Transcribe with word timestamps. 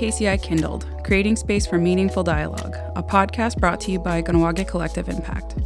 KCI 0.00 0.42
Kindled, 0.42 0.86
creating 1.04 1.36
space 1.36 1.66
for 1.66 1.76
meaningful 1.76 2.22
dialogue, 2.22 2.74
a 2.96 3.02
podcast 3.02 3.58
brought 3.58 3.82
to 3.82 3.92
you 3.92 3.98
by 3.98 4.22
Kahnawake 4.22 4.66
Collective 4.66 5.10
Impact. 5.10 5.56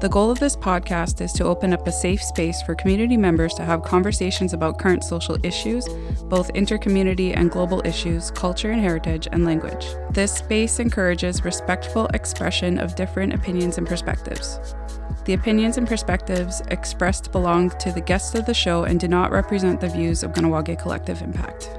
The 0.00 0.08
goal 0.10 0.32
of 0.32 0.40
this 0.40 0.56
podcast 0.56 1.20
is 1.20 1.32
to 1.34 1.44
open 1.44 1.72
up 1.72 1.86
a 1.86 1.92
safe 1.92 2.20
space 2.20 2.60
for 2.60 2.74
community 2.74 3.16
members 3.16 3.54
to 3.54 3.64
have 3.64 3.84
conversations 3.84 4.52
about 4.52 4.80
current 4.80 5.04
social 5.04 5.38
issues, 5.46 5.88
both 6.24 6.52
intercommunity 6.54 7.36
and 7.36 7.52
global 7.52 7.80
issues, 7.86 8.32
culture 8.32 8.72
and 8.72 8.80
heritage, 8.80 9.28
and 9.30 9.44
language. 9.44 9.86
This 10.10 10.32
space 10.32 10.80
encourages 10.80 11.44
respectful 11.44 12.06
expression 12.14 12.80
of 12.80 12.96
different 12.96 13.32
opinions 13.32 13.78
and 13.78 13.86
perspectives. 13.86 14.58
The 15.24 15.34
opinions 15.34 15.78
and 15.78 15.86
perspectives 15.86 16.62
expressed 16.72 17.30
belong 17.30 17.70
to 17.78 17.92
the 17.92 18.00
guests 18.00 18.34
of 18.34 18.44
the 18.44 18.54
show 18.54 18.82
and 18.82 18.98
do 18.98 19.06
not 19.06 19.30
represent 19.30 19.80
the 19.80 19.88
views 19.88 20.24
of 20.24 20.32
Kahnawake 20.32 20.82
Collective 20.82 21.22
Impact. 21.22 21.70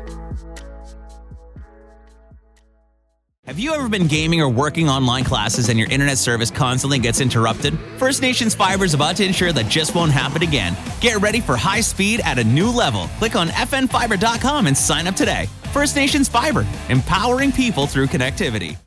Have 3.49 3.57
you 3.57 3.73
ever 3.73 3.89
been 3.89 4.05
gaming 4.05 4.41
or 4.41 4.47
working 4.47 4.89
online 4.89 5.23
classes 5.23 5.69
and 5.69 5.79
your 5.79 5.89
internet 5.89 6.19
service 6.19 6.51
constantly 6.51 6.99
gets 6.99 7.19
interrupted? 7.19 7.79
First 7.97 8.21
Nations 8.21 8.53
Fiber 8.53 8.85
is 8.85 8.93
about 8.93 9.15
to 9.15 9.25
ensure 9.25 9.51
that 9.51 9.67
just 9.67 9.95
won't 9.95 10.11
happen 10.11 10.43
again. 10.43 10.77
Get 11.01 11.17
ready 11.17 11.41
for 11.41 11.57
high 11.57 11.81
speed 11.81 12.21
at 12.23 12.37
a 12.37 12.43
new 12.43 12.69
level. 12.69 13.07
Click 13.17 13.35
on 13.35 13.47
fnfiber.com 13.47 14.67
and 14.67 14.77
sign 14.77 15.07
up 15.07 15.15
today. 15.15 15.47
First 15.73 15.95
Nations 15.95 16.29
Fiber, 16.29 16.63
empowering 16.89 17.51
people 17.51 17.87
through 17.87 18.05
connectivity. 18.05 18.77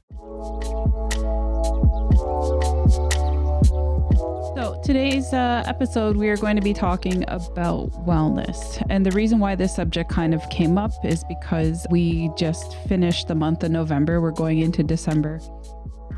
Today's 4.83 5.33
uh, 5.33 5.63
episode, 5.67 6.17
we 6.17 6.29
are 6.29 6.37
going 6.37 6.57
to 6.57 6.63
be 6.63 6.75
talking 6.75 7.25
about 7.29 7.93
wellness. 8.05 8.85
And 8.91 9.07
the 9.07 9.13
reason 9.13 9.39
why 9.39 9.55
this 9.55 9.77
subject 9.77 10.11
kind 10.11 10.35
of 10.35 10.49
came 10.51 10.77
up 10.77 10.91
is 11.05 11.23
because 11.29 11.87
we 11.89 12.31
just 12.37 12.77
finished 12.89 13.29
the 13.29 13.35
month 13.37 13.63
of 13.63 13.71
November. 13.71 14.21
We're 14.21 14.33
going 14.33 14.59
into 14.59 14.83
December. 14.83 15.41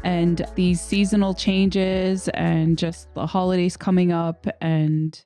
And 0.02 0.46
these 0.54 0.80
seasonal 0.80 1.34
changes 1.34 2.28
and 2.28 2.78
just 2.78 3.12
the 3.14 3.26
holidays 3.26 3.76
coming 3.76 4.12
up 4.12 4.46
and 4.62 5.22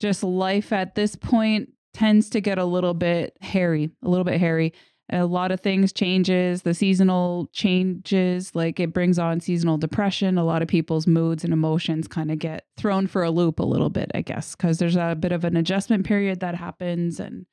just 0.00 0.22
life 0.22 0.72
at 0.72 0.94
this 0.94 1.14
point 1.14 1.70
tends 1.92 2.30
to 2.30 2.40
get 2.40 2.56
a 2.56 2.64
little 2.64 2.94
bit 2.94 3.36
hairy, 3.42 3.90
a 4.02 4.08
little 4.08 4.24
bit 4.24 4.40
hairy 4.40 4.72
a 5.10 5.24
lot 5.24 5.52
of 5.52 5.60
things 5.60 5.92
changes 5.92 6.62
the 6.62 6.74
seasonal 6.74 7.48
changes 7.52 8.54
like 8.54 8.80
it 8.80 8.92
brings 8.92 9.18
on 9.18 9.40
seasonal 9.40 9.78
depression. 9.78 10.36
A 10.36 10.44
lot 10.44 10.62
of 10.62 10.68
people's 10.68 11.06
moods 11.06 11.44
and 11.44 11.52
emotions 11.52 12.08
kind 12.08 12.30
of 12.30 12.38
get 12.38 12.66
thrown 12.76 13.06
for 13.06 13.22
a 13.22 13.30
loop 13.30 13.58
a 13.58 13.64
little 13.64 13.90
bit 13.90 14.10
i 14.14 14.20
guess 14.20 14.54
because 14.54 14.78
there's 14.78 14.96
a 14.96 15.16
bit 15.18 15.32
of 15.32 15.44
an 15.44 15.56
adjustment 15.56 16.04
period 16.04 16.40
that 16.40 16.54
happens 16.54 17.18
and 17.20 17.46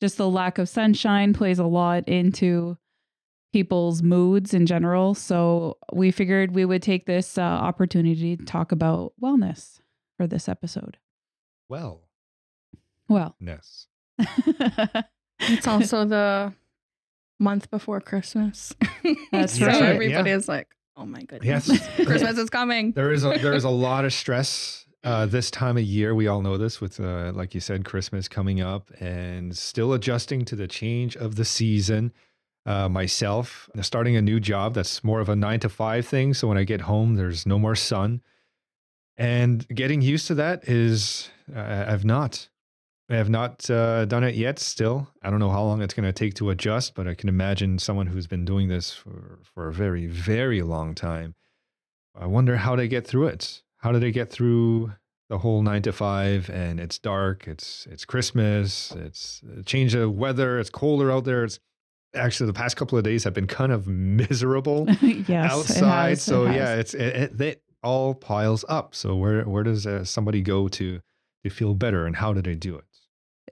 just 0.00 0.16
the 0.16 0.28
lack 0.28 0.58
of 0.58 0.68
sunshine 0.68 1.32
plays 1.32 1.58
a 1.58 1.64
lot 1.64 2.06
into 2.08 2.76
people's 3.52 4.02
moods 4.02 4.54
in 4.54 4.66
general. 4.66 5.14
So 5.14 5.78
we 5.92 6.10
figured 6.10 6.54
we 6.54 6.64
would 6.64 6.82
take 6.82 7.06
this 7.06 7.38
uh, 7.38 7.42
opportunity 7.42 8.36
to 8.36 8.44
talk 8.44 8.72
about 8.72 9.12
wellness 9.22 9.80
for 10.16 10.26
this 10.26 10.48
episode. 10.48 10.98
Well. 11.68 12.02
Well. 13.08 13.36
Yes 13.40 13.86
it's 15.38 15.66
also 15.66 16.04
the 16.04 16.52
month 17.38 17.70
before 17.70 18.00
Christmas. 18.00 18.74
That's 19.32 19.58
so 19.58 19.66
right. 19.66 19.82
Everybody 19.82 20.30
yeah. 20.30 20.36
is 20.36 20.48
like, 20.48 20.68
"Oh 20.96 21.06
my 21.06 21.22
goodness, 21.22 21.68
yes. 21.68 21.88
Christmas 22.06 22.38
is 22.38 22.50
coming." 22.50 22.92
There 22.96 23.12
is 23.12 23.24
a, 23.24 23.38
there 23.38 23.54
is 23.54 23.64
a 23.64 23.70
lot 23.70 24.04
of 24.04 24.12
stress 24.12 24.86
uh, 25.04 25.26
this 25.26 25.50
time 25.50 25.76
of 25.76 25.84
year. 25.84 26.14
We 26.14 26.26
all 26.26 26.42
know 26.42 26.58
this 26.58 26.80
with, 26.80 27.00
uh, 27.00 27.32
like 27.34 27.54
you 27.54 27.60
said, 27.60 27.84
Christmas 27.84 28.28
coming 28.28 28.60
up 28.60 28.90
and 29.00 29.56
still 29.56 29.92
adjusting 29.92 30.44
to 30.46 30.56
the 30.56 30.68
change 30.68 31.16
of 31.16 31.36
the 31.36 31.44
season. 31.44 32.12
Uh, 32.66 32.86
myself 32.86 33.70
starting 33.80 34.14
a 34.14 34.20
new 34.20 34.38
job 34.38 34.74
that's 34.74 35.02
more 35.02 35.20
of 35.20 35.30
a 35.30 35.36
nine 35.36 35.58
to 35.60 35.70
five 35.70 36.06
thing. 36.06 36.34
So 36.34 36.48
when 36.48 36.58
I 36.58 36.64
get 36.64 36.82
home, 36.82 37.14
there's 37.14 37.46
no 37.46 37.58
more 37.58 37.74
sun, 37.74 38.20
and 39.16 39.66
getting 39.68 40.02
used 40.02 40.26
to 40.26 40.34
that 40.34 40.68
is 40.68 41.30
uh, 41.54 41.86
I've 41.88 42.04
not 42.04 42.48
I 43.10 43.16
have 43.16 43.30
not 43.30 43.68
uh, 43.70 44.04
done 44.04 44.22
it 44.22 44.34
yet. 44.34 44.58
Still, 44.58 45.08
I 45.22 45.30
don't 45.30 45.40
know 45.40 45.50
how 45.50 45.62
long 45.62 45.80
it's 45.80 45.94
going 45.94 46.04
to 46.06 46.12
take 46.12 46.34
to 46.34 46.50
adjust, 46.50 46.94
but 46.94 47.08
I 47.08 47.14
can 47.14 47.28
imagine 47.28 47.78
someone 47.78 48.06
who's 48.06 48.26
been 48.26 48.44
doing 48.44 48.68
this 48.68 48.92
for 48.92 49.38
for 49.42 49.68
a 49.68 49.72
very 49.72 50.06
very 50.06 50.62
long 50.62 50.94
time. 50.94 51.34
I 52.14 52.26
wonder 52.26 52.56
how 52.56 52.76
they 52.76 52.88
get 52.88 53.06
through 53.06 53.28
it. 53.28 53.62
How 53.78 53.92
do 53.92 53.98
they 53.98 54.10
get 54.10 54.30
through 54.30 54.92
the 55.30 55.38
whole 55.38 55.62
nine 55.62 55.82
to 55.82 55.92
five? 55.92 56.50
And 56.50 56.78
it's 56.78 56.98
dark. 56.98 57.48
It's 57.48 57.86
it's 57.90 58.04
Christmas. 58.04 58.92
It's 58.92 59.42
a 59.58 59.62
change 59.62 59.94
of 59.94 60.14
weather. 60.14 60.58
It's 60.58 60.70
colder 60.70 61.10
out 61.10 61.24
there. 61.24 61.44
It's 61.44 61.60
actually 62.14 62.48
the 62.48 62.54
past 62.54 62.76
couple 62.76 62.98
of 62.98 63.04
days 63.04 63.24
have 63.24 63.34
been 63.34 63.46
kind 63.46 63.72
of 63.72 63.86
miserable 63.86 64.86
yes, 65.00 65.50
outside. 65.50 66.10
Has, 66.10 66.22
so 66.22 66.46
it 66.46 66.56
yeah, 66.56 66.74
it's 66.74 66.92
it, 66.92 67.16
it, 67.16 67.40
it, 67.40 67.62
all 67.82 68.14
piles 68.14 68.64
up. 68.68 68.94
So 68.94 69.16
where 69.16 69.44
where 69.44 69.62
does 69.62 69.86
uh, 69.86 70.04
somebody 70.04 70.42
go 70.42 70.68
to 70.68 71.00
to 71.44 71.50
feel 71.50 71.74
better, 71.74 72.04
and 72.04 72.16
how 72.16 72.32
do 72.32 72.42
they 72.42 72.54
do 72.54 72.76
it? 72.76 72.84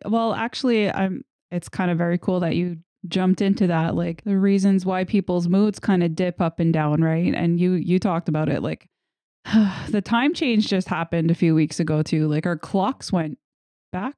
Well, 0.04 0.34
actually, 0.34 0.90
I'm 0.90 1.24
it's 1.50 1.68
kind 1.68 1.90
of 1.90 1.98
very 1.98 2.18
cool 2.18 2.40
that 2.40 2.56
you 2.56 2.78
jumped 3.08 3.40
into 3.40 3.68
that 3.68 3.94
like 3.94 4.24
the 4.24 4.36
reasons 4.36 4.84
why 4.84 5.04
people's 5.04 5.48
moods 5.48 5.78
kind 5.78 6.02
of 6.02 6.14
dip 6.14 6.40
up 6.40 6.60
and 6.60 6.72
down, 6.72 7.02
right? 7.02 7.34
And 7.34 7.60
you 7.60 7.72
you 7.72 7.98
talked 7.98 8.28
about 8.28 8.48
it 8.48 8.62
like 8.62 8.88
the 9.88 10.02
time 10.02 10.34
change 10.34 10.68
just 10.68 10.88
happened 10.88 11.30
a 11.30 11.34
few 11.34 11.54
weeks 11.54 11.80
ago 11.80 12.02
too. 12.02 12.28
Like 12.28 12.46
our 12.46 12.58
clocks 12.58 13.12
went 13.12 13.38
back 13.92 14.16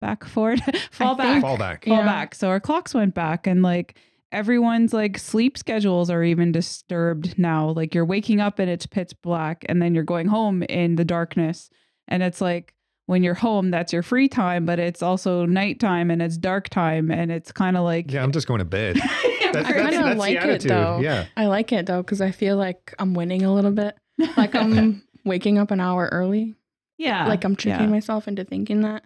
back 0.00 0.24
forward, 0.24 0.60
fall 0.90 1.14
back, 1.14 1.40
fall 1.40 1.56
back, 1.56 1.84
fall 1.84 1.98
yeah. 1.98 2.04
back. 2.04 2.34
So 2.34 2.48
our 2.48 2.60
clocks 2.60 2.94
went 2.94 3.14
back 3.14 3.46
and 3.46 3.62
like 3.62 3.98
everyone's 4.32 4.92
like 4.92 5.18
sleep 5.18 5.56
schedules 5.56 6.10
are 6.10 6.22
even 6.22 6.52
disturbed 6.52 7.38
now. 7.38 7.70
Like 7.70 7.94
you're 7.94 8.04
waking 8.04 8.40
up 8.40 8.58
and 8.58 8.70
it's 8.70 8.86
pitch 8.86 9.12
black 9.22 9.64
and 9.68 9.80
then 9.80 9.94
you're 9.94 10.04
going 10.04 10.28
home 10.28 10.62
in 10.64 10.96
the 10.96 11.04
darkness 11.04 11.70
and 12.08 12.22
it's 12.22 12.40
like 12.40 12.74
when 13.06 13.22
you're 13.22 13.34
home, 13.34 13.70
that's 13.70 13.92
your 13.92 14.02
free 14.02 14.28
time, 14.28 14.66
but 14.66 14.78
it's 14.78 15.02
also 15.02 15.46
nighttime 15.46 16.10
and 16.10 16.20
it's 16.20 16.36
dark 16.36 16.68
time. 16.68 17.10
And 17.10 17.30
it's 17.30 17.52
kind 17.52 17.76
of 17.76 17.84
like. 17.84 18.12
Yeah, 18.12 18.22
I'm 18.22 18.32
just 18.32 18.46
going 18.46 18.58
to 18.58 18.64
bed. 18.64 18.96
That's, 19.52 19.68
I 19.68 19.72
kind 19.72 20.10
of 20.10 20.18
like 20.18 20.36
it 20.36 20.62
though. 20.62 20.98
Yeah. 21.00 21.26
I 21.36 21.46
like 21.46 21.72
it 21.72 21.86
though, 21.86 22.02
because 22.02 22.20
I 22.20 22.30
feel 22.30 22.56
like 22.56 22.92
I'm 22.98 23.14
winning 23.14 23.42
a 23.42 23.54
little 23.54 23.70
bit. 23.70 23.96
Like 24.36 24.54
I'm 24.54 25.02
waking 25.24 25.58
up 25.58 25.70
an 25.70 25.80
hour 25.80 26.08
early. 26.12 26.56
Yeah. 26.98 27.26
Like 27.26 27.44
I'm 27.44 27.56
tricking 27.56 27.82
yeah. 27.82 27.86
myself 27.86 28.28
into 28.28 28.44
thinking 28.44 28.82
that. 28.82 29.04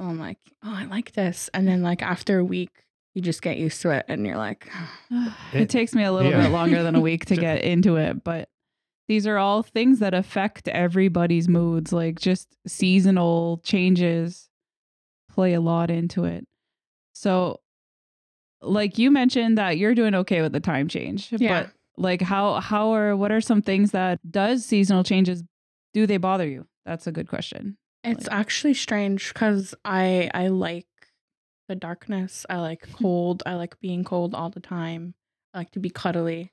So 0.00 0.06
I'm 0.06 0.18
like, 0.18 0.38
oh, 0.64 0.74
I 0.74 0.86
like 0.86 1.12
this. 1.12 1.50
And 1.52 1.68
then 1.68 1.82
like 1.82 2.02
after 2.02 2.38
a 2.38 2.44
week, 2.44 2.70
you 3.14 3.20
just 3.20 3.42
get 3.42 3.58
used 3.58 3.82
to 3.82 3.90
it 3.90 4.06
and 4.08 4.26
you're 4.26 4.38
like, 4.38 4.68
ah. 5.10 5.38
it, 5.52 5.60
it 5.62 5.70
takes 5.70 5.94
me 5.94 6.02
a 6.02 6.12
little 6.12 6.30
yeah. 6.30 6.42
bit 6.42 6.50
longer 6.50 6.82
than 6.82 6.94
a 6.94 7.00
week 7.00 7.26
to 7.26 7.36
get 7.36 7.62
into 7.62 7.96
it, 7.96 8.24
but 8.24 8.48
these 9.08 9.26
are 9.26 9.38
all 9.38 9.62
things 9.62 9.98
that 9.98 10.14
affect 10.14 10.68
everybody's 10.68 11.48
moods, 11.48 11.92
like 11.92 12.20
just 12.20 12.48
seasonal 12.66 13.60
changes 13.64 14.48
play 15.30 15.54
a 15.54 15.60
lot 15.60 15.90
into 15.90 16.24
it. 16.24 16.46
So, 17.12 17.60
like 18.60 18.98
you 18.98 19.10
mentioned 19.10 19.58
that 19.58 19.78
you're 19.78 19.94
doing 19.94 20.14
okay 20.14 20.40
with 20.40 20.52
the 20.52 20.60
time 20.60 20.88
change, 20.88 21.32
yeah. 21.32 21.64
but 21.64 21.70
like 21.96 22.22
how 22.22 22.60
how 22.60 22.94
are 22.94 23.16
what 23.16 23.32
are 23.32 23.40
some 23.40 23.62
things 23.62 23.90
that 23.90 24.18
does 24.30 24.64
seasonal 24.64 25.04
changes 25.04 25.42
do 25.92 26.06
they 26.06 26.16
bother 26.16 26.46
you? 26.46 26.66
That's 26.86 27.06
a 27.06 27.12
good 27.12 27.28
question. 27.28 27.76
It's 28.04 28.26
like, 28.26 28.36
actually 28.36 28.74
strange 28.74 29.34
cuz 29.34 29.74
I 29.84 30.30
I 30.32 30.48
like 30.48 30.86
the 31.68 31.74
darkness. 31.74 32.46
I 32.48 32.56
like 32.58 32.86
mm-hmm. 32.86 33.02
cold. 33.02 33.42
I 33.46 33.54
like 33.54 33.78
being 33.80 34.04
cold 34.04 34.34
all 34.34 34.50
the 34.50 34.60
time. 34.60 35.14
I 35.54 35.58
like 35.58 35.70
to 35.72 35.80
be 35.80 35.90
cuddly. 35.90 36.52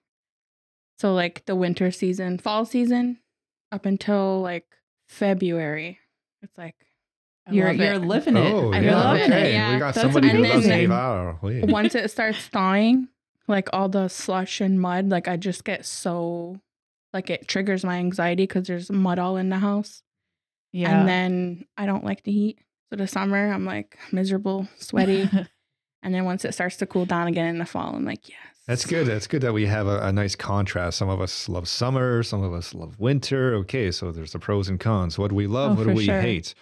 So 0.99 1.13
like 1.13 1.45
the 1.45 1.55
winter 1.55 1.91
season, 1.91 2.37
fall 2.37 2.65
season, 2.65 3.19
up 3.71 3.85
until 3.85 4.41
like 4.41 4.65
February, 5.07 5.99
it's 6.41 6.57
like 6.57 6.75
I 7.47 7.53
you're 7.53 7.71
you're 7.71 7.93
it. 7.93 8.01
living 8.01 8.35
it. 8.35 8.53
Oh, 8.53 8.73
I 8.73 8.79
yeah, 8.79 8.95
love 8.95 9.17
okay. 9.17 9.49
it. 9.49 9.53
Yeah. 9.53 9.73
We 9.73 9.79
got 9.79 9.95
That's 9.95 10.01
somebody 10.01 10.29
who 10.29 10.39
loves 10.39 10.65
amazing. 10.65 10.91
it. 10.91 11.69
Once 11.69 11.95
it 11.95 12.11
starts 12.11 12.45
thawing, 12.47 13.07
like 13.47 13.69
all 13.71 13.87
the 13.87 14.09
slush 14.09 14.59
and 14.59 14.79
mud, 14.79 15.09
like 15.09 15.27
I 15.27 15.37
just 15.37 15.63
get 15.63 15.85
so 15.85 16.59
like 17.13 17.29
it 17.29 17.47
triggers 17.47 17.85
my 17.85 17.95
anxiety 17.95 18.43
because 18.43 18.67
there's 18.67 18.91
mud 18.91 19.19
all 19.19 19.37
in 19.37 19.49
the 19.49 19.59
house. 19.59 20.03
Yeah. 20.71 20.99
And 20.99 21.07
then 21.07 21.65
I 21.77 21.85
don't 21.85 22.03
like 22.03 22.23
the 22.23 22.31
heat. 22.31 22.59
So 22.89 22.97
the 22.97 23.07
summer, 23.07 23.51
I'm 23.51 23.65
like 23.65 23.97
miserable, 24.11 24.67
sweaty. 24.77 25.29
and 26.03 26.13
then 26.13 26.25
once 26.25 26.45
it 26.45 26.53
starts 26.53 26.77
to 26.77 26.85
cool 26.85 27.05
down 27.05 27.27
again 27.27 27.47
in 27.47 27.57
the 27.57 27.65
fall, 27.65 27.95
I'm 27.95 28.05
like, 28.05 28.27
yes. 28.27 28.37
That's 28.69 28.85
good. 28.85 29.07
That's 29.07 29.25
good 29.25 29.41
that 29.41 29.51
we 29.51 29.65
have 29.65 29.87
a, 29.87 29.99
a, 30.01 30.11
nice 30.11 30.35
contrast. 30.35 30.99
Some 30.99 31.09
of 31.09 31.19
us 31.19 31.49
love 31.49 31.67
summer, 31.67 32.21
some 32.21 32.43
of 32.43 32.53
us 32.53 32.75
love 32.75 32.99
winter. 32.99 33.55
Okay, 33.55 33.89
so 33.89 34.11
there's 34.11 34.33
the 34.33 34.37
pros 34.37 34.69
and 34.69 34.79
cons. 34.79 35.17
What 35.17 35.29
do 35.29 35.35
we 35.35 35.47
love? 35.47 35.71
Oh, 35.71 35.73
what 35.73 35.87
do 35.87 35.93
we 35.95 36.05
sure. 36.05 36.21
hate? 36.21 36.53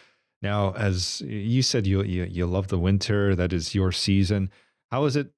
Now, 0.41 0.71
as 0.77 1.19
you 1.19 1.61
said, 1.61 1.85
you, 1.85 2.03
you 2.03 2.23
you 2.23 2.45
love 2.45 2.69
the 2.69 2.79
winter. 2.79 3.35
That 3.35 3.51
is 3.51 3.75
your 3.75 3.91
season. 3.91 4.49
How 4.89 5.03
is 5.03 5.17
it 5.17 5.33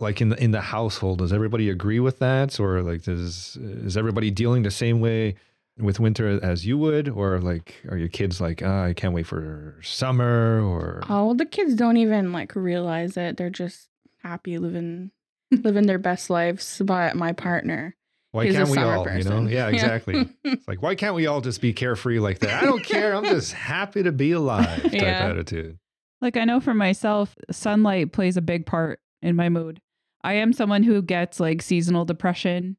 like 0.00 0.20
in 0.20 0.30
the 0.30 0.42
in 0.42 0.50
the 0.50 0.60
household? 0.60 1.20
Does 1.20 1.32
everybody 1.32 1.70
agree 1.70 2.00
with 2.00 2.18
that, 2.18 2.58
or 2.58 2.82
like 2.82 3.04
does 3.04 3.56
is 3.56 3.96
everybody 3.96 4.32
dealing 4.32 4.64
the 4.64 4.72
same 4.72 4.98
way 4.98 5.36
with 5.78 6.00
winter 6.00 6.44
as 6.44 6.66
you 6.66 6.76
would, 6.78 7.08
or 7.08 7.38
like 7.38 7.76
are 7.88 7.96
your 7.96 8.08
kids 8.08 8.40
like 8.40 8.60
oh, 8.60 8.86
I 8.86 8.92
can't 8.92 9.14
wait 9.14 9.28
for 9.28 9.78
summer? 9.84 10.60
Or 10.64 11.00
oh, 11.08 11.34
the 11.34 11.46
kids 11.46 11.76
don't 11.76 11.96
even 11.96 12.32
like 12.32 12.56
realize 12.56 13.16
it. 13.16 13.36
They're 13.36 13.50
just 13.50 13.88
happy 14.24 14.58
living 14.58 15.12
living 15.62 15.86
their 15.86 15.98
best 15.98 16.30
lives, 16.30 16.80
but 16.84 17.16
my 17.16 17.32
partner. 17.32 17.94
Why 18.32 18.44
he's 18.44 18.54
a 18.54 18.58
can't 18.58 18.68
we 18.70 18.74
summer 18.76 18.86
all? 18.94 18.98
You 19.08 19.24
know? 19.24 19.30
person. 19.30 19.48
Yeah, 19.50 19.68
exactly. 19.68 20.28
it's 20.44 20.68
like 20.68 20.82
why 20.82 20.94
can't 20.94 21.14
we 21.14 21.26
all 21.26 21.40
just 21.40 21.60
be 21.62 21.72
carefree 21.72 22.18
like 22.20 22.40
that? 22.40 22.62
I 22.62 22.66
don't 22.66 22.84
care. 22.84 23.14
I'm 23.14 23.24
just 23.24 23.52
happy 23.54 24.02
to 24.02 24.12
be 24.12 24.32
alive. 24.32 24.82
Type 24.82 24.92
Yeah. 24.92 25.28
attitude. 25.30 25.78
Like 26.20 26.36
I 26.36 26.44
know 26.44 26.60
for 26.60 26.74
myself, 26.74 27.34
sunlight 27.50 28.12
plays 28.12 28.36
a 28.36 28.42
big 28.42 28.66
part 28.66 29.00
in 29.22 29.34
my 29.36 29.48
mood. 29.48 29.80
I 30.22 30.34
am 30.34 30.52
someone 30.52 30.82
who 30.82 31.00
gets 31.00 31.40
like 31.40 31.62
seasonal 31.62 32.04
depression 32.04 32.76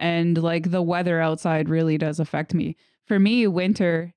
and 0.00 0.36
like 0.42 0.70
the 0.70 0.82
weather 0.82 1.20
outside 1.20 1.68
really 1.68 1.98
does 1.98 2.18
affect 2.18 2.54
me. 2.54 2.76
For 3.06 3.18
me, 3.18 3.46
winter 3.46 4.14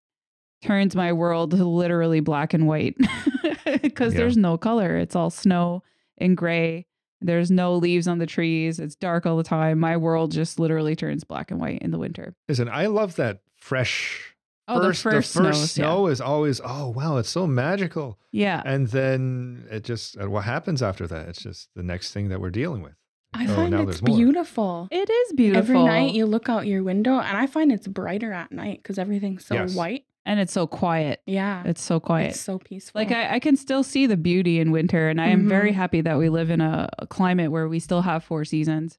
turns 0.63 0.95
my 0.95 1.11
world 1.13 1.53
literally 1.53 2.21
black 2.21 2.53
and 2.53 2.67
white 2.67 2.95
because 3.81 4.13
Yeah. 4.13 4.19
there's 4.19 4.37
no 4.37 4.57
color. 4.57 4.97
It's 4.97 5.15
all 5.15 5.29
snow 5.29 5.83
and 6.17 6.35
gray. 6.37 6.85
There's 7.21 7.51
no 7.51 7.75
leaves 7.75 8.07
on 8.07 8.17
the 8.17 8.25
trees. 8.25 8.79
It's 8.79 8.95
dark 8.95 9.25
all 9.25 9.37
the 9.37 9.43
time. 9.43 9.79
My 9.79 9.95
world 9.97 10.31
just 10.31 10.59
literally 10.59 10.95
turns 10.95 11.23
black 11.23 11.51
and 11.51 11.59
white 11.59 11.81
in 11.81 11.91
the 11.91 11.99
winter. 11.99 12.33
Listen, 12.49 12.67
I 12.67 12.87
love 12.87 13.15
that 13.17 13.41
fresh. 13.55 14.35
Oh, 14.67 14.79
first, 14.81 15.03
the 15.03 15.11
first, 15.11 15.33
the 15.33 15.43
first 15.43 15.59
snows, 15.59 15.77
yeah. 15.77 15.83
snow 15.85 16.07
is 16.07 16.21
always 16.21 16.61
oh 16.63 16.89
wow, 16.89 17.17
it's 17.17 17.29
so 17.29 17.45
magical. 17.45 18.17
Yeah. 18.31 18.61
And 18.65 18.87
then 18.87 19.67
it 19.69 19.83
just 19.83 20.19
what 20.23 20.45
happens 20.45 20.81
after 20.81 21.07
that? 21.07 21.27
It's 21.29 21.41
just 21.41 21.69
the 21.75 21.83
next 21.83 22.11
thing 22.13 22.29
that 22.29 22.39
we're 22.39 22.51
dealing 22.51 22.81
with. 22.81 22.93
I 23.33 23.45
Oh, 23.49 23.55
find 23.55 23.73
it's 23.89 24.01
beautiful. 24.01 24.87
It 24.91 25.09
is 25.09 25.33
beautiful. 25.33 25.59
Every 25.59 25.83
night 25.83 26.13
you 26.13 26.25
look 26.25 26.49
out 26.49 26.67
your 26.67 26.83
window, 26.83 27.19
and 27.19 27.37
I 27.37 27.47
find 27.47 27.71
it's 27.71 27.87
brighter 27.87 28.33
at 28.33 28.51
night 28.51 28.79
because 28.83 28.97
everything's 28.99 29.45
so 29.45 29.55
Yes. 29.55 29.75
white. 29.75 30.05
And 30.25 30.39
it's 30.39 30.53
so 30.53 30.67
quiet. 30.67 31.21
Yeah, 31.25 31.63
It's 31.65 31.81
so 31.81 31.99
quiet. 31.99 32.31
it's 32.31 32.39
so 32.41 32.59
peaceful. 32.59 32.99
Like 33.01 33.11
I, 33.11 33.35
I 33.35 33.39
can 33.39 33.55
still 33.55 33.83
see 33.83 34.05
the 34.05 34.17
beauty 34.17 34.59
in 34.59 34.71
winter, 34.71 35.09
and 35.09 35.19
I 35.21 35.27
am 35.27 35.47
very 35.49 35.71
Mhm. 35.71 35.75
happy 35.75 36.01
that 36.01 36.17
we 36.17 36.29
live 36.29 36.49
in 36.49 36.61
a, 36.61 36.89
a 36.99 37.07
climate 37.07 37.51
where 37.51 37.67
we 37.67 37.79
still 37.79 38.01
have 38.03 38.23
four 38.23 38.45
seasons. 38.45 38.97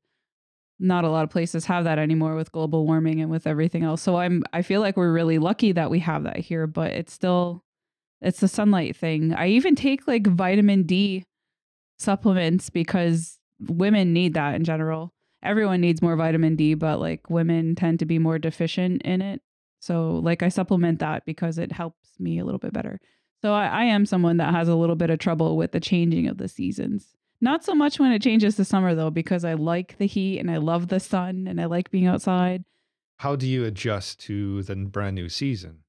Not 0.80 1.04
a 1.04 1.10
lot 1.10 1.22
of 1.22 1.30
places 1.30 1.66
have 1.66 1.84
that 1.84 1.98
anymore 1.98 2.34
with 2.34 2.50
global 2.50 2.86
warming 2.86 3.20
and 3.20 3.30
with 3.30 3.46
everything 3.46 3.84
else. 3.84 4.02
So 4.02 4.16
I'm 4.16 4.42
I 4.52 4.62
feel 4.62 4.80
like 4.80 4.96
we're 4.96 5.12
really 5.12 5.38
lucky 5.38 5.70
that 5.72 5.90
we 5.90 6.00
have 6.00 6.24
that 6.24 6.38
here, 6.38 6.66
but 6.66 6.90
it's 6.92 7.12
still 7.12 7.62
it's 8.20 8.40
the 8.40 8.48
sunlight 8.48 8.96
thing. 8.96 9.32
I 9.32 9.48
even 9.48 9.74
take 9.76 10.08
like 10.08 10.26
vitamin 10.26 10.82
D 10.84 11.24
supplements 11.98 12.70
because 12.70 13.38
women 13.60 14.12
need 14.12 14.34
that 14.34 14.54
in 14.56 14.64
general. 14.64 15.12
Everyone 15.42 15.80
needs 15.80 16.02
more 16.02 16.16
vitamin 16.16 16.56
D, 16.56 16.74
but 16.74 16.98
like 17.00 17.28
women 17.30 17.74
tend 17.74 17.98
to 18.00 18.04
be 18.06 18.18
more 18.18 18.38
deficient 18.38 19.02
in 19.02 19.20
it. 19.22 19.40
So 19.82 20.20
like 20.22 20.44
I 20.44 20.48
supplement 20.48 21.00
that 21.00 21.26
because 21.26 21.58
it 21.58 21.72
helps 21.72 22.20
me 22.20 22.38
a 22.38 22.44
little 22.44 22.60
bit 22.60 22.72
better. 22.72 23.00
So 23.40 23.52
I, 23.52 23.66
I 23.66 23.84
am 23.86 24.06
someone 24.06 24.36
that 24.36 24.54
has 24.54 24.68
a 24.68 24.76
little 24.76 24.94
bit 24.94 25.10
of 25.10 25.18
trouble 25.18 25.56
with 25.56 25.72
the 25.72 25.80
changing 25.80 26.28
of 26.28 26.38
the 26.38 26.46
seasons. 26.46 27.16
Not 27.40 27.64
so 27.64 27.74
much 27.74 27.98
when 27.98 28.12
it 28.12 28.22
changes 28.22 28.54
to 28.56 28.64
summer 28.64 28.94
though, 28.94 29.10
because 29.10 29.44
I 29.44 29.54
like 29.54 29.98
the 29.98 30.06
heat 30.06 30.38
and 30.38 30.52
I 30.52 30.58
love 30.58 30.86
the 30.86 31.00
sun 31.00 31.48
and 31.48 31.60
I 31.60 31.64
like 31.64 31.90
being 31.90 32.06
outside. 32.06 32.64
How 33.18 33.34
do 33.34 33.48
you 33.48 33.64
adjust 33.64 34.20
to 34.20 34.62
the 34.62 34.76
brand 34.76 35.16
new 35.16 35.28
season? 35.28 35.80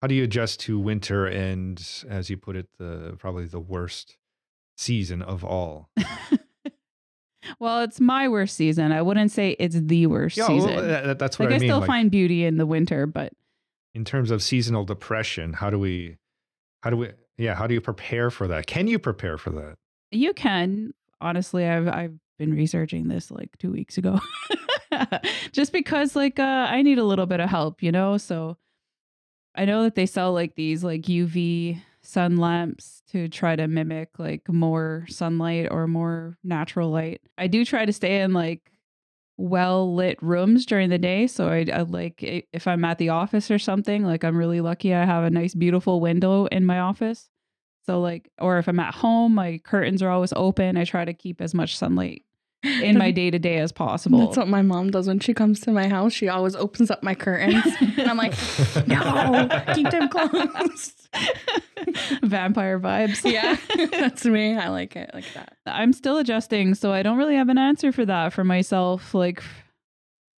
How 0.00 0.06
do 0.06 0.14
you 0.14 0.22
adjust 0.22 0.60
to 0.60 0.78
winter 0.78 1.26
and, 1.26 1.84
as 2.08 2.30
you 2.30 2.36
put 2.36 2.54
it, 2.54 2.68
the 2.78 3.16
probably 3.18 3.46
the 3.46 3.58
worst 3.58 4.16
season 4.76 5.22
of 5.22 5.44
all? 5.44 5.90
well, 7.58 7.80
it's 7.82 8.00
my 8.00 8.28
worst 8.28 8.56
season. 8.56 8.92
I 8.92 9.02
wouldn't 9.02 9.30
say 9.30 9.56
it's 9.58 9.76
the 9.78 10.06
worst 10.06 10.36
Yeah, 10.36 10.48
well, 10.48 10.60
season. 10.68 10.88
that- 10.88 11.18
that's 11.18 11.38
what 11.38 11.46
like 11.46 11.52
I, 11.54 11.56
I 11.56 11.58
mean. 11.60 11.68
still 11.68 11.78
like, 11.80 11.86
find 11.86 12.10
beauty 12.10 12.44
in 12.44 12.56
the 12.56 12.66
winter, 12.66 13.06
but 13.06 13.32
in 13.94 14.04
terms 14.04 14.30
of 14.30 14.42
seasonal 14.42 14.84
depression, 14.84 15.52
how 15.52 15.70
do 15.70 15.78
we, 15.78 16.16
how 16.82 16.90
do 16.90 16.96
we, 16.96 17.10
yeah, 17.38 17.54
how 17.54 17.66
do 17.66 17.74
you 17.74 17.80
prepare 17.80 18.30
for 18.30 18.48
that? 18.48 18.66
Can 18.66 18.86
you 18.88 18.98
prepare 18.98 19.38
for 19.38 19.50
that? 19.50 19.76
You 20.10 20.32
can. 20.34 20.92
Honestly, 21.20 21.66
I've 21.66 21.88
I've 21.88 22.14
been 22.38 22.52
researching 22.52 23.08
this 23.08 23.30
like 23.30 23.56
2 23.58 23.70
weeks 23.70 23.96
ago. 23.98 24.20
Just 25.52 25.72
because 25.72 26.14
like 26.16 26.38
uh 26.38 26.66
I 26.70 26.82
need 26.82 26.98
a 26.98 27.04
little 27.04 27.26
bit 27.26 27.40
of 27.40 27.48
help, 27.48 27.82
you 27.82 27.90
know? 27.92 28.16
So 28.16 28.56
I 29.54 29.64
know 29.64 29.82
that 29.84 29.94
they 29.94 30.06
sell 30.06 30.32
like 30.32 30.54
these 30.54 30.82
like 30.84 31.02
UV 31.02 31.80
sun 32.04 32.36
lamps 32.36 33.02
to 33.10 33.28
try 33.28 33.56
to 33.56 33.66
mimic 33.66 34.18
like 34.18 34.48
more 34.48 35.06
sunlight 35.08 35.68
or 35.70 35.86
more 35.86 36.38
natural 36.44 36.90
light. 36.90 37.20
I 37.38 37.46
do 37.46 37.64
try 37.64 37.84
to 37.84 37.92
stay 37.92 38.20
in 38.20 38.32
like 38.32 38.70
well 39.36 39.94
lit 39.94 40.22
rooms 40.22 40.66
during 40.66 40.90
the 40.90 40.98
day. 40.98 41.26
So 41.26 41.48
I, 41.48 41.66
I 41.72 41.82
like 41.82 42.22
if 42.22 42.66
I'm 42.66 42.84
at 42.84 42.98
the 42.98 43.08
office 43.08 43.50
or 43.50 43.58
something, 43.58 44.04
like 44.04 44.24
I'm 44.24 44.36
really 44.36 44.60
lucky 44.60 44.94
I 44.94 45.04
have 45.04 45.24
a 45.24 45.30
nice 45.30 45.54
beautiful 45.54 46.00
window 46.00 46.46
in 46.46 46.66
my 46.66 46.78
office. 46.78 47.30
So 47.86 48.00
like 48.00 48.30
or 48.38 48.58
if 48.58 48.68
I'm 48.68 48.80
at 48.80 48.94
home, 48.94 49.34
my 49.34 49.58
curtains 49.64 50.02
are 50.02 50.10
always 50.10 50.32
open. 50.36 50.76
I 50.76 50.84
try 50.84 51.04
to 51.04 51.14
keep 51.14 51.40
as 51.40 51.54
much 51.54 51.76
sunlight 51.76 52.22
in 52.64 52.98
my 52.98 53.10
day 53.10 53.30
to 53.30 53.38
day 53.38 53.58
as 53.58 53.72
possible. 53.72 54.18
That's 54.18 54.36
what 54.36 54.48
my 54.48 54.62
mom 54.62 54.90
does 54.90 55.06
when 55.06 55.20
she 55.20 55.34
comes 55.34 55.60
to 55.60 55.72
my 55.72 55.88
house. 55.88 56.12
She 56.12 56.28
always 56.28 56.56
opens 56.56 56.90
up 56.90 57.02
my 57.02 57.14
curtains, 57.14 57.64
and 57.80 58.08
I'm 58.08 58.16
like, 58.16 58.34
no, 58.86 59.48
keep 59.74 59.90
them 59.90 60.08
closed. 60.08 61.08
Vampire 62.22 62.80
vibes. 62.80 63.24
yeah, 63.30 63.56
that's 63.90 64.24
me. 64.24 64.56
I 64.56 64.68
like 64.68 64.96
it 64.96 65.10
like 65.14 65.32
that. 65.34 65.56
I'm 65.66 65.92
still 65.92 66.18
adjusting, 66.18 66.74
so 66.74 66.92
I 66.92 67.02
don't 67.02 67.18
really 67.18 67.36
have 67.36 67.48
an 67.48 67.58
answer 67.58 67.92
for 67.92 68.04
that 68.06 68.32
for 68.32 68.44
myself. 68.44 69.14
Like, 69.14 69.42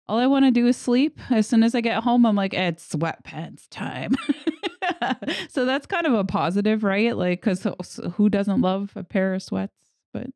all 0.07 0.17
I 0.17 0.27
want 0.27 0.45
to 0.45 0.51
do 0.51 0.67
is 0.67 0.77
sleep. 0.77 1.19
As 1.29 1.47
soon 1.47 1.63
as 1.63 1.75
I 1.75 1.81
get 1.81 2.03
home, 2.03 2.25
I'm 2.25 2.35
like, 2.35 2.53
it's 2.53 2.87
sweatpants 2.93 3.67
time. 3.69 4.15
so 5.49 5.65
that's 5.65 5.85
kind 5.85 6.05
of 6.05 6.13
a 6.13 6.23
positive, 6.23 6.83
right? 6.83 7.15
Like, 7.15 7.41
because 7.41 7.67
who 8.13 8.29
doesn't 8.29 8.61
love 8.61 8.91
a 8.95 9.03
pair 9.03 9.33
of 9.33 9.43
sweats? 9.43 9.73
But 10.13 10.27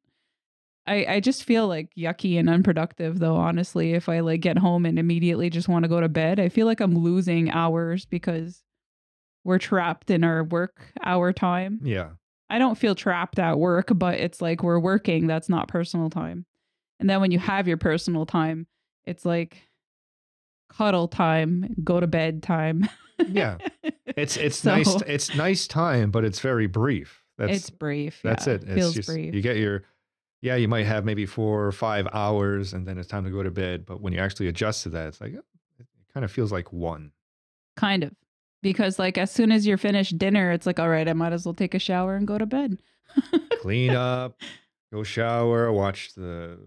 I, 0.90 1.06
I 1.08 1.20
just 1.20 1.44
feel 1.44 1.68
like 1.68 1.90
yucky 1.98 2.40
and 2.40 2.50
unproductive, 2.50 3.20
though, 3.20 3.36
honestly. 3.36 3.94
If 3.94 4.10
I 4.10 4.22
like 4.22 4.42
get 4.42 4.58
home 4.58 4.86
and 4.86 4.98
immediately 4.98 5.50
just 5.50 5.68
want 5.70 5.84
to 5.84 5.90
go 5.90 6.02
to 6.02 6.10
bed, 6.10 6.40
I 6.40 6.50
feel 6.50 6.66
like 6.66 6.80
I'm 6.82 6.98
losing 6.98 7.52
hours 7.52 8.06
because 8.06 8.64
we're 9.44 9.60
trapped 9.60 10.10
in 10.10 10.24
our 10.24 10.44
work 10.44 10.82
hour 11.04 11.32
time. 11.32 11.80
yeah. 11.84 12.10
I 12.52 12.58
don't 12.58 12.80
feel 12.80 12.96
trapped 12.96 13.38
at 13.38 13.60
work, 13.60 13.92
but 13.94 14.16
it's 14.20 14.42
like 14.42 14.64
we're 14.64 14.80
working. 14.80 15.28
That's 15.28 15.50
not 15.50 15.68
personal 15.68 16.10
time. 16.10 16.48
And 17.00 17.08
then 17.08 17.22
when 17.22 17.30
you 17.30 17.38
have 17.38 17.68
your 17.68 17.78
personal 17.78 18.26
time, 18.26 18.66
it's 19.06 19.24
like 19.24 19.62
cuddle 20.76 21.08
time, 21.08 21.76
go 21.84 22.00
to 22.00 22.08
bed 22.08 22.42
time. 22.44 22.90
Yeah. 23.28 23.58
It's 24.18 24.36
it's 24.38 24.58
So- 24.58 24.72
nice 24.76 25.02
it's 25.04 25.36
nice 25.36 25.68
time, 25.68 26.10
but 26.10 26.26
it's 26.26 26.40
very 26.40 26.66
brief. 26.68 27.22
That's 27.38 27.52
it's 27.58 27.70
brief. 27.70 28.20
that's 28.24 28.48
yeah. 28.48 28.54
it. 28.56 28.64
It's 28.64 28.74
feels 28.74 28.94
just 28.96 29.08
brief. 29.08 29.34
you 29.36 29.42
get 29.42 29.58
your 29.58 29.84
yeah, 30.42 30.56
you 30.56 30.68
might 30.68 30.86
have 30.86 31.06
maybe 31.06 31.26
four 31.26 31.66
or 31.66 31.72
five 31.72 32.08
hours 32.14 32.74
and 32.74 32.88
then 32.88 32.98
it's 32.98 33.08
time 33.08 33.26
to 33.26 33.30
go 33.30 33.44
to 33.44 33.52
bed. 33.52 33.86
But 33.86 34.02
when 34.02 34.14
you 34.14 34.20
actually 34.20 34.48
adjust 34.48 34.84
to 34.84 34.90
that, 34.90 35.08
it's 35.08 35.22
like 35.22 35.34
it 35.34 35.44
kind 36.14 36.24
of 36.24 36.32
feels 36.32 36.52
like 36.52 36.72
one. 36.72 37.12
kind 37.76 38.04
of. 38.04 38.12
Because 38.62 39.00
like 39.00 39.18
as 39.18 39.32
soon 39.32 39.52
as 39.52 39.66
you're 39.66 39.78
finished 39.78 40.18
dinner, 40.18 40.52
it's 40.52 40.66
like, 40.66 40.80
all 40.80 40.90
right, 40.90 41.08
I 41.08 41.14
might 41.14 41.32
as 41.32 41.46
well 41.46 41.54
take 41.54 41.74
a 41.74 41.80
shower 41.80 42.16
and 42.16 42.28
go 42.28 42.38
to 42.38 42.46
bed. 42.46 42.78
Clean 43.62 43.92
up, 43.96 44.38
go 44.92 45.02
shower, 45.04 45.72
watch 45.72 46.14
the 46.14 46.60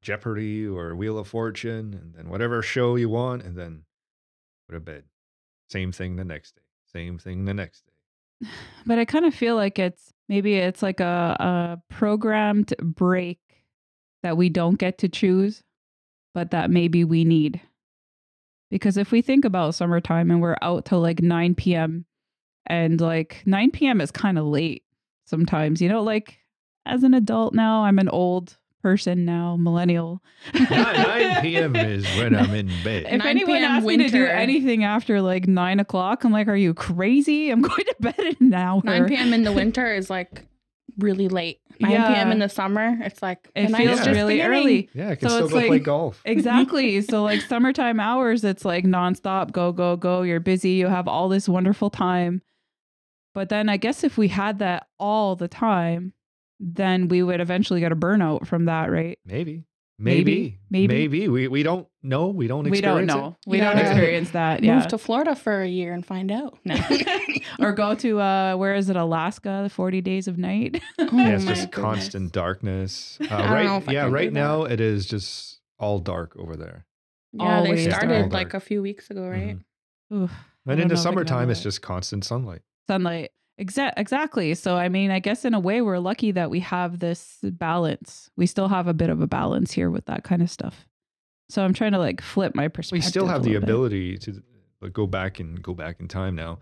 Jeopardy 0.00 0.64
or 0.66 0.94
Wheel 0.94 1.18
of 1.18 1.26
Fortune, 1.26 1.92
and 2.00 2.14
then 2.14 2.28
whatever 2.28 2.62
show 2.62 2.94
you 2.94 3.08
want, 3.08 3.42
and 3.42 3.56
then 3.56 3.82
go 4.70 4.74
to 4.74 4.80
bed. 4.80 5.04
Same 5.68 5.90
thing 5.90 6.14
the 6.14 6.24
next 6.24 6.54
day. 6.54 6.62
Same 6.92 7.18
thing 7.18 7.46
the 7.46 7.54
next 7.54 7.82
day. 7.84 8.48
but 8.86 9.00
I 9.00 9.04
kind 9.04 9.24
of 9.24 9.34
feel 9.34 9.56
like 9.56 9.78
it's 9.78 10.12
maybe 10.28 10.54
it's 10.54 10.82
like 10.82 11.00
a, 11.00 11.36
a 11.38 11.82
programmed 11.88 12.74
break 12.80 13.38
that 14.22 14.36
we 14.36 14.48
don't 14.48 14.78
get 14.78 14.98
to 14.98 15.08
choose, 15.08 15.62
but 16.32 16.50
that 16.50 16.70
maybe 16.70 17.04
we 17.04 17.24
need. 17.24 17.60
Because 18.70 18.96
if 18.96 19.12
we 19.12 19.22
think 19.22 19.44
about 19.44 19.74
summertime 19.74 20.30
and 20.30 20.40
we're 20.40 20.56
out 20.62 20.84
till 20.86 21.00
like 21.00 21.22
9 21.22 21.54
p.m., 21.54 22.06
and 22.66 23.00
like 23.00 23.42
9 23.44 23.70
p.m. 23.72 24.00
is 24.00 24.10
kind 24.10 24.38
of 24.38 24.46
late 24.46 24.84
sometimes, 25.26 25.82
you 25.82 25.88
know, 25.88 26.02
like 26.02 26.38
as 26.86 27.02
an 27.02 27.14
adult 27.14 27.54
now, 27.54 27.84
I'm 27.84 27.98
an 27.98 28.08
old 28.08 28.56
person 28.84 29.24
now, 29.24 29.56
millennial. 29.56 30.22
9, 30.52 30.66
9 30.70 31.40
p.m. 31.42 31.74
is 31.74 32.04
when 32.18 32.36
I'm 32.36 32.54
in 32.54 32.68
bed. 32.84 33.06
If 33.08 33.24
anyone 33.24 33.56
p.m. 33.56 33.64
asks 33.64 33.86
me 33.86 33.96
to 33.96 34.08
do 34.10 34.26
anything 34.26 34.84
after 34.84 35.22
like 35.22 35.48
nine 35.48 35.80
o'clock, 35.80 36.22
I'm 36.22 36.32
like, 36.32 36.46
are 36.48 36.54
you 36.56 36.74
crazy? 36.74 37.48
I'm 37.50 37.62
going 37.70 37.84
to 37.84 37.96
bed 37.98 38.18
in 38.18 38.36
an 38.48 38.54
hour. 38.54 38.82
9 38.84 39.08
p.m. 39.08 39.32
in 39.32 39.42
the 39.42 39.52
winter 39.52 39.92
is 39.92 40.10
like 40.10 40.44
really 40.98 41.28
late. 41.28 41.60
9 41.80 41.90
Yeah. 41.90 42.12
p.m. 42.14 42.30
in 42.30 42.38
the 42.40 42.48
summer, 42.50 42.96
it's 43.00 43.22
like 43.22 43.48
It 43.56 43.68
feels 43.68 43.80
Yeah. 43.80 43.94
just 43.96 44.10
really 44.10 44.34
beginning. 44.34 44.58
early. 44.60 44.90
Yeah, 44.94 45.08
I 45.10 45.14
can 45.16 45.28
So 45.28 45.34
still 45.36 45.44
it's 45.46 45.52
go 45.54 45.58
play 45.60 45.68
like- 45.70 45.82
golf. 45.82 46.20
Exactly. 46.26 47.00
so 47.00 47.22
like 47.24 47.40
summertime 47.40 47.98
hours, 47.98 48.44
it's 48.44 48.64
like 48.66 48.84
nonstop, 48.84 49.50
go, 49.50 49.72
go, 49.72 49.96
go. 49.96 50.20
You're 50.22 50.40
busy. 50.40 50.72
You 50.72 50.88
have 50.88 51.08
all 51.08 51.28
this 51.30 51.48
wonderful 51.48 51.88
time. 51.90 52.42
But 53.34 53.48
then 53.48 53.68
I 53.68 53.78
guess 53.78 54.04
if 54.04 54.16
we 54.18 54.28
had 54.28 54.60
that 54.60 54.86
all 55.00 55.34
the 55.34 55.48
time, 55.48 56.12
then 56.66 57.08
we 57.08 57.22
would 57.22 57.40
eventually 57.40 57.80
get 57.80 57.92
a 57.92 57.96
burnout 57.96 58.46
from 58.46 58.64
that, 58.64 58.90
right? 58.90 59.18
Maybe. 59.26 59.64
Maybe, 59.96 60.58
Maybe. 60.70 60.92
maybe, 61.06 61.28
We 61.28 61.46
we 61.46 61.62
don't 61.62 61.86
know. 62.02 62.26
We 62.26 62.48
don't. 62.48 62.64
we 62.68 62.80
don't 62.80 62.98
experience 63.06 63.12
it. 63.12 63.16
know. 63.16 63.36
We 63.46 63.58
You 63.58 63.62
don't 63.64 63.76
gotta 63.76 63.86
experience 63.90 64.30
that. 64.32 64.64
Yeah. 64.64 64.78
Move 64.78 64.88
to 64.88 64.98
Florida 64.98 65.36
for 65.36 65.62
a 65.62 65.68
year 65.68 65.92
and 65.92 66.04
find 66.04 66.32
out. 66.32 66.58
No. 66.64 66.74
or 67.60 67.70
go 67.72 67.94
to 67.94 68.18
uh 68.20 68.56
where 68.56 68.74
is 68.74 68.88
it 68.90 68.96
Alaska 68.96 69.60
the 69.62 69.70
40 69.70 70.00
days 70.00 70.26
of 70.26 70.36
night 70.36 70.82
Oh 70.98 71.08
Yeah, 71.12 71.36
it's 71.36 71.44
my 71.44 71.52
just 71.54 71.70
goodness. 71.70 71.84
constant 71.84 72.32
darkness. 72.32 73.18
Uh, 73.20 73.26
don't 73.38 73.50
right. 73.52 73.82
if 73.82 73.88
I 73.88 73.92
yeah, 73.92 74.00
can 74.02 74.08
do 74.10 74.14
right 74.16 74.34
that. 74.34 74.40
now 74.40 74.64
it 74.64 74.80
is 74.80 75.06
just 75.06 75.60
all 75.78 76.00
dark 76.00 76.34
over 76.40 76.56
there. 76.56 76.86
Yeah, 77.32 77.58
Always 77.58 77.84
they 77.84 77.90
started 77.92 78.22
All 78.24 78.28
like 78.30 78.52
a 78.54 78.60
few 78.60 78.82
weeks 78.82 79.10
ago, 79.10 79.28
right? 79.28 79.56
Mhm. 80.12 80.24
Oof. 80.24 80.32
I 80.66 80.72
And 80.72 80.78
don't 80.78 80.80
in 80.82 80.88
the 80.88 80.94
if 80.94 80.98
I 80.98 81.02
can 81.02 81.02
summertime, 81.02 81.38
handle 81.38 81.50
it's 81.52 81.60
it. 81.60 81.64
just 81.64 81.82
constant 81.82 82.24
sunlight. 82.24 82.62
sunlight 82.88 83.30
Exa- 83.60 83.92
exactly 83.96 84.54
so 84.54 84.76
i 84.76 84.88
mean 84.88 85.12
i 85.12 85.20
guess 85.20 85.44
in 85.44 85.54
a 85.54 85.60
way 85.60 85.80
we're 85.80 85.98
lucky 86.00 86.32
that 86.32 86.50
we 86.50 86.58
have 86.60 86.98
this 86.98 87.38
balance 87.42 88.28
we 88.36 88.46
still 88.46 88.66
have 88.68 88.88
a 88.88 88.94
bit 88.94 89.10
of 89.10 89.20
a 89.20 89.28
balance 89.28 89.70
here 89.70 89.90
with 89.90 90.06
that 90.06 90.24
kind 90.24 90.42
of 90.42 90.50
stuff 90.50 90.88
so 91.48 91.64
i'm 91.64 91.72
trying 91.72 91.92
to 91.92 91.98
like 91.98 92.20
flip 92.20 92.54
my 92.56 92.66
perspective. 92.66 93.04
We 93.04 93.08
still 93.08 93.26
have 93.28 93.44
the 93.44 93.50
little 93.50 93.60
bit. 93.60 93.68
ability 93.70 94.18
to 94.18 94.42
like, 94.80 94.92
go 94.92 95.06
back 95.06 95.38
and 95.38 95.62
go 95.62 95.72
back 95.72 96.00
in 96.00 96.08
time 96.08 96.34
now. 96.34 96.58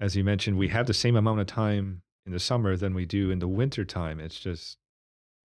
As 0.00 0.16
you 0.16 0.24
mentioned, 0.24 0.58
we 0.58 0.68
have 0.68 0.86
the 0.86 0.94
same 0.94 1.14
amount 1.14 1.38
of 1.40 1.46
time 1.46 2.02
in 2.26 2.32
the 2.32 2.40
summer 2.40 2.76
than 2.76 2.92
we 2.92 3.06
do 3.06 3.30
in 3.30 3.38
the 3.38 3.46
winter 3.46 3.84
time. 3.84 4.18
It's 4.18 4.40
just 4.40 4.78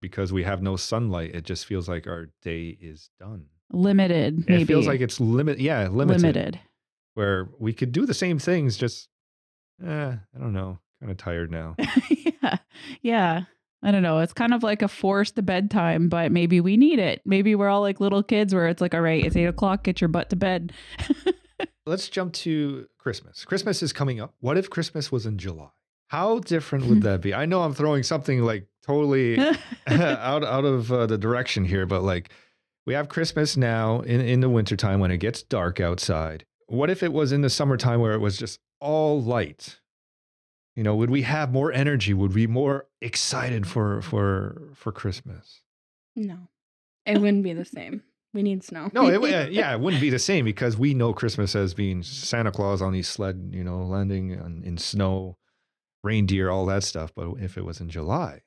because 0.01 0.34
we 0.34 0.44
have 0.44 0.62
no 0.63 0.75
sunlight, 0.77 1.36
it 1.36 1.44
just 1.44 1.66
feels 1.66 1.88
like 1.88 2.08
our 2.08 2.30
day 2.42 2.75
is 2.82 3.10
done. 3.20 3.46
limited 3.72 4.48
maybe 4.48 4.63
It 4.63 4.66
feels 4.66 4.88
like 4.88 5.01
it's 5.01 5.20
limit. 5.20 5.60
Yeah, 5.60 5.88
limited. 5.89 6.22
limited 6.22 6.60
Where 7.13 7.50
we 7.60 7.72
could 7.74 7.92
do 7.92 8.06
the 8.06 8.13
same 8.13 8.39
things, 8.39 8.77
just 8.77 9.10
eh, 9.86 10.13
I 10.36 10.39
don't 10.39 10.54
know. 10.54 10.80
Kind 11.00 11.12
of 11.12 11.18
tired 11.18 11.51
now. 11.51 11.75
yeah 12.10 12.58
yeah 13.01 13.42
i 13.84 13.92
don't 13.92 14.01
know 14.04 14.20
it's 14.20 14.34
kind 14.34 14.54
of 14.54 14.63
like 14.63 14.82
a 14.82 14.88
forced 14.88 15.44
bedtime 15.46 16.10
but 16.10 16.32
maybe 16.32 16.62
we 16.62 16.77
need 16.77 17.00
it 17.00 17.22
maybe 17.25 17.56
we're 17.56 17.70
all 17.70 17.82
like 17.82 18.00
little 18.00 18.24
kids 18.24 18.54
where 18.54 18.68
it's 18.68 18.82
like 18.82 18.94
all 18.94 19.01
right 19.01 19.25
it's 19.25 19.36
eight 19.36 19.46
o'clock 19.46 19.84
get 19.84 20.00
your 20.01 20.08
butt 20.08 20.30
to 20.30 20.36
bed 20.36 20.72
Let's 21.88 22.10
jump 22.10 22.34
to 22.34 22.88
Christmas. 22.98 23.46
Christmas 23.46 23.82
is 23.82 23.94
coming 23.94 24.20
up. 24.20 24.34
What 24.42 24.58
if 24.58 24.70
Christmas 24.70 25.10
was 25.10 25.25
in 25.25 25.38
July? 25.38 25.70
How 26.10 26.39
different 26.39 26.86
would 26.88 27.01
that 27.04 27.22
be? 27.22 27.34
I 27.34 27.46
know 27.46 27.62
I'm 27.62 27.74
throwing 27.74 28.04
something 28.04 28.42
like 28.42 28.68
totally 28.86 29.39
out 29.88 30.44
out 30.44 30.66
of 30.66 30.92
uh, 30.92 31.06
the 31.06 31.18
direction 31.18 31.63
here, 31.63 31.86
but 31.86 32.04
like 32.04 32.30
we 32.86 32.94
have 32.94 33.08
Christmas 33.08 33.56
now 33.56 34.01
in 34.01 34.20
in 34.20 34.42
the 34.42 34.50
wintertime 34.50 35.00
when 35.00 35.12
it 35.12 35.18
gets 35.18 35.42
dark 35.44 35.80
outside. 35.80 36.46
What 36.68 36.89
if 36.89 37.04
it 37.04 37.13
was 37.13 37.32
in 37.32 37.42
the 37.42 37.50
summertime 37.50 38.01
where 38.01 38.13
it 38.13 38.20
was 38.20 38.38
just 38.38 38.60
all 38.82 39.22
light? 39.22 39.80
You 40.78 40.84
know, 40.84 40.96
would 40.96 41.10
we 41.10 41.24
have 41.24 41.52
more 41.52 41.74
energy? 41.74 42.14
Would 42.14 42.34
we 42.36 42.46
be 42.46 42.54
more 42.54 42.86
excited 43.02 43.66
for 43.68 44.02
for 44.02 44.70
for 44.76 44.92
Christmas? 44.92 45.62
No, 46.16 46.38
it 47.06 47.20
wouldn't 47.20 47.44
be 47.44 47.54
the 47.54 47.66
same. 47.66 48.04
We 48.34 48.44
need 48.44 48.64
snow. 48.64 48.90
No, 48.94 49.08
it, 49.08 49.18
uh, 49.34 49.48
yeah, 49.50 49.74
it 49.74 49.80
wouldn't 49.80 50.02
be 50.02 50.12
the 50.12 50.20
same 50.20 50.46
because 50.46 50.78
we 50.78 50.94
know 50.94 51.14
Christmas 51.14 51.56
as 51.56 51.74
being 51.74 52.04
Santa 52.04 52.52
Claus 52.52 52.82
on 52.82 52.94
his 52.94 53.08
sled, 53.08 53.50
you 53.54 53.64
know, 53.64 53.84
landing 53.84 54.40
on, 54.40 54.62
in 54.64 54.78
snow, 54.78 55.38
reindeer, 56.04 56.50
all 56.52 56.66
that 56.68 56.84
stuff. 56.84 57.12
But 57.16 57.32
if 57.40 57.58
it 57.58 57.66
was 57.66 57.80
in 57.82 57.90
July, 57.90 58.42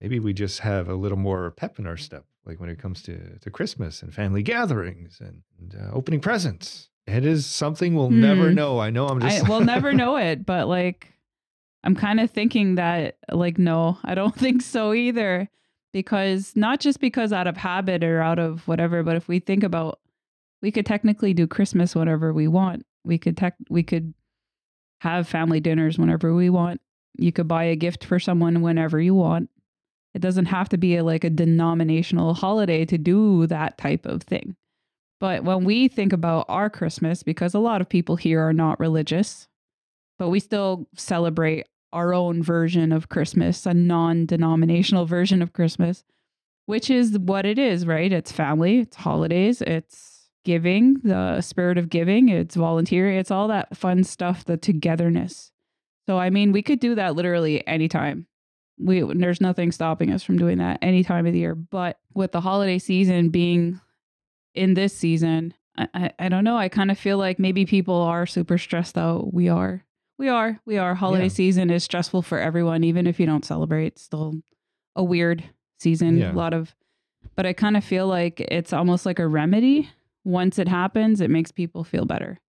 maybe 0.00 0.18
we 0.18 0.32
just 0.32 0.60
have 0.60 0.88
a 0.88 0.94
little 0.94 1.18
more 1.18 1.50
pep 1.52 1.78
in 1.78 1.86
our 1.86 1.96
step, 1.96 2.24
like 2.44 2.58
when 2.58 2.68
it 2.70 2.78
comes 2.80 3.02
to, 3.02 3.38
to 3.38 3.50
Christmas 3.50 4.02
and 4.02 4.12
family 4.12 4.42
gatherings 4.42 5.18
and, 5.20 5.42
and 5.60 5.76
uh, 5.80 5.94
opening 5.94 6.20
presents. 6.20 6.88
It 7.06 7.24
is 7.24 7.46
something 7.46 7.94
we'll 7.94 8.10
never 8.10 8.48
Hmm. 8.48 8.54
know. 8.56 8.80
I 8.80 8.90
know 8.90 9.06
I'm 9.06 9.22
I, 9.22 9.28
just. 9.30 9.48
we'll 9.48 9.60
never 9.64 9.92
know 10.02 10.16
it, 10.16 10.44
but 10.44 10.66
like, 10.66 11.12
I'm 11.84 11.94
kind 11.94 12.20
of 12.20 12.30
thinking 12.30 12.74
that, 12.74 13.16
like, 13.30 13.58
no, 13.58 13.98
I 14.04 14.14
don't 14.14 14.34
think 14.38 14.62
so 14.62 14.92
either. 14.92 15.48
Because 15.92 16.52
not 16.54 16.80
just 16.80 17.00
because 17.00 17.32
out 17.32 17.46
of 17.46 17.56
habit 17.56 18.04
or 18.04 18.20
out 18.20 18.38
of 18.38 18.68
whatever, 18.68 19.02
but 19.02 19.16
if 19.16 19.26
we 19.26 19.38
think 19.38 19.64
about, 19.64 20.00
we 20.60 20.70
could 20.70 20.84
technically 20.84 21.32
do 21.32 21.46
Christmas 21.46 21.94
whenever 21.94 22.32
we 22.32 22.46
want. 22.46 22.84
We 23.04 23.16
could 23.16 23.38
tech, 23.38 23.54
we 23.70 23.82
could 23.82 24.12
have 25.00 25.26
family 25.26 25.60
dinners 25.60 25.98
whenever 25.98 26.34
we 26.34 26.50
want. 26.50 26.82
You 27.16 27.32
could 27.32 27.48
buy 27.48 27.64
a 27.64 27.76
gift 27.76 28.04
for 28.04 28.18
someone 28.18 28.60
whenever 28.60 29.00
you 29.00 29.14
want. 29.14 29.48
It 30.14 30.20
doesn't 30.20 30.46
have 30.46 30.68
to 30.70 30.78
be 30.78 30.96
a, 30.96 31.04
like 31.04 31.24
a 31.24 31.30
denominational 31.30 32.34
holiday 32.34 32.84
to 32.84 32.98
do 32.98 33.46
that 33.46 33.78
type 33.78 34.04
of 34.04 34.22
thing. 34.22 34.56
But 35.20 35.42
when 35.44 35.64
we 35.64 35.88
think 35.88 36.12
about 36.12 36.46
our 36.48 36.70
Christmas, 36.70 37.22
because 37.22 37.54
a 37.54 37.58
lot 37.58 37.80
of 37.80 37.88
people 37.88 38.16
here 38.16 38.40
are 38.40 38.52
not 38.52 38.78
religious, 38.78 39.48
but 40.18 40.28
we 40.28 40.40
still 40.40 40.88
celebrate 40.94 41.66
our 41.92 42.12
own 42.12 42.42
version 42.42 42.92
of 42.92 43.08
Christmas, 43.08 43.64
a 43.66 43.74
non 43.74 44.26
denominational 44.26 45.06
version 45.06 45.40
of 45.40 45.52
Christmas, 45.52 46.04
which 46.66 46.90
is 46.90 47.18
what 47.18 47.46
it 47.46 47.58
is, 47.58 47.86
right? 47.86 48.12
It's 48.12 48.32
family, 48.32 48.80
it's 48.80 48.96
holidays, 48.96 49.62
it's 49.62 50.28
giving, 50.44 50.94
the 51.02 51.40
spirit 51.40 51.78
of 51.78 51.88
giving, 51.88 52.28
it's 52.28 52.56
volunteering, 52.56 53.18
it's 53.18 53.30
all 53.30 53.48
that 53.48 53.76
fun 53.76 54.04
stuff, 54.04 54.44
the 54.44 54.56
togetherness. 54.56 55.52
So, 56.06 56.18
I 56.18 56.30
mean, 56.30 56.52
we 56.52 56.62
could 56.62 56.80
do 56.80 56.94
that 56.94 57.14
literally 57.14 57.66
anytime. 57.66 58.26
We, 58.78 59.02
there's 59.02 59.40
nothing 59.40 59.72
stopping 59.72 60.12
us 60.12 60.22
from 60.22 60.38
doing 60.38 60.58
that 60.58 60.78
any 60.80 61.04
time 61.04 61.26
of 61.26 61.32
the 61.32 61.38
year. 61.40 61.54
But 61.54 61.98
with 62.14 62.32
the 62.32 62.40
holiday 62.40 62.78
season 62.78 63.28
being 63.28 63.80
in 64.54 64.74
this 64.74 64.96
season, 64.96 65.52
I, 65.76 65.88
I, 65.94 66.12
I 66.18 66.28
don't 66.28 66.44
know. 66.44 66.56
I 66.56 66.68
kind 66.68 66.90
of 66.90 66.98
feel 66.98 67.18
like 67.18 67.38
maybe 67.38 67.66
people 67.66 67.94
are 67.94 68.24
super 68.24 68.56
stressed 68.56 68.96
out. 68.96 69.34
We 69.34 69.48
are. 69.48 69.84
We 70.18 70.28
are. 70.28 70.60
We 70.66 70.78
are. 70.78 70.94
Holiday 70.94 71.24
Yeah. 71.24 71.28
season 71.28 71.70
is 71.70 71.84
stressful 71.84 72.22
for 72.22 72.38
everyone, 72.38 72.82
even 72.84 73.06
if 73.06 73.20
you 73.20 73.26
don't 73.26 73.44
celebrate. 73.44 73.86
It's 73.88 74.02
still 74.02 74.34
a 74.96 75.04
weird 75.04 75.44
season. 75.78 76.18
Yeah. 76.18 76.32
A 76.32 76.34
lot 76.34 76.52
of, 76.54 76.74
but 77.36 77.46
I 77.46 77.52
kind 77.52 77.76
of 77.76 77.84
feel 77.84 78.06
like 78.08 78.40
it's 78.40 78.72
almost 78.72 79.06
like 79.06 79.18
a 79.18 79.26
remedy. 79.28 79.88
Once 80.24 80.58
it 80.58 80.68
happens, 80.68 81.20
it 81.20 81.30
makes 81.30 81.52
people 81.52 81.84
feel 81.84 82.04
better. 82.04 82.40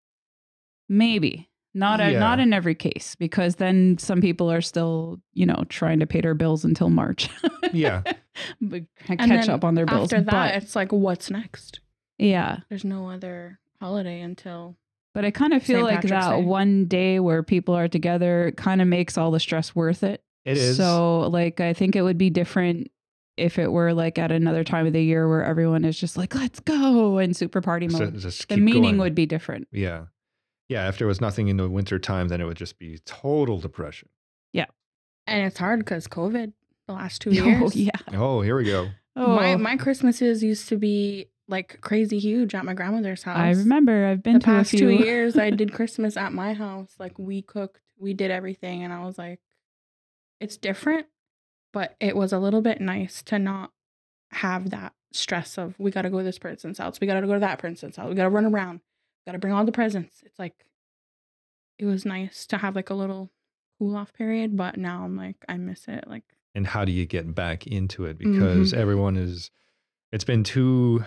Maybe 0.87 1.49
not. 1.75 2.01
A, 2.01 2.11
Yeah. 2.11 2.19
not 2.19 2.39
in 2.39 2.51
every 2.53 2.73
case, 2.75 3.15
because 3.15 3.57
then 3.57 3.97
some 3.99 4.19
people 4.21 4.51
are 4.51 4.61
still, 4.61 5.19
you 5.33 5.45
know, 5.45 5.63
trying 5.69 5.99
to 5.99 6.07
pay 6.07 6.21
their 6.21 6.33
bills 6.33 6.65
until 6.65 6.89
March. 6.89 7.29
yeah. 7.71 8.01
but 8.61 8.81
And 9.07 9.19
catch 9.19 9.29
then 9.45 9.49
up 9.51 9.63
on 9.63 9.75
their 9.75 9.85
bills. 9.85 10.11
After 10.11 10.23
that, 10.25 10.31
but 10.31 10.55
it's 10.63 10.75
like, 10.75 10.91
what's 10.91 11.29
next? 11.29 11.81
yeah, 12.17 12.57
There's 12.69 12.83
no 12.83 13.09
other 13.09 13.59
holiday 13.79 14.19
until 14.21 14.75
But 15.19 15.25
I 15.25 15.31
kind 15.31 15.51
of 15.51 15.61
feel 15.61 15.79
St. 15.79 15.83
like 15.83 15.95
Patrick's 15.95 16.11
that 16.11 16.37
Day. 16.37 16.43
one 16.43 16.85
day 16.85 17.19
where 17.19 17.43
people 17.43 17.75
are 17.75 17.89
together 17.89 18.53
kind 18.55 18.81
of 18.81 18.87
makes 18.87 19.17
all 19.17 19.31
the 19.31 19.39
stress 19.41 19.75
worth 19.75 20.01
it. 20.01 20.23
It 20.45 20.55
is. 20.55 20.77
So, 20.77 21.27
like, 21.27 21.59
I 21.59 21.73
think 21.73 21.97
it 21.97 22.03
would 22.03 22.17
be 22.17 22.29
different 22.29 22.89
if 23.35 23.59
it 23.59 23.69
were 23.69 23.93
like 23.93 24.17
at 24.17 24.31
another 24.31 24.63
time 24.63 24.87
of 24.87 24.93
the 24.93 25.03
year 25.03 25.27
where 25.27 25.43
everyone 25.43 25.83
is 25.83 25.99
just 25.99 26.15
like, 26.15 26.35
let's 26.35 26.61
go 26.61 27.17
and 27.17 27.35
super 27.35 27.59
party 27.59 27.89
So 27.89 27.97
uh, 27.97 27.99
mode. 28.05 28.19
just 28.19 28.47
the 28.47 28.55
keep 28.55 28.63
meaning 28.63 28.81
going. 28.83 28.97
would 28.99 29.13
be 29.13 29.25
different. 29.25 29.67
Yeah. 29.73 30.05
Yeah. 30.69 30.87
If 30.87 30.97
there 30.97 31.07
was 31.07 31.19
nothing 31.19 31.49
in 31.49 31.57
the 31.57 31.67
winter 31.69 31.99
time, 31.99 32.29
then 32.29 32.39
it 32.39 32.45
would 32.45 32.55
just 32.55 32.79
be 32.79 32.97
total 33.05 33.59
depression. 33.59 34.07
Yeah. 34.53 34.67
And 35.27 35.45
it's 35.45 35.57
hard 35.57 35.79
because 35.79 36.07
COVID 36.07 36.53
the 36.87 36.93
last 36.93 37.21
two 37.21 37.29
oh, 37.31 37.33
years. 37.33 37.61
Oh, 37.61 37.71
yeah. 37.75 37.91
Oh, 38.13 38.39
here 38.39 38.55
we 38.55 38.63
go. 38.63 38.87
Oh, 39.17 39.35
My 39.35 39.57
my 39.57 39.75
Christmases 39.75 40.41
used 40.41 40.69
to 40.69 40.77
be 40.77 41.27
like 41.49 41.81
crazy 41.81 42.19
huge 42.19 42.53
at 42.53 42.63
my 42.63 42.73
grandmother's 42.73 43.23
house. 43.23 43.37
I 43.37 43.49
remember 43.51 44.05
I've 44.05 44.23
been 44.23 44.33
the 44.33 44.39
to 44.39 44.45
past 44.45 44.73
a 44.73 44.77
few. 44.77 44.97
two 44.97 45.03
years 45.03 45.37
I 45.37 45.49
did 45.49 45.73
Christmas 45.73 46.15
at 46.15 46.31
my 46.31 46.53
house. 46.53 46.93
Like 46.99 47.17
we 47.17 47.41
cooked, 47.41 47.81
we 47.97 48.13
did 48.13 48.31
everything, 48.31 48.83
and 48.83 48.93
I 48.93 49.03
was 49.03 49.17
like, 49.17 49.39
it's 50.39 50.57
different, 50.57 51.07
but 51.73 51.95
it 51.99 52.15
was 52.15 52.31
a 52.31 52.39
little 52.39 52.61
bit 52.61 52.79
nice 52.79 53.21
to 53.23 53.39
not 53.39 53.71
have 54.31 54.69
that 54.69 54.93
stress 55.11 55.57
of 55.57 55.73
we 55.79 55.89
got 55.89 56.03
to 56.03 56.09
go 56.09 56.19
to 56.19 56.23
this 56.23 56.39
person's 56.39 56.77
house, 56.77 57.01
we 57.01 57.07
got 57.07 57.19
to 57.19 57.27
go 57.27 57.33
to 57.33 57.39
that 57.39 57.59
person's 57.59 57.95
house, 57.95 58.07
we 58.07 58.15
got 58.15 58.23
to 58.23 58.29
run 58.29 58.45
around, 58.45 58.81
got 59.25 59.33
to 59.33 59.39
bring 59.39 59.53
all 59.53 59.65
the 59.65 59.71
presents. 59.71 60.21
It's 60.25 60.37
like 60.37 60.65
it 61.79 61.85
was 61.85 62.05
nice 62.05 62.45
to 62.47 62.59
have 62.59 62.75
like 62.75 62.91
a 62.91 62.95
little 62.95 63.31
cool 63.79 63.95
off 63.95 64.13
period, 64.13 64.55
but 64.55 64.77
now 64.77 65.03
I'm 65.03 65.17
like 65.17 65.37
I 65.49 65.57
miss 65.57 65.87
it. 65.87 66.05
Like 66.07 66.23
and 66.53 66.67
how 66.67 66.85
do 66.85 66.91
you 66.91 67.05
get 67.05 67.33
back 67.33 67.65
into 67.65 68.05
it 68.05 68.19
because 68.19 68.71
mm-hmm. 68.71 68.81
everyone 68.81 69.17
is 69.17 69.49
it's 70.11 70.23
been 70.23 70.43
two 70.43 71.03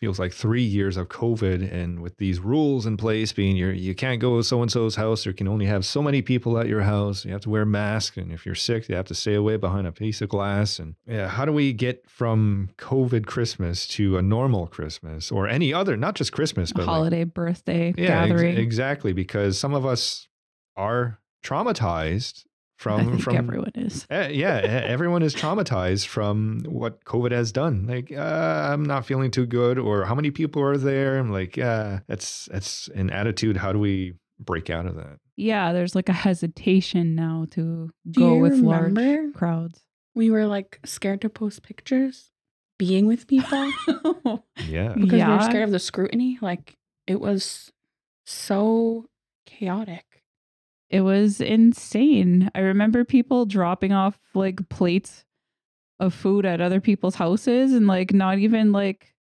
feels 0.00 0.18
like 0.18 0.32
three 0.32 0.62
years 0.62 0.96
of 0.96 1.08
covid 1.08 1.72
and 1.72 2.00
with 2.00 2.16
these 2.18 2.38
rules 2.38 2.86
in 2.86 2.96
place 2.96 3.32
being 3.32 3.56
you 3.56 3.68
you 3.68 3.94
can't 3.94 4.20
go 4.20 4.36
to 4.36 4.42
so 4.44 4.60
and 4.62 4.70
so's 4.70 4.96
house 4.96 5.24
you 5.24 5.32
can 5.32 5.48
only 5.48 5.66
have 5.66 5.84
so 5.84 6.02
many 6.02 6.20
people 6.22 6.58
at 6.58 6.66
your 6.66 6.82
house 6.82 7.24
you 7.24 7.32
have 7.32 7.40
to 7.40 7.50
wear 7.50 7.64
masks, 7.64 8.16
and 8.16 8.30
if 8.30 8.44
you're 8.44 8.54
sick 8.54 8.88
you 8.88 8.94
have 8.94 9.06
to 9.06 9.14
stay 9.14 9.34
away 9.34 9.56
behind 9.56 9.86
a 9.86 9.92
piece 9.92 10.20
of 10.20 10.28
glass 10.28 10.78
and 10.78 10.94
yeah 11.06 11.28
how 11.28 11.44
do 11.44 11.52
we 11.52 11.72
get 11.72 12.08
from 12.08 12.68
covid 12.76 13.26
christmas 13.26 13.86
to 13.86 14.18
a 14.18 14.22
normal 14.22 14.66
christmas 14.66 15.30
or 15.32 15.48
any 15.48 15.72
other 15.72 15.96
not 15.96 16.14
just 16.14 16.32
christmas 16.32 16.72
but 16.72 16.80
like- 16.82 16.88
holiday, 16.88 17.24
birthday, 17.24 17.94
yeah 17.96 18.22
ex- 18.22 18.28
gathering. 18.30 18.56
exactly 18.56 19.12
because 19.12 19.58
some 19.58 19.74
of 19.74 19.86
us 19.86 20.28
are 20.76 21.18
traumatized 21.44 22.44
from 22.76 23.06
think 23.06 23.22
from 23.22 23.36
everyone 23.36 23.72
is. 23.74 24.06
Eh, 24.10 24.28
yeah, 24.28 24.58
e- 24.60 24.64
everyone 24.66 25.22
is 25.22 25.34
traumatized 25.34 26.06
from 26.06 26.60
what 26.66 27.04
COVID 27.04 27.32
has 27.32 27.50
done. 27.52 27.86
Like, 27.86 28.12
uh, 28.12 28.68
I'm 28.72 28.84
not 28.84 29.06
feeling 29.06 29.30
too 29.30 29.46
good, 29.46 29.78
or 29.78 30.04
how 30.04 30.14
many 30.14 30.30
people 30.30 30.62
are 30.62 30.76
there? 30.76 31.18
I'm 31.18 31.30
like, 31.32 31.56
yeah, 31.56 32.00
that's 32.06 32.46
that's 32.52 32.88
an 32.94 33.10
attitude. 33.10 33.56
How 33.56 33.72
do 33.72 33.78
we 33.78 34.14
break 34.38 34.68
out 34.70 34.86
of 34.86 34.96
that? 34.96 35.18
Yeah, 35.36 35.72
there's 35.72 35.94
like 35.94 36.08
a 36.08 36.12
hesitation 36.14 37.14
now 37.14 37.46
to 37.52 37.90
Do 38.10 38.20
go 38.20 38.36
with 38.36 38.52
remember? 38.60 39.00
large 39.22 39.34
crowds. 39.34 39.80
we 40.14 40.30
were 40.30 40.46
like 40.46 40.78
scared 40.84 41.20
to 41.22 41.28
post 41.28 41.62
pictures 41.62 42.30
being 42.78 43.06
with 43.06 43.26
people 43.26 43.72
Yeah. 44.68 44.92
because 44.94 45.22
we 45.22 45.28
were 45.32 45.40
scared 45.42 45.64
of 45.64 45.70
the 45.70 45.78
scrutiny. 45.78 46.38
Like 46.42 46.76
it 47.06 47.20
was 47.20 47.70
so 48.24 49.06
chaotic. 49.46 50.04
It 50.90 51.00
was 51.00 51.40
insane. 51.40 52.50
I 52.54 52.60
remember 52.60 53.04
people 53.04 53.46
dropping 53.46 53.92
off 53.92 54.18
like 54.34 54.68
plates 54.68 55.24
of 55.98 56.12
food 56.14 56.44
at 56.46 56.60
other 56.60 56.80
people's 56.80 57.14
houses 57.14 57.72
and 57.72 57.86
like 57.86 58.12
not 58.12 58.38
even 58.38 58.70
like 58.72 59.12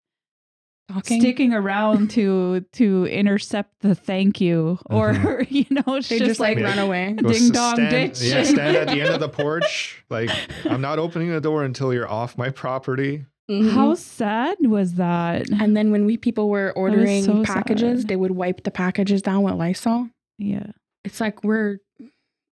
Talking. 0.88 1.19
sticking 1.19 1.51
around 1.53 2.12
to 2.12 2.63
to 2.74 3.05
intercept 3.07 3.79
the 3.79 3.95
thank 3.95 4.39
you 4.39 4.77
or 4.88 5.43
you 5.50 5.65
know 5.72 5.95
it's 5.95 6.10
they 6.10 6.19
just, 6.19 6.29
just 6.29 6.39
like 6.39 6.60
Yeah. 6.60 6.65
run 6.65 6.77
away. 6.79 7.13
ding 7.13 7.50
dong 7.51 7.75
stand, 7.75 7.89
ditch. 7.89 8.22
Yeah, 8.22 8.43
stand 8.43 8.77
at 8.77 8.88
the 8.89 9.01
end 9.01 9.13
of 9.13 9.19
the 9.19 9.29
porch. 9.43 10.03
Like, 10.12 10.29
I'm 10.65 10.81
not 10.81 11.00
opening 11.00 11.31
the 11.31 11.41
door 11.41 11.63
until 11.63 11.91
you're 11.91 12.07
off 12.10 12.38
my 12.38 12.50
property. 12.51 13.25
Mhm. 13.50 13.72
how 13.72 13.93
sad 13.95 14.57
was 14.62 14.95
that 14.95 15.50
And 15.51 15.77
then 15.77 15.91
when 15.91 16.05
we 16.05 16.17
people 16.17 16.50
were 16.50 16.72
ordering 16.75 17.24
so 17.24 17.43
packages, 17.43 18.01
sad. 18.01 18.07
they 18.10 18.15
would 18.15 18.31
wipe 18.31 18.63
the 18.63 18.72
packages 18.72 19.22
down 19.24 19.41
with 19.43 19.53
Lysol. 19.55 20.10
yeah 20.38 20.67
It's 21.05 21.21
like 21.21 21.43
we're. 21.43 21.77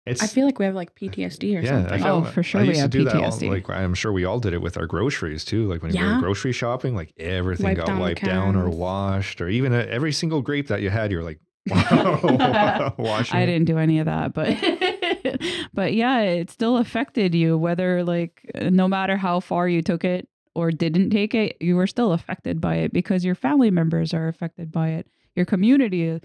It's 0.06 0.22
I 0.22 0.26
feel 0.26 0.44
like 0.46 0.58
we 0.58 0.64
have 0.64 0.74
like 0.74 0.94
PTSD 0.94 1.56
or 1.58 1.60
yeah, 1.60 1.82
something. 1.86 2.02
I 2.04 2.08
Oh, 2.08 2.24
for 2.24 2.42
sure 2.42 2.60
I 2.60 2.64
we 2.64 2.68
used 2.70 2.80
have 2.80 2.90
to 2.90 2.98
do 2.98 3.04
that. 3.04 3.16
All, 3.16 3.30
PTSD. 3.30 3.48
like 3.50 3.70
I'm 3.70 3.94
sure 3.94 4.12
we 4.12 4.24
all 4.24 4.40
did 4.40 4.54
it 4.54 4.62
with 4.62 4.76
our 4.78 4.86
groceries 4.86 5.44
too. 5.44 5.68
Like 5.68 5.82
when 5.82 5.92
we 5.92 5.98
Yeah. 5.98 6.14
were 6.14 6.20
grocery 6.20 6.52
shopping, 6.52 6.94
like 6.96 7.12
everything 7.18 7.64
Wipe 7.64 7.76
got 7.76 7.86
down 7.86 8.00
wiped 8.00 8.24
down 8.24 8.56
or 8.56 8.68
washed, 8.70 9.40
or 9.40 9.48
even 9.48 9.72
uh, 9.72 9.86
every 9.88 10.12
single 10.12 10.40
grape 10.42 10.68
that 10.68 10.80
you 10.80 10.88
had, 10.90 11.12
you're 11.12 11.22
like, 11.22 11.38
wow, 11.68 12.94
washing. 12.98 13.38
I 13.38 13.46
didn't 13.46 13.66
do 13.66 13.78
any 13.78 13.98
of 13.98 14.06
that, 14.06 14.32
but 14.32 14.56
but 15.74 15.92
yeah, 15.94 16.20
it 16.22 16.50
still 16.50 16.78
affected 16.78 17.34
you 17.34 17.56
whether 17.58 18.02
like 18.02 18.42
no 18.60 18.88
matter 18.88 19.16
how 19.16 19.40
far 19.40 19.68
you 19.68 19.82
took 19.82 20.02
it 20.04 20.28
or 20.54 20.70
didn't 20.70 21.10
take 21.10 21.34
it, 21.34 21.56
you 21.60 21.76
were 21.76 21.86
still 21.86 22.12
affected 22.12 22.60
by 22.60 22.76
it 22.76 22.92
because 22.92 23.24
your 23.24 23.34
family 23.34 23.70
members 23.70 24.12
are 24.14 24.28
affected 24.28 24.72
by 24.72 24.88
it. 24.88 25.06
Your 25.36 25.46
community, 25.46 26.20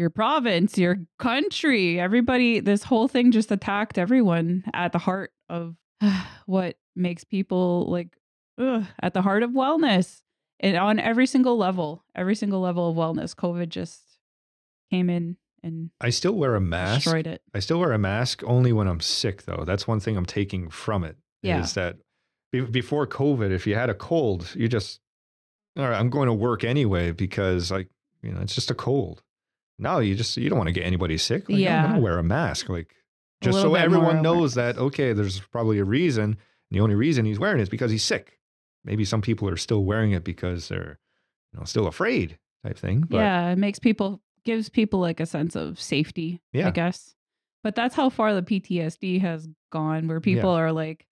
your 0.00 0.10
province, 0.10 0.78
your 0.78 0.96
country, 1.18 2.00
everybody 2.00 2.58
this 2.58 2.82
whole 2.84 3.06
thing 3.06 3.30
just 3.30 3.52
attacked 3.52 3.98
everyone 3.98 4.64
at 4.72 4.92
the 4.92 4.98
heart 4.98 5.30
of 5.48 5.76
what 6.46 6.76
makes 6.96 7.22
people 7.22 7.86
like 7.88 8.16
ugh, 8.58 8.84
at 9.02 9.12
the 9.12 9.22
heart 9.22 9.42
of 9.42 9.50
wellness 9.50 10.22
and 10.58 10.76
on 10.76 10.98
every 10.98 11.26
single 11.26 11.56
level, 11.56 12.02
every 12.14 12.34
single 12.34 12.60
level 12.60 12.90
of 12.90 12.96
wellness, 12.96 13.34
COVID 13.34 13.68
just 13.68 14.00
came 14.90 15.10
in 15.10 15.36
and 15.62 15.90
I 16.00 16.08
still 16.08 16.32
wear 16.32 16.54
a 16.54 16.60
mask. 16.60 17.04
destroyed 17.04 17.26
it. 17.26 17.42
I 17.54 17.60
still 17.60 17.78
wear 17.78 17.92
a 17.92 17.98
mask 17.98 18.42
only 18.46 18.72
when 18.72 18.88
I'm 18.88 19.00
sick, 19.00 19.42
though. 19.42 19.64
That's 19.66 19.86
one 19.86 20.00
thing 20.00 20.16
I'm 20.16 20.24
taking 20.24 20.70
from 20.70 21.04
it. 21.04 21.16
Yeah. 21.42 21.60
Is 21.60 21.74
that 21.74 21.96
be- 22.50 22.62
before 22.62 23.06
COVID, 23.06 23.50
if 23.50 23.66
you 23.66 23.74
had 23.74 23.90
a 23.90 23.94
cold, 23.94 24.50
you 24.54 24.68
just, 24.68 25.00
all 25.78 25.86
right, 25.86 25.98
I'm 25.98 26.08
going 26.08 26.28
to 26.28 26.32
work 26.32 26.64
anyway 26.64 27.12
because, 27.12 27.70
like, 27.70 27.88
you 28.22 28.32
know, 28.32 28.40
it's 28.40 28.54
just 28.54 28.70
a 28.70 28.74
cold. 28.74 29.22
Now 29.80 29.98
you 29.98 30.14
just, 30.14 30.36
you 30.36 30.48
don't 30.48 30.58
want 30.58 30.68
to 30.68 30.72
get 30.72 30.84
anybody 30.84 31.18
sick. 31.18 31.48
Like, 31.48 31.58
Yeah. 31.58 31.84
I'm 31.86 32.02
wear 32.02 32.18
a 32.18 32.22
mask. 32.22 32.68
Like, 32.68 32.94
just 33.40 33.60
so 33.60 33.74
everyone 33.74 34.22
knows 34.22 34.54
that, 34.54 34.76
okay, 34.76 35.12
there's 35.12 35.40
probably 35.40 35.78
a 35.78 35.84
reason. 35.84 36.36
The 36.70 36.80
only 36.80 36.94
reason 36.94 37.24
he's 37.24 37.38
wearing 37.38 37.58
it 37.58 37.62
is 37.62 37.68
because 37.68 37.90
he's 37.90 38.04
sick. 38.04 38.38
Maybe 38.84 39.04
some 39.04 39.22
people 39.22 39.48
are 39.48 39.56
still 39.56 39.84
wearing 39.84 40.12
it 40.12 40.24
because 40.24 40.68
they're, 40.68 40.98
you 41.52 41.58
know, 41.58 41.64
still 41.64 41.86
afraid 41.86 42.38
type 42.64 42.78
thing. 42.78 43.00
But 43.08 43.16
yeah, 43.18 43.50
it 43.50 43.56
makes 43.58 43.78
people 43.78 44.20
gives 44.44 44.68
people 44.68 45.00
like 45.00 45.20
a 45.20 45.26
sense 45.26 45.56
of 45.56 45.80
safety, 45.80 46.40
Yeah, 46.52 46.68
I 46.68 46.70
guess. 46.70 47.14
But 47.62 47.74
that's 47.74 47.94
how 47.94 48.08
far 48.08 48.34
the 48.34 48.42
PTSD 48.42 49.20
has 49.20 49.48
gone 49.70 50.08
where 50.08 50.20
people 50.20 50.50
are 50.50 50.72
like 50.72 51.06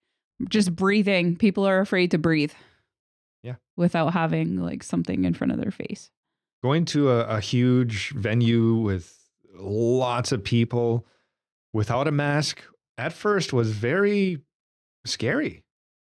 just 0.49 0.75
breathing. 0.75 1.35
People 1.35 1.67
are 1.67 1.79
afraid 1.79 2.11
to 2.11 2.17
breathe. 2.17 2.53
Yeah. 3.43 3.55
Without 3.75 4.13
having 4.13 4.57
like 4.57 4.83
something 4.83 5.25
in 5.25 5.33
front 5.33 5.53
of 5.53 5.59
their 5.59 5.71
face. 5.71 6.09
Going 6.63 6.85
to 6.85 7.09
a, 7.11 7.19
a 7.37 7.39
huge 7.39 8.11
venue 8.11 8.75
with 8.75 9.15
lots 9.55 10.31
of 10.31 10.43
people 10.43 11.05
without 11.73 12.07
a 12.07 12.11
mask 12.11 12.63
at 12.97 13.13
first 13.13 13.53
was 13.53 13.71
very 13.71 14.39
scary. 15.05 15.63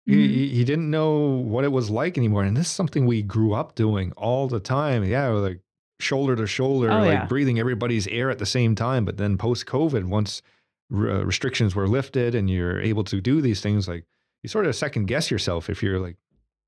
Mhm. 0.08 0.14
He, 0.14 0.48
he 0.48 0.64
didn't 0.64 0.90
know 0.90 1.18
what 1.28 1.64
it 1.64 1.72
was 1.72 1.90
like 1.90 2.16
anymore. 2.16 2.42
And 2.44 2.56
this 2.56 2.66
is 2.66 2.72
something 2.72 3.06
we 3.06 3.22
grew 3.22 3.52
up 3.52 3.74
doing 3.74 4.12
all 4.12 4.48
the 4.48 4.60
time. 4.60 5.04
Yeah, 5.04 5.28
like 5.28 5.60
shoulder 6.00 6.34
to 6.36 6.46
shoulder, 6.46 6.90
Oh, 6.90 6.98
like 7.00 7.12
yeah. 7.12 7.26
breathing 7.26 7.58
everybody's 7.58 8.06
air 8.08 8.30
at 8.30 8.38
the 8.38 8.46
same 8.46 8.74
time. 8.74 9.04
But 9.04 9.18
then 9.18 9.36
post 9.36 9.66
COVID, 9.66 10.04
once 10.04 10.40
re- 10.88 11.12
uh, 11.12 11.22
restrictions 11.24 11.74
were 11.74 11.86
lifted 11.88 12.34
and 12.34 12.48
you're 12.48 12.80
able 12.80 13.04
to 13.04 13.20
do 13.20 13.40
these 13.42 13.60
things, 13.60 13.86
like 13.86 14.06
you 14.42 14.48
sort 14.48 14.64
of 14.66 14.74
second 14.74 15.06
guess 15.06 15.30
yourself 15.30 15.68
if 15.68 15.82
you're 15.82 16.00
like, 16.00 16.16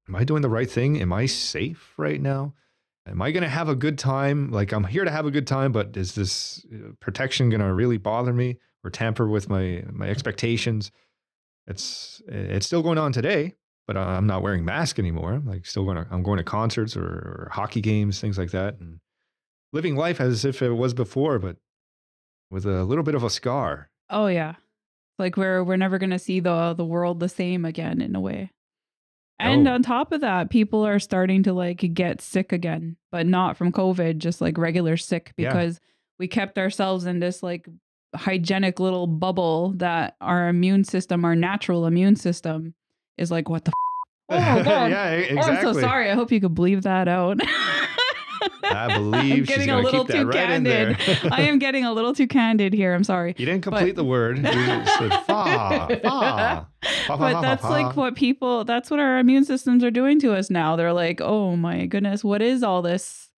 am 0.08 0.14
I 0.16 0.24
doing 0.24 0.42
the 0.42 0.50
right 0.50 0.70
thing? 0.70 1.00
Am 1.00 1.12
I 1.12 1.24
safe 1.26 1.94
right 1.96 2.20
now? 2.20 2.52
Am 3.06 3.20
I 3.20 3.32
going 3.32 3.42
to 3.42 3.48
have 3.48 3.68
a 3.68 3.74
good 3.74 3.98
time? 3.98 4.50
Like 4.50 4.72
I'm 4.72 4.84
here 4.84 5.04
to 5.04 5.10
have 5.10 5.26
a 5.26 5.30
good 5.30 5.46
time, 5.46 5.72
but 5.72 5.96
is 5.96 6.14
this 6.14 6.64
uh, 6.72 6.92
protection 7.00 7.50
going 7.50 7.60
to 7.60 7.72
really 7.72 7.98
bother 7.98 8.32
me 8.32 8.58
or 8.84 8.90
tamper 8.90 9.26
with 9.26 9.48
my 9.48 9.82
my 9.90 10.08
expectations? 10.08 10.92
It's 11.66 12.22
it's 12.28 12.66
still 12.66 12.82
going 12.82 12.98
on 12.98 13.12
today, 13.12 13.54
but 13.86 13.96
I'm 13.96 14.26
not 14.26 14.42
wearing 14.42 14.64
mask 14.64 14.98
anymore. 14.98 15.34
I'm 15.34 15.46
like 15.46 15.66
still 15.66 15.84
going 15.84 15.96
to 15.96 16.06
I'm 16.10 16.22
going 16.22 16.38
to 16.38 16.44
concerts 16.44 16.96
or, 16.96 17.04
or 17.04 17.48
hockey 17.52 17.80
games, 17.80 18.20
things 18.20 18.38
like 18.38 18.52
that, 18.52 18.78
and 18.78 19.00
living 19.72 19.96
life 19.96 20.20
as 20.20 20.44
if 20.44 20.62
it 20.62 20.70
was 20.70 20.94
before, 20.94 21.38
but 21.38 21.56
with 22.50 22.66
a 22.66 22.84
little 22.84 23.04
bit 23.04 23.14
of 23.14 23.24
a 23.24 23.30
scar. 23.30 23.90
Oh 24.10 24.26
yeah. 24.26 24.54
Like 25.18 25.36
we're 25.36 25.64
we're 25.64 25.76
never 25.76 25.98
gonna 25.98 26.18
see 26.18 26.38
the 26.38 26.74
the 26.74 26.84
world 26.84 27.18
the 27.18 27.28
same 27.28 27.64
again 27.64 28.00
in 28.00 28.14
a 28.14 28.20
way. 28.20 28.50
And 29.42 29.68
oh. 29.68 29.72
on 29.74 29.82
top 29.82 30.12
of 30.12 30.20
that, 30.22 30.50
people 30.50 30.86
are 30.86 30.98
starting 30.98 31.42
to 31.44 31.52
like 31.52 31.78
get 31.94 32.20
sick 32.20 32.52
again, 32.52 32.96
but 33.10 33.26
not 33.26 33.56
from 33.56 33.72
COVID, 33.72 34.18
just 34.18 34.40
like 34.40 34.56
regular 34.58 34.96
sick 34.96 35.32
Yeah. 35.36 35.48
because 35.48 35.80
we 36.18 36.28
kept 36.28 36.58
ourselves 36.58 37.04
in 37.06 37.18
this 37.20 37.42
like 37.42 37.66
hygienic 38.14 38.78
little 38.78 39.06
bubble 39.06 39.72
that 39.76 40.16
our 40.20 40.48
immune 40.48 40.84
system, 40.84 41.24
our 41.24 41.34
natural 41.34 41.86
immune 41.86 42.16
system, 42.16 42.74
is 43.18 43.30
like, 43.30 43.48
what 43.48 43.64
the 43.64 43.70
f- 43.70 44.58
Oh, 44.58 44.62
God. 44.64 44.90
yeah, 44.90 45.14
e- 45.14 45.26
Oh, 45.30 45.36
exactly. 45.38 45.68
I'm 45.68 45.74
so 45.74 45.80
sorry. 45.80 46.10
I 46.10 46.14
hope 46.14 46.30
you 46.30 46.40
could 46.40 46.54
believe 46.54 46.82
that 46.82 47.08
out. 47.08 47.40
I 48.64 48.96
believe 48.96 49.32
I'm 49.32 49.38
she's 49.44 49.48
getting 49.48 49.70
a 49.70 49.72
gonna 49.72 49.82
little 49.84 50.04
keep 50.04 50.08
that 50.14 50.22
too 50.22 50.28
right 50.28 50.50
in 50.50 50.62
there. 50.62 50.94
candid. 50.94 51.32
I 51.32 51.42
am 51.42 51.58
getting 51.58 51.84
a 51.84 51.92
little 51.92 52.14
too 52.14 52.26
candid 52.26 52.72
here. 52.72 52.94
I'm 52.94 53.04
sorry. 53.04 53.34
You 53.38 53.46
didn't 53.46 53.62
complete 53.62 53.96
the 53.96 54.04
word. 54.04 54.38
You 54.38 54.44
said 54.44 55.10
fa, 55.26 55.88
fa. 56.02 56.66
Fa, 57.06 57.16
fa, 57.16 57.16
but 57.16 57.32
fa, 57.34 57.38
that's 57.42 57.62
fa, 57.62 57.68
like 57.68 57.94
fa. 57.94 58.00
what 58.00 58.16
people 58.16 58.64
that's 58.64 58.90
what 58.90 58.98
our 59.00 59.18
immune 59.18 59.44
systems 59.44 59.84
are 59.84 59.90
doing 59.90 60.18
to 60.20 60.32
us 60.34 60.50
now 60.50 60.74
they're 60.74 60.92
like 60.92 61.20
oh 61.20 61.54
my 61.54 61.86
goodness 61.86 62.24
what 62.24 62.42
is 62.42 62.62
all 62.64 62.82
this 62.82 63.30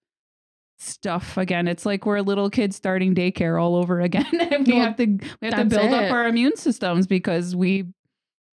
stuff 0.79 1.37
again 1.37 1.69
it's 1.69 1.85
like 1.87 2.05
we're 2.07 2.21
little 2.21 2.49
kids 2.51 2.75
starting 2.77 3.15
daycare 3.15 3.61
all 3.63 3.77
over 3.77 4.01
again 4.01 4.27
and 4.51 4.67
we 4.67 4.73
Well, 4.75 4.83
have 4.83 4.97
to 4.97 5.07
we 5.07 5.49
have 5.49 5.57
to 5.59 5.65
build 5.67 5.93
it. 5.93 6.05
up 6.05 6.11
our 6.13 6.27
immune 6.27 6.57
systems 6.57 7.07
because 7.07 7.55
we 7.55 7.85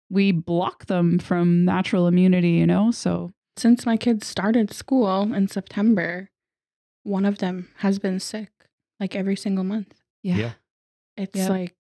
we 0.10 0.32
block 0.34 0.86
them 0.88 1.20
from 1.20 1.64
natural 1.66 2.08
immunity 2.08 2.52
you 2.52 2.68
know 2.68 2.92
so 2.92 3.32
Since 3.58 3.86
my 3.86 3.96
kids 3.98 4.28
started 4.28 4.72
school 4.74 5.34
in 5.34 5.48
September, 5.48 6.30
one 7.04 7.26
of 7.26 7.40
them 7.40 7.70
has 7.78 8.00
been 8.00 8.20
sick 8.20 8.52
like 9.00 9.16
every 9.16 9.36
single 9.36 9.64
month. 9.64 9.94
yeah, 10.24 10.36
Yeah. 10.36 10.52
It's 11.18 11.36
Yep. 11.38 11.50
like 11.50 11.76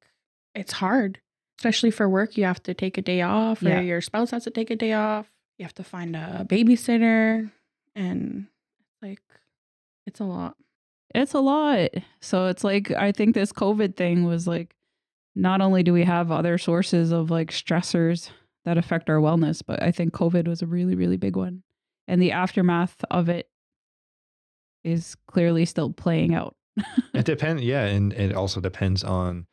it's 0.56 0.74
hard, 0.74 1.20
especially 1.60 1.92
for 1.92 2.10
work. 2.10 2.38
You 2.38 2.44
have 2.46 2.62
to 2.64 2.74
take 2.74 2.98
a 2.98 3.02
day 3.02 3.22
off, 3.22 3.62
or 3.64 3.70
Yeah. 3.70 3.82
your 3.82 4.02
spouse 4.02 4.32
has 4.32 4.44
to 4.46 4.50
take 4.52 4.70
a 4.70 4.76
day 4.76 4.94
off. 4.94 5.32
You 5.58 5.64
have 5.66 5.76
to 5.76 5.84
find 5.84 6.16
a 6.16 6.46
babysitter, 6.50 7.52
and 7.96 8.48
like 9.02 9.22
it's 10.08 10.20
a 10.20 10.24
lot. 10.26 10.58
it's 11.14 11.34
a 11.34 11.40
lot 11.40 11.90
so 12.22 12.48
it's 12.48 12.64
like 12.64 12.90
i 12.92 13.12
think 13.12 13.36
this 13.36 13.52
covid 13.52 13.96
thing 13.98 14.24
was 14.24 14.48
like 14.48 14.76
not 15.36 15.60
only 15.62 15.84
do 15.84 15.92
we 15.92 16.04
have 16.06 16.32
other 16.32 16.58
sources 16.58 17.12
of 17.12 17.30
like 17.30 17.52
stressors 17.52 18.30
that 18.64 18.78
affect 18.78 19.10
our 19.10 19.18
wellness 19.18 19.62
but 19.66 19.82
i 19.84 19.92
think 19.92 20.14
covid 20.14 20.48
was 20.48 20.62
a 20.62 20.66
really 20.66 20.96
really 20.96 21.18
big 21.18 21.36
one 21.36 21.64
and 22.08 22.22
the 22.22 22.32
aftermath 22.32 23.04
of 23.12 23.28
it 23.30 23.50
is 24.84 25.16
clearly 25.28 25.66
still 25.66 25.92
playing 25.92 26.34
out 26.34 26.56
It 27.14 27.26
depends. 27.26 27.64
Yeah, 27.64 27.86
and 27.86 28.14
it 28.14 28.34
also 28.34 28.62
depends 28.62 29.04
on 29.04 29.46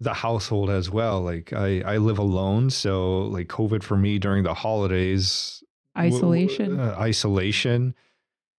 the 0.00 0.14
household 0.14 0.70
as 0.70 0.90
well. 0.90 1.20
Like 1.22 1.52
I, 1.52 1.80
I 1.80 1.96
live 1.96 2.18
alone, 2.18 2.70
so 2.70 3.22
like 3.22 3.48
COVID 3.48 3.82
for 3.82 3.96
me 3.96 4.18
during 4.18 4.44
the 4.44 4.54
holidays, 4.54 5.62
w- 5.96 6.14
isolation 6.14 6.78
uh, 6.78 6.94
isolation. 6.98 7.94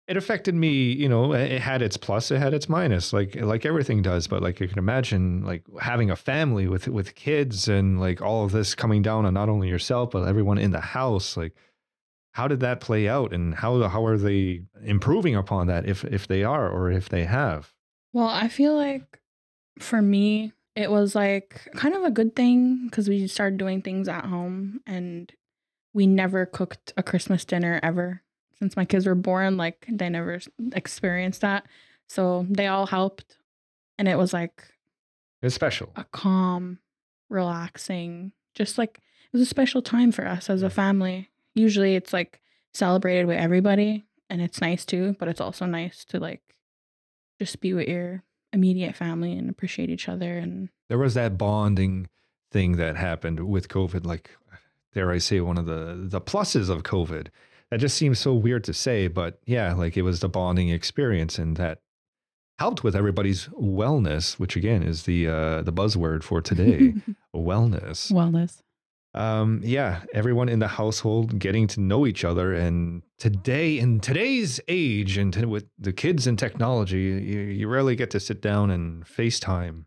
It 0.08 0.18
affected 0.18 0.56
me. 0.56 0.92
You 0.92 1.08
know, 1.08 1.34
it 1.34 1.62
had 1.62 1.84
its 1.84 1.96
plus, 1.96 2.32
it 2.32 2.40
had 2.40 2.54
its 2.54 2.68
minus, 2.68 3.14
like 3.14 3.36
like 3.36 3.66
everything 3.66 4.02
does. 4.02 4.28
But 4.28 4.42
like 4.42 4.60
you 4.60 4.68
can 4.68 4.80
imagine, 4.80 5.46
like 5.46 5.64
having 5.80 6.10
a 6.10 6.16
family 6.16 6.68
with 6.68 6.88
with 6.88 7.14
kids 7.14 7.68
and 7.68 8.00
like 8.00 8.22
all 8.22 8.44
of 8.44 8.52
this 8.52 8.74
coming 8.74 9.04
down 9.04 9.26
on 9.26 9.36
not 9.36 9.50
only 9.50 9.70
yourself 9.70 10.10
but 10.12 10.28
everyone 10.28 10.58
in 10.58 10.72
the 10.72 10.82
house. 10.82 11.38
Like, 11.38 11.54
how 12.40 12.48
did 12.48 12.62
that 12.62 12.80
play 12.82 13.08
out, 13.08 13.34
and 13.34 13.54
how 13.56 13.72
how 13.90 14.06
are 14.06 14.18
they 14.18 14.62
improving 14.84 15.36
upon 15.36 15.68
that 15.68 15.86
if 15.86 16.04
if 16.06 16.28
they 16.28 16.44
are 16.44 16.70
or 16.70 16.90
if 16.92 17.10
they 17.10 17.26
have? 17.26 17.74
Well, 18.14 18.28
I 18.28 18.48
feel 18.48 18.76
like 18.76 19.20
for 19.80 20.02
me, 20.02 20.54
it 20.76 20.90
was 20.90 21.16
like 21.16 21.68
kind 21.76 21.94
of 21.96 22.04
a 22.04 22.12
good 22.12 22.36
thing 22.36 22.86
because 22.86 23.08
we 23.10 23.28
started 23.28 23.60
doing 23.60 23.82
things 23.82 24.08
at 24.08 24.26
home 24.26 24.80
and 24.88 25.32
we 25.94 26.08
never 26.08 26.46
cooked 26.46 26.94
a 26.98 27.04
Christmas 27.04 27.46
dinner 27.46 27.80
ever 27.84 28.22
since 28.60 28.76
my 28.76 28.86
kids 28.86 29.06
were 29.06 29.16
born. 29.16 29.58
Like 29.58 29.86
they 29.90 30.10
never 30.10 30.40
experienced 30.74 31.42
that. 31.42 31.66
So 32.08 32.46
they 32.50 32.68
all 32.68 32.86
helped. 32.88 33.38
And 33.98 34.08
it 34.08 34.18
was 34.18 34.34
like 34.34 34.64
It's 35.42 35.56
special. 35.56 35.92
a 35.96 36.04
calm, 36.06 36.80
relaxing, 37.30 38.32
just 38.56 38.78
like 38.78 38.98
it 38.98 39.34
was 39.34 39.42
a 39.42 39.46
special 39.46 39.82
time 39.82 40.12
for 40.12 40.26
us 40.26 40.50
as 40.50 40.64
a 40.64 40.70
family. 40.70 41.30
Usually 41.60 41.96
it's 41.96 42.14
like 42.14 42.40
celebrated 42.74 43.26
with 43.26 43.38
everybody 43.38 44.06
and 44.30 44.42
it's 44.42 44.62
nice 44.62 44.86
too, 44.86 45.16
but 45.20 45.28
it's 45.28 45.42
also 45.42 45.66
nice 45.66 46.06
to 46.06 46.20
like 46.20 46.42
just 47.40 47.60
be 47.60 47.74
with 47.74 47.88
your 47.88 48.24
immediate 48.54 48.96
family 48.96 49.34
and 49.34 49.50
appreciate 49.50 49.90
each 49.90 50.10
other 50.10 50.38
and 50.38 50.70
There 50.88 50.98
was 50.98 51.14
that 51.14 51.38
bonding 51.38 52.08
thing 52.52 52.78
that 52.78 52.96
happened 52.96 53.48
with 53.48 53.68
COVID. 53.68 54.06
Like, 54.06 54.32
dare 54.94 55.12
I 55.12 55.20
say, 55.20 55.40
one 55.40 55.58
of 55.58 55.66
the 55.66 55.96
the 55.98 56.22
pluses 56.22 56.70
of 56.70 56.84
COVID. 56.84 57.28
That 57.72 57.80
just 57.80 57.98
seems 57.98 58.18
so 58.18 58.34
weird 58.34 58.64
to 58.64 58.74
say, 58.74 59.08
but 59.08 59.40
yeah, 59.46 59.74
like 59.74 59.96
it 59.96 60.02
was 60.02 60.22
the 60.22 60.30
bonding 60.30 60.70
experience, 60.70 61.38
and 61.38 61.56
that 61.58 61.82
helped 62.58 62.84
with 62.84 62.96
everybody's 62.96 63.48
wellness, 63.50 64.40
which 64.40 64.56
again 64.56 64.82
is 64.82 65.04
the 65.04 65.28
uh, 65.28 65.62
the 65.62 65.74
buzzword 65.74 66.24
for 66.24 66.42
today, 66.42 66.96
wellness. 67.36 68.12
Wellness. 68.12 68.62
Um 69.20 69.60
yeah 69.64 70.02
everyone 70.14 70.48
in 70.50 70.60
the 70.60 70.68
household 70.68 71.38
getting 71.40 71.68
to 71.68 71.80
know 71.82 72.08
each 72.08 72.24
other 72.24 72.54
and 72.54 73.04
today 73.18 73.78
in 73.78 74.00
today's 74.00 74.60
age 74.70 75.18
and 75.18 75.34
to, 75.34 75.46
with 75.46 75.66
the 75.78 75.92
kids 75.94 76.26
and 76.26 76.40
technology 76.40 77.00
you, 77.00 77.40
you 77.60 77.68
rarely 77.68 77.96
get 77.96 78.10
to 78.10 78.20
sit 78.20 78.42
down 78.42 78.72
and 78.72 79.06
facetime 79.06 79.84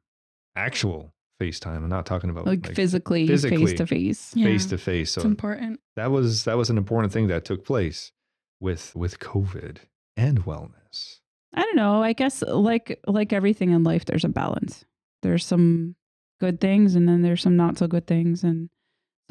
actual 0.55 1.14
facetime 1.40 1.79
i'm 1.79 1.88
not 1.88 2.05
talking 2.07 2.29
about 2.31 2.47
Like, 2.47 2.75
physically, 2.75 3.27
physically. 3.27 3.64
face 3.66 3.77
to 3.79 3.87
face. 3.87 4.35
Face 4.35 4.66
to 4.66 4.79
face 4.79 5.16
it's 5.16 5.23
so 5.23 5.29
important. 5.29 5.81
that 5.97 6.11
was 6.11 6.45
that 6.45 6.57
was 6.59 6.68
an 6.71 6.77
important 6.79 7.12
thing 7.12 7.29
that 7.29 7.45
took 7.45 7.64
place 7.64 8.12
with 8.61 8.95
with 8.95 9.18
covid 9.18 9.79
and 10.16 10.45
wellness 10.45 11.18
I 11.55 11.61
don't 11.61 11.77
know. 11.77 12.03
I 12.03 12.14
guess 12.14 12.40
like 12.40 12.99
like 13.07 13.31
everything 13.35 13.73
in 13.73 13.85
life, 13.85 14.07
there's 14.07 14.25
a 14.25 14.31
balance. 14.31 14.87
There's 15.21 15.45
some 15.45 15.97
good 16.40 16.62
things, 16.62 16.95
and 16.95 17.07
then 17.07 17.21
there's 17.21 17.42
some 17.42 17.59
not 17.59 17.77
so 17.77 17.87
good 17.87 18.07
things. 18.07 18.42
And 18.42 18.71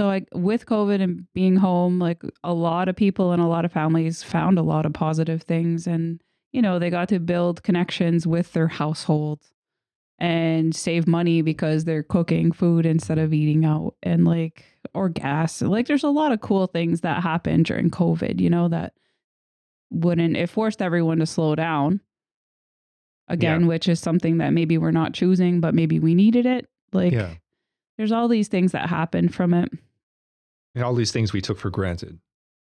so, 0.02 0.08
like 0.08 0.28
with 0.34 0.66
COVID 0.66 1.00
and 1.00 1.32
being 1.36 1.58
home, 1.58 2.00
like 2.00 2.24
a 2.44 2.56
lot 2.56 2.90
of 2.90 2.96
people 2.96 3.34
and 3.34 3.40
a 3.40 3.46
lot 3.46 3.66
of 3.66 3.72
families 3.72 4.24
found 4.24 4.58
a 4.58 4.64
lot 4.64 4.88
of 4.88 4.94
positive 4.94 5.44
things, 5.44 5.86
and 5.86 6.20
you 6.52 6.60
know 6.60 6.80
they 6.80 6.90
got 6.90 7.08
to 7.10 7.20
build 7.20 7.62
connections 7.62 8.26
with 8.26 8.52
their 8.54 8.68
household 8.68 9.42
and 10.18 10.76
save 10.76 11.06
money 11.06 11.44
because 11.44 11.84
they're 11.84 12.02
cooking 12.02 12.52
food 12.52 12.84
instead 12.84 13.20
of 13.20 13.32
eating 13.32 13.64
out, 13.64 13.94
and 14.02 14.26
like 14.26 14.66
or 14.96 15.08
gas. 15.08 15.62
Like 15.62 15.86
there's 15.86 16.04
a 16.04 16.10
lot 16.10 16.32
of 16.32 16.42
cool 16.42 16.66
things 16.66 17.02
that 17.02 17.22
happened 17.22 17.66
during 17.66 17.92
COVID. 17.92 18.42
You 18.42 18.50
know 18.50 18.70
that 18.70 18.94
wouldn't 19.92 20.36
it 20.36 20.50
forced 20.50 20.82
everyone 20.82 21.20
to 21.20 21.28
slow 21.28 21.54
down 21.54 22.02
again, 23.28 23.68
which 23.68 23.88
is 23.88 24.00
something 24.00 24.40
that 24.40 24.50
maybe 24.50 24.80
we're 24.80 24.90
not 24.90 25.14
choosing, 25.14 25.62
but 25.62 25.76
maybe 25.76 26.00
we 26.00 26.16
needed 26.16 26.48
it. 26.48 26.68
Like, 26.92 27.14
yeah 27.14 27.36
there's 28.02 28.12
all 28.12 28.28
these 28.28 28.48
things 28.48 28.72
that 28.72 28.90
happened 28.90 29.32
from 29.32 29.54
it. 29.54 29.72
And 30.76 30.84
all 30.84 30.94
these 30.94 31.12
things 31.12 31.34
we 31.34 31.42
took 31.42 31.58
for 31.60 31.70
granted 31.70 32.20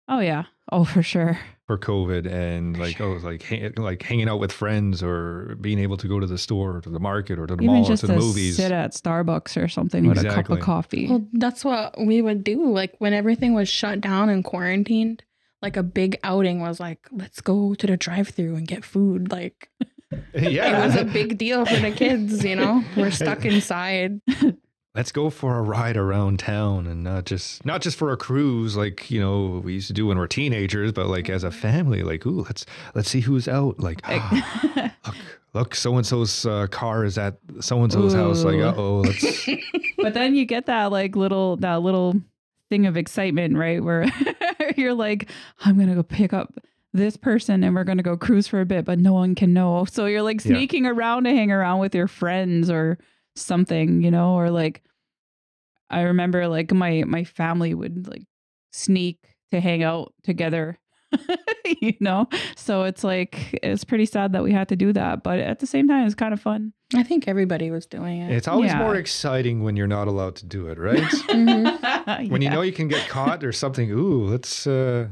Oh, 0.08 0.20
yeah. 0.20 0.44
Oh, 0.70 0.84
for 0.84 1.02
sure. 1.02 1.36
for 1.66 1.76
COVID 1.76 2.30
and 2.30 2.78
like 2.78 3.00
oh 3.00 3.18
like 3.24 3.42
hang, 3.42 3.72
like 3.76 4.00
hanging 4.04 4.28
out 4.28 4.38
with 4.38 4.52
friends 4.52 5.02
or 5.02 5.56
being 5.60 5.80
able 5.80 5.96
to 5.96 6.06
go 6.06 6.20
to 6.20 6.28
the 6.28 6.38
store 6.38 6.76
or 6.76 6.80
to 6.82 6.90
the 6.90 7.00
market 7.00 7.40
or 7.40 7.46
to 7.48 7.56
the 7.56 7.62
Even 7.64 7.74
mall 7.74 7.84
or 7.92 7.96
to 7.96 8.00
to 8.02 8.06
the 8.06 8.14
movies. 8.16 8.54
sit 8.54 8.70
at 8.70 8.92
Starbucks 8.92 9.60
or 9.60 9.66
something 9.66 10.06
with 10.06 10.18
a 10.24 10.28
cup 10.28 10.48
of 10.48 10.60
coffee. 10.60 11.08
Well, 11.08 11.26
that's 11.32 11.64
what 11.64 11.96
we 11.98 12.22
would 12.22 12.44
do. 12.44 12.70
Like 12.70 12.94
when 12.98 13.12
everything 13.12 13.52
was 13.52 13.68
shut 13.68 14.00
down 14.00 14.28
and 14.28 14.44
quarantined, 14.44 15.24
like 15.60 15.76
a 15.76 15.82
big 15.82 16.20
outing 16.22 16.60
was 16.60 16.78
like, 16.78 17.00
let's 17.10 17.40
go 17.40 17.74
to 17.74 17.86
the 17.88 17.96
drive-through 17.96 18.54
and 18.54 18.68
get 18.68 18.84
food. 18.84 19.32
Like 19.32 19.68
yeah, 20.34 20.82
it 20.84 20.86
was 20.86 20.94
a 20.94 21.04
big 21.04 21.36
deal 21.36 21.66
for 21.66 21.80
the 21.80 21.90
kids, 21.90 22.44
you 22.44 22.54
know. 22.54 22.84
We're 22.96 23.10
stuck 23.10 23.44
inside. 23.44 24.20
Let's 24.96 25.12
go 25.12 25.28
for 25.28 25.58
a 25.58 25.62
ride 25.62 25.96
around 25.98 26.38
town 26.38 26.86
and 26.86 27.04
not 27.04 27.26
just 27.26 27.64
not 27.66 27.82
just 27.82 27.98
for 27.98 28.12
a 28.12 28.16
cruise 28.16 28.76
like 28.76 29.10
you 29.10 29.20
know 29.20 29.60
we 29.62 29.74
used 29.74 29.88
to 29.88 29.92
do 29.92 30.06
when 30.06 30.16
we're 30.18 30.26
teenagers, 30.26 30.90
but 30.92 31.06
like 31.06 31.28
as 31.28 31.44
a 31.44 31.50
family. 31.50 32.02
Like 32.02 32.24
ooh, 32.26 32.40
let's 32.42 32.64
let's 32.94 33.10
see 33.10 33.20
who's 33.20 33.46
out. 33.46 33.78
Like 33.78 34.00
ah, 34.04 34.92
look 35.06 35.16
look, 35.52 35.74
so 35.74 35.96
and 35.96 36.06
so's 36.06 36.46
uh, 36.46 36.66
car 36.68 37.04
is 37.04 37.18
at 37.18 37.36
so 37.60 37.82
and 37.82 37.92
so's 37.92 38.14
house. 38.14 38.42
Like 38.42 38.60
uh 38.60 38.72
oh, 38.74 39.00
let's 39.00 39.46
but 39.98 40.14
then 40.14 40.34
you 40.34 40.46
get 40.46 40.64
that 40.66 40.90
like 40.90 41.14
little 41.14 41.56
that 41.58 41.82
little 41.82 42.14
thing 42.70 42.86
of 42.86 42.96
excitement, 42.96 43.56
right? 43.56 43.84
Where 43.84 44.06
you're 44.78 44.94
like, 44.94 45.28
I'm 45.60 45.78
gonna 45.78 45.94
go 45.94 46.02
pick 46.02 46.32
up 46.32 46.54
this 46.94 47.18
person 47.18 47.62
and 47.62 47.74
we're 47.74 47.84
gonna 47.84 48.02
go 48.02 48.16
cruise 48.16 48.48
for 48.48 48.62
a 48.62 48.66
bit, 48.66 48.86
but 48.86 48.98
no 48.98 49.12
one 49.12 49.34
can 49.34 49.52
know. 49.52 49.84
So 49.84 50.06
you're 50.06 50.22
like 50.22 50.42
Yeah. 50.42 50.52
sneaking 50.52 50.86
around 50.86 51.24
to 51.24 51.30
hang 51.30 51.52
around 51.52 51.80
with 51.80 51.94
your 51.94 52.08
friends 52.08 52.70
or 52.70 52.96
something, 53.34 54.02
you 54.02 54.10
know, 54.10 54.32
or 54.34 54.50
like 54.50 54.82
I 55.90 56.02
remember 56.02 56.48
like 56.48 56.72
my 56.72 57.04
my 57.06 57.24
family 57.24 57.74
would 57.74 58.08
like 58.08 58.24
sneak 58.72 59.18
to 59.52 59.60
hang 59.60 59.82
out 59.82 60.12
together. 60.22 60.78
you 61.80 61.94
know? 62.00 62.28
So 62.56 62.82
it's 62.82 63.04
like 63.04 63.58
it's 63.62 63.84
pretty 63.84 64.06
sad 64.06 64.32
that 64.32 64.42
we 64.42 64.52
had 64.52 64.68
to 64.70 64.76
do 64.76 64.92
that, 64.92 65.22
but 65.22 65.38
at 65.38 65.60
the 65.60 65.66
same 65.66 65.86
time 65.88 66.04
it's 66.06 66.14
kind 66.16 66.34
of 66.34 66.40
fun. 66.40 66.72
I 66.94 67.02
think 67.02 67.26
everybody 67.28 67.70
was 67.70 67.86
doing 67.86 68.20
it. 68.20 68.30
It's 68.32 68.48
always 68.48 68.70
Yeah. 68.72 68.78
more 68.78 68.96
exciting 68.96 69.62
when 69.62 69.76
you're 69.76 69.86
not 69.86 70.08
allowed 70.08 70.36
to 70.36 70.46
do 70.46 70.66
it, 70.68 70.78
right? 70.78 70.98
Mhm. 71.30 72.30
when 72.30 72.42
you 72.42 72.50
know 72.50 72.62
you 72.62 72.72
can 72.72 72.88
get 72.88 73.08
caught 73.08 73.44
or 73.44 73.52
something. 73.52 73.90
Ooh, 73.90 74.24
let's 74.26 74.66
uh 74.66 75.08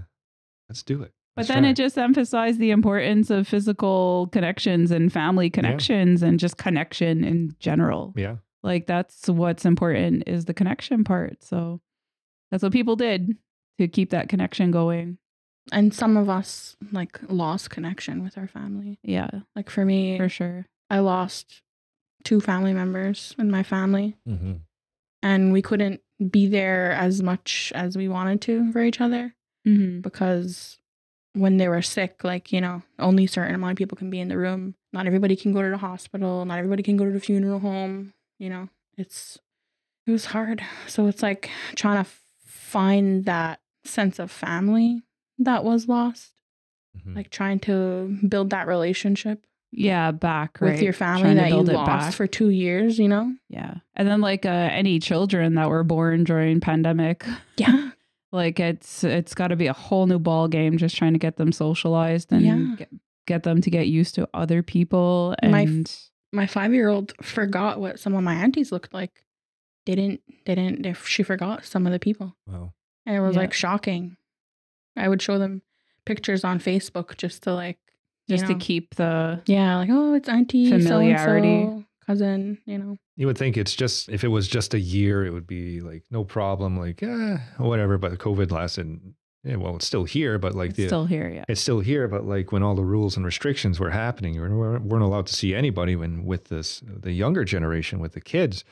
let's 0.69 0.83
do 0.83 1.03
it. 1.03 1.13
But 1.37 1.41
Let's 1.43 1.49
then 1.49 1.63
try 1.65 1.71
it 1.71 1.77
just 1.77 1.99
emphasized 1.99 2.61
the 2.61 2.71
importance 2.71 3.29
of 3.31 3.49
physical 3.49 4.29
connections 4.31 4.93
and 4.93 5.13
family 5.13 5.51
connections 5.51 6.23
and 6.23 6.39
just 6.39 6.59
connection 6.59 7.25
in 7.25 7.57
general. 7.59 8.13
yeah. 8.17 8.37
Like 8.65 8.87
that's 8.87 9.29
what's 9.29 9.65
important 9.65 10.25
is 10.27 10.47
the 10.47 10.55
connection 10.55 11.05
part. 11.05 11.45
So 11.45 11.81
that's 12.51 12.63
what 12.63 12.73
people 12.73 12.97
did 12.97 13.37
to 13.79 13.87
keep 13.87 14.11
that 14.11 14.29
connection 14.29 14.71
going. 14.73 15.19
and 15.73 15.95
some 15.95 16.17
of 16.17 16.29
us 16.29 16.77
like 16.93 17.19
lost 17.29 17.71
connection 17.71 18.23
with 18.25 18.37
our 18.37 18.49
family. 18.49 18.99
Yeah, 19.03 19.31
Like 19.55 19.71
for 19.71 19.85
me, 19.85 20.17
for 20.19 20.29
sure. 20.29 20.67
I 20.91 20.99
lost 21.01 21.63
two 22.25 22.41
family 22.41 22.73
members 22.73 23.35
in 23.39 23.51
my 23.51 23.63
family, 23.63 24.17
Mm-hmm. 24.29 24.55
and 25.23 25.53
we 25.53 25.63
couldn't 25.63 26.01
be 26.31 26.47
there 26.47 26.93
as 26.93 27.23
much 27.23 27.71
as 27.75 27.97
we 27.97 28.09
wanted 28.09 28.41
to 28.43 28.73
for 28.73 28.83
each 28.83 29.01
other 29.01 29.35
hmm 29.65 30.01
because 30.01 30.79
when 31.35 31.57
they 31.59 31.69
were 31.69 31.83
sick, 31.83 32.23
like, 32.23 32.53
you 32.53 32.61
know, 32.61 32.83
only 33.01 33.27
certain 33.27 33.55
amount 33.57 33.73
of 33.73 33.77
people 33.77 33.97
can 33.99 34.09
be 34.09 34.21
in 34.21 34.29
the 34.29 34.39
room. 34.39 34.77
Not 34.93 35.07
everybody 35.07 35.35
can 35.37 35.53
go 35.53 35.63
to 35.63 35.69
the 35.71 35.79
hospital. 35.79 36.45
Not 36.45 36.59
everybody 36.59 36.83
can 36.85 36.97
go 36.97 37.05
to 37.05 37.11
the 37.11 37.19
funeral 37.19 37.59
home. 37.59 38.14
You 38.39 38.51
know, 38.51 38.69
it's, 38.97 39.39
it 40.07 40.11
was 40.11 40.27
hard. 40.27 40.63
So 40.87 41.07
it's 41.07 41.23
like 41.23 41.51
trying 41.77 42.05
to 42.05 42.11
find 42.45 43.25
that 43.25 43.61
sense 43.85 44.19
of 44.19 44.31
family 44.31 45.03
that 45.39 45.65
was 45.65 45.89
lost, 45.89 46.31
Mm-hmm. 46.97 47.17
like 47.17 47.31
trying 47.31 47.59
to 47.61 48.17
build 48.29 48.51
that 48.51 48.69
relationship 48.69 49.45
Yeah, 49.73 50.13
back 50.13 50.59
with 50.61 50.81
your 50.81 50.93
family 50.93 51.23
Trying 51.23 51.37
that 51.39 51.49
you 51.51 51.57
lost 51.63 51.87
back. 51.89 52.15
for 52.15 52.29
two 52.29 52.51
years, 52.51 53.01
you 53.01 53.09
know? 53.09 53.35
Yeah, 53.49 53.79
and 53.97 54.07
then 54.07 54.21
like 54.21 54.47
uh, 54.47 54.49
any 54.71 55.01
children 55.01 55.57
that 55.57 55.69
were 55.69 55.83
born 55.83 56.23
during 56.23 56.61
pandemic, 56.61 57.27
Yeah. 57.57 57.91
like 58.31 58.61
it's 58.61 59.03
it's 59.03 59.35
got 59.35 59.49
to 59.49 59.57
be 59.57 59.67
a 59.67 59.73
whole 59.73 60.07
new 60.07 60.21
ball 60.21 60.47
game 60.47 60.79
just 60.79 60.95
trying 60.95 61.15
to 61.15 61.19
get 61.19 61.37
them 61.37 61.51
socialized 61.51 62.31
and 62.31 62.43
Yeah. 62.43 62.75
get, 62.77 62.89
get 63.27 63.43
them 63.43 63.61
to 63.63 63.71
get 63.71 63.89
used 63.89 64.15
to 64.15 64.29
other 64.33 64.63
people 64.63 65.35
My 65.43 65.63
f- 65.63 65.69
and 65.69 65.85
My 65.85 65.85
five 66.47 66.73
year 66.75 66.89
old 66.89 67.13
forgot 67.23 67.81
what 67.81 67.99
some 68.01 68.15
of 68.15 68.23
my 68.23 68.35
aunties 68.35 68.73
looked 68.73 68.93
like. 68.93 69.25
Didn't, 69.87 70.21
didn't, 70.47 70.87
if 70.87 71.07
she 71.07 71.23
forgot 71.23 71.65
some 71.65 71.87
of 71.87 71.93
the 71.93 71.99
people. 71.99 72.35
Wow. 72.47 72.73
And 73.07 73.15
it 73.17 73.21
was 73.21 73.35
Yeah. 73.37 73.43
like 73.43 73.53
shocking. 73.53 74.17
I 74.97 75.09
would 75.09 75.21
show 75.21 75.39
them 75.39 75.61
pictures 76.07 76.43
on 76.45 76.59
Facebook 76.59 77.17
just 77.19 77.43
to 77.43 77.53
like, 77.55 77.79
just 78.29 78.45
know, 78.45 78.55
to 78.55 78.55
keep 78.55 78.95
the 78.95 79.43
yeah, 79.47 79.77
like, 79.77 79.91
oh, 79.93 80.15
it's 80.15 80.29
auntie, 80.29 80.71
Familiarity. 80.71 81.65
so-and-so, 81.65 81.85
cousin, 82.07 82.59
you 82.65 82.79
know. 82.79 82.97
You 83.17 83.27
would 83.27 83.37
think 83.37 83.57
it's 83.59 83.75
just 83.77 84.09
if 84.09 84.25
it 84.25 84.29
was 84.29 84.49
just 84.49 84.73
a 84.73 84.81
year, 84.81 85.27
it 85.27 85.31
would 85.31 85.47
be 85.47 85.81
like 85.83 86.05
no 86.11 86.25
problem, 86.25 86.79
like 86.79 87.03
eh, 87.03 87.37
whatever. 87.59 87.99
But 87.99 88.19
COVID 88.19 88.51
lasted. 88.51 88.99
Yeah, 89.45 89.57
well, 89.57 89.77
it's 89.77 89.87
still 89.87 90.05
here, 90.05 90.39
but 90.39 90.55
like 90.55 90.71
it's 90.71 90.77
the 90.79 90.87
still 90.87 91.05
here. 91.07 91.29
Yeah, 91.29 91.45
it's 91.49 91.61
still 91.61 91.81
here. 91.81 92.09
But 92.09 92.25
like 92.25 92.51
when 92.51 92.63
all 92.63 92.75
the 92.75 92.85
rules 92.85 93.17
and 93.17 93.27
restrictions 93.27 93.79
were 93.79 93.91
happening, 93.91 94.35
we 94.41 94.49
weren't 94.49 94.85
weren't 94.87 95.05
allowed 95.05 95.27
to 95.27 95.35
see 95.35 95.55
anybody. 95.55 95.97
When 95.97 96.25
with 96.25 96.45
this 96.49 96.83
the 96.87 97.13
younger 97.13 97.45
generation, 97.45 97.99
with 98.01 98.13
the 98.13 98.21
kids, 98.23 98.65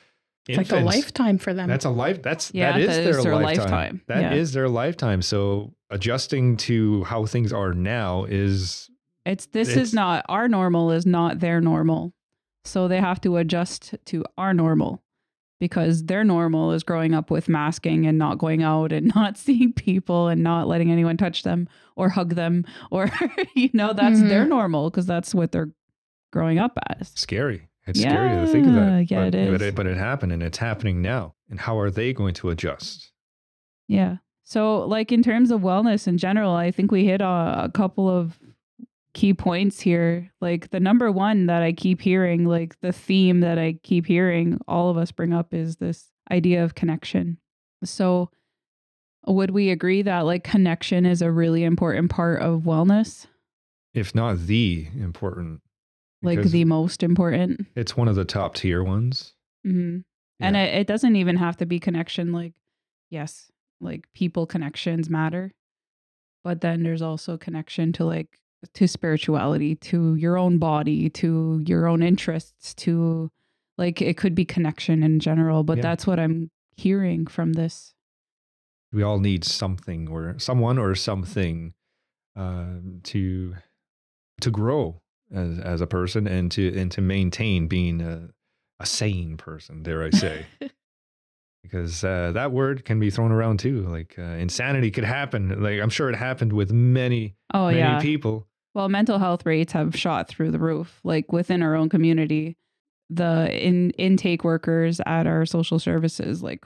It's 0.48 0.56
like 0.56 0.72
a 0.72 0.82
lifetime 0.84 1.36
for 1.38 1.52
them. 1.52 1.68
That's 1.68 1.84
a 1.84 1.90
life. 1.90 2.22
That's 2.22 2.52
Yeah, 2.54 2.72
that 2.72 2.80
is 2.80 2.86
that 2.88 3.04
their, 3.04 3.18
is 3.18 3.24
their 3.24 3.34
lifetime. 3.36 3.70
lifetime. 3.70 4.00
That 4.06 4.32
is 4.32 4.50
Yeah. 4.50 4.60
their 4.60 4.68
lifetime. 4.70 5.20
So 5.22 5.74
adjusting 5.90 6.56
to 6.56 7.04
how 7.04 7.26
things 7.26 7.52
are 7.52 7.74
now 7.74 8.24
is 8.24 8.88
it's 9.26 9.46
this 9.46 9.68
It's- 9.68 9.88
is 9.88 9.94
not 9.94 10.24
our 10.28 10.48
normal 10.48 10.90
is 10.90 11.04
not 11.04 11.38
their 11.40 11.60
normal, 11.60 12.14
so 12.64 12.88
they 12.88 12.98
have 12.98 13.20
to 13.20 13.36
adjust 13.36 13.94
to 14.06 14.24
our 14.38 14.54
normal 14.54 15.02
because 15.62 16.06
their 16.06 16.24
normal 16.24 16.72
is 16.72 16.82
growing 16.82 17.14
up 17.14 17.30
with 17.30 17.48
masking 17.48 18.04
and 18.04 18.18
not 18.18 18.36
going 18.36 18.64
out 18.64 18.90
and 18.90 19.06
not 19.14 19.38
seeing 19.38 19.72
people 19.72 20.26
and 20.26 20.42
not 20.42 20.66
letting 20.66 20.90
anyone 20.90 21.16
touch 21.16 21.44
them 21.44 21.68
or 21.94 22.08
hug 22.08 22.34
them 22.34 22.64
or 22.90 23.08
you 23.54 23.70
know 23.72 23.92
that's 23.92 24.18
Mhm. 24.18 24.28
their 24.28 24.44
normal 24.44 24.90
because 24.90 25.06
that's 25.06 25.32
what 25.32 25.52
they're 25.52 25.70
growing 26.32 26.58
up 26.58 26.76
as. 26.98 27.12
Scary. 27.14 27.68
It's 27.86 28.00
scary 28.00 28.28
to 28.44 28.50
think 28.50 28.66
of 28.66 28.74
that. 28.74 29.06
yeah, 29.08 29.24
but, 29.26 29.34
it 29.36 29.50
But 29.52 29.62
it, 29.62 29.74
but 29.76 29.86
it 29.86 29.96
happened 29.96 30.32
and 30.32 30.42
it's 30.42 30.58
happening 30.58 31.00
now. 31.00 31.34
And 31.48 31.60
how 31.60 31.78
are 31.78 31.90
they 31.92 32.12
going 32.12 32.34
to 32.34 32.50
adjust? 32.50 33.12
Yeah. 33.86 34.16
So, 34.42 34.80
like 34.80 35.12
in 35.12 35.22
terms 35.22 35.52
of 35.52 35.60
wellness 35.60 36.08
in 36.08 36.18
general, 36.18 36.52
I 36.54 36.72
think 36.72 36.90
we 36.90 37.04
hit 37.04 37.20
a, 37.20 37.64
a 37.64 37.70
couple 37.72 38.08
of 38.10 38.38
key 39.14 39.34
points 39.34 39.80
here. 39.80 40.30
Like 40.40 40.70
the 40.70 40.80
number 40.80 41.10
one 41.12 41.46
that 41.46 41.62
I 41.62 41.72
keep 41.72 42.00
hearing, 42.00 42.44
like 42.44 42.78
the 42.80 42.92
theme 42.92 43.40
that 43.40 43.58
I 43.58 43.78
keep 43.82 44.06
hearing 44.06 44.58
all 44.66 44.90
of 44.90 44.96
us 44.96 45.12
bring 45.12 45.32
up 45.32 45.52
is 45.52 45.76
this 45.76 46.08
idea 46.30 46.64
of 46.64 46.74
connection. 46.74 47.38
So, 47.84 48.30
would 49.26 49.50
we 49.50 49.70
agree 49.70 50.02
that 50.02 50.20
like 50.20 50.44
connection 50.44 51.06
is 51.06 51.22
a 51.22 51.30
really 51.30 51.64
important 51.64 52.10
part 52.10 52.42
of 52.42 52.62
wellness? 52.62 53.26
If 53.94 54.14
not 54.14 54.38
the 54.46 54.88
important. 54.98 55.60
Like 56.22 56.42
the 56.42 56.64
most 56.64 57.02
important? 57.02 57.66
It's 57.74 57.96
one 57.96 58.08
of 58.08 58.14
the 58.14 58.24
top 58.24 58.54
tier 58.54 58.82
ones. 58.82 59.34
hmm 59.64 59.98
And 60.40 60.56
Yeah. 60.56 60.62
it, 60.62 60.80
it 60.82 60.86
doesn't 60.86 61.16
even 61.16 61.36
have 61.36 61.56
to 61.58 61.66
be 61.66 61.80
connection. 61.80 62.32
Like, 62.32 62.54
yes, 63.10 63.50
like 63.80 64.06
people 64.14 64.46
connections 64.46 65.10
matter, 65.10 65.52
but 66.44 66.60
then 66.60 66.84
there's 66.84 67.02
also 67.02 67.36
connection 67.36 67.92
to 67.94 68.04
like 68.04 68.38
to 68.74 68.86
spirituality, 68.88 69.74
to 69.76 70.14
your 70.14 70.36
own 70.38 70.58
body, 70.58 71.08
to 71.10 71.62
your 71.66 71.86
own 71.86 72.02
interests, 72.02 72.74
to 72.74 73.30
like 73.78 74.00
it 74.02 74.16
could 74.16 74.34
be 74.34 74.44
connection 74.44 75.02
in 75.02 75.18
general. 75.20 75.64
But 75.64 75.78
Yeah. 75.78 75.82
that's 75.82 76.06
what 76.06 76.18
I'm 76.20 76.50
hearing 76.76 77.26
from 77.26 77.54
this. 77.54 77.94
we 78.92 79.02
all 79.02 79.18
need 79.20 79.42
something 79.44 80.08
or 80.08 80.38
someone 80.38 80.78
or 80.78 80.94
something 80.94 81.72
uh, 82.36 82.74
to 83.04 83.56
to 84.40 84.50
grow 84.50 85.00
as 85.34 85.58
as 85.58 85.80
a 85.80 85.86
person 85.86 86.26
and 86.26 86.50
to 86.52 86.78
and 86.78 86.90
to 86.92 87.00
maintain 87.00 87.68
being 87.68 88.00
a, 88.02 88.28
a 88.80 88.86
sane 88.86 89.36
person 89.38 89.82
dare 89.82 90.02
i 90.02 90.10
say 90.10 90.44
because 91.62 92.02
uh, 92.04 92.32
that 92.32 92.52
word 92.52 92.84
can 92.84 92.98
be 92.98 93.08
thrown 93.10 93.30
around 93.32 93.58
too 93.60 93.82
like 93.88 94.14
uh, 94.18 94.22
insanity 94.22 94.90
could 94.90 95.04
happen 95.04 95.62
like 95.62 95.80
i'm 95.80 95.90
sure 95.90 96.10
it 96.10 96.16
happened 96.16 96.52
with 96.52 96.70
many 96.72 97.34
Oh 97.54 97.66
many 97.66 97.78
yeah. 97.78 98.00
people 98.00 98.46
Well, 98.74 98.88
mental 98.88 99.18
health 99.18 99.44
rates 99.44 99.72
have 99.74 99.94
shot 99.96 100.28
through 100.28 100.50
the 100.50 100.58
roof. 100.58 101.00
Like 101.04 101.30
within 101.32 101.62
our 101.62 101.74
own 101.74 101.88
community, 101.88 102.56
the 103.10 103.50
in 103.52 103.90
intake 103.92 104.44
workers 104.44 105.00
at 105.04 105.26
our 105.26 105.44
social 105.44 105.78
services 105.78 106.42
like 106.42 106.64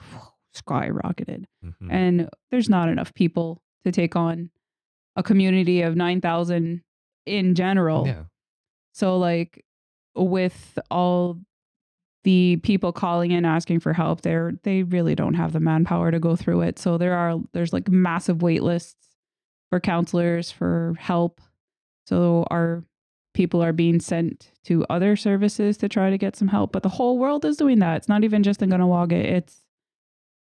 skyrocketed. 0.54 1.44
Mhm. 1.64 1.88
and 1.90 2.30
there's 2.50 2.68
not 2.68 2.88
enough 2.88 3.12
people 3.14 3.62
to 3.84 3.92
take 3.92 4.16
on 4.16 4.50
a 5.16 5.22
community 5.22 5.82
of 5.82 5.96
9000 5.96 6.82
in 7.26 7.54
general 7.54 8.06
yeah 8.06 8.24
so 8.92 9.18
like 9.18 9.64
with 10.14 10.78
all 10.90 11.38
the 12.24 12.56
people 12.62 12.92
calling 12.92 13.32
in 13.32 13.44
asking 13.44 13.80
for 13.80 13.92
help 13.92 14.22
they're 14.22 14.52
they 14.62 14.82
really 14.84 15.14
don't 15.14 15.34
have 15.34 15.52
the 15.52 15.60
manpower 15.60 16.10
to 16.10 16.18
go 16.20 16.36
through 16.36 16.60
it 16.62 16.78
so 16.78 16.96
there 16.96 17.14
are 17.14 17.38
there's 17.52 17.72
like 17.72 17.88
massive 17.90 18.40
wait 18.42 18.62
lists 18.62 19.08
for 19.70 19.78
counselors 19.80 20.50
for 20.50 20.94
help 20.98 21.40
so 22.06 22.46
our 22.50 22.84
people 23.34 23.62
are 23.62 23.72
being 23.72 24.00
sent 24.00 24.50
to 24.64 24.84
other 24.88 25.14
services 25.16 25.76
to 25.76 25.88
try 25.88 26.08
to 26.10 26.16
get 26.18 26.34
some 26.36 26.48
help 26.48 26.72
but 26.72 26.82
the 26.82 26.88
whole 26.88 27.18
world 27.18 27.44
is 27.44 27.56
doing 27.58 27.78
that. 27.80 27.96
It's 27.98 28.08
not 28.08 28.24
even 28.24 28.42
just 28.42 28.62
in 28.62 28.70
Kahnawake 28.70 29.12
it's 29.12 29.60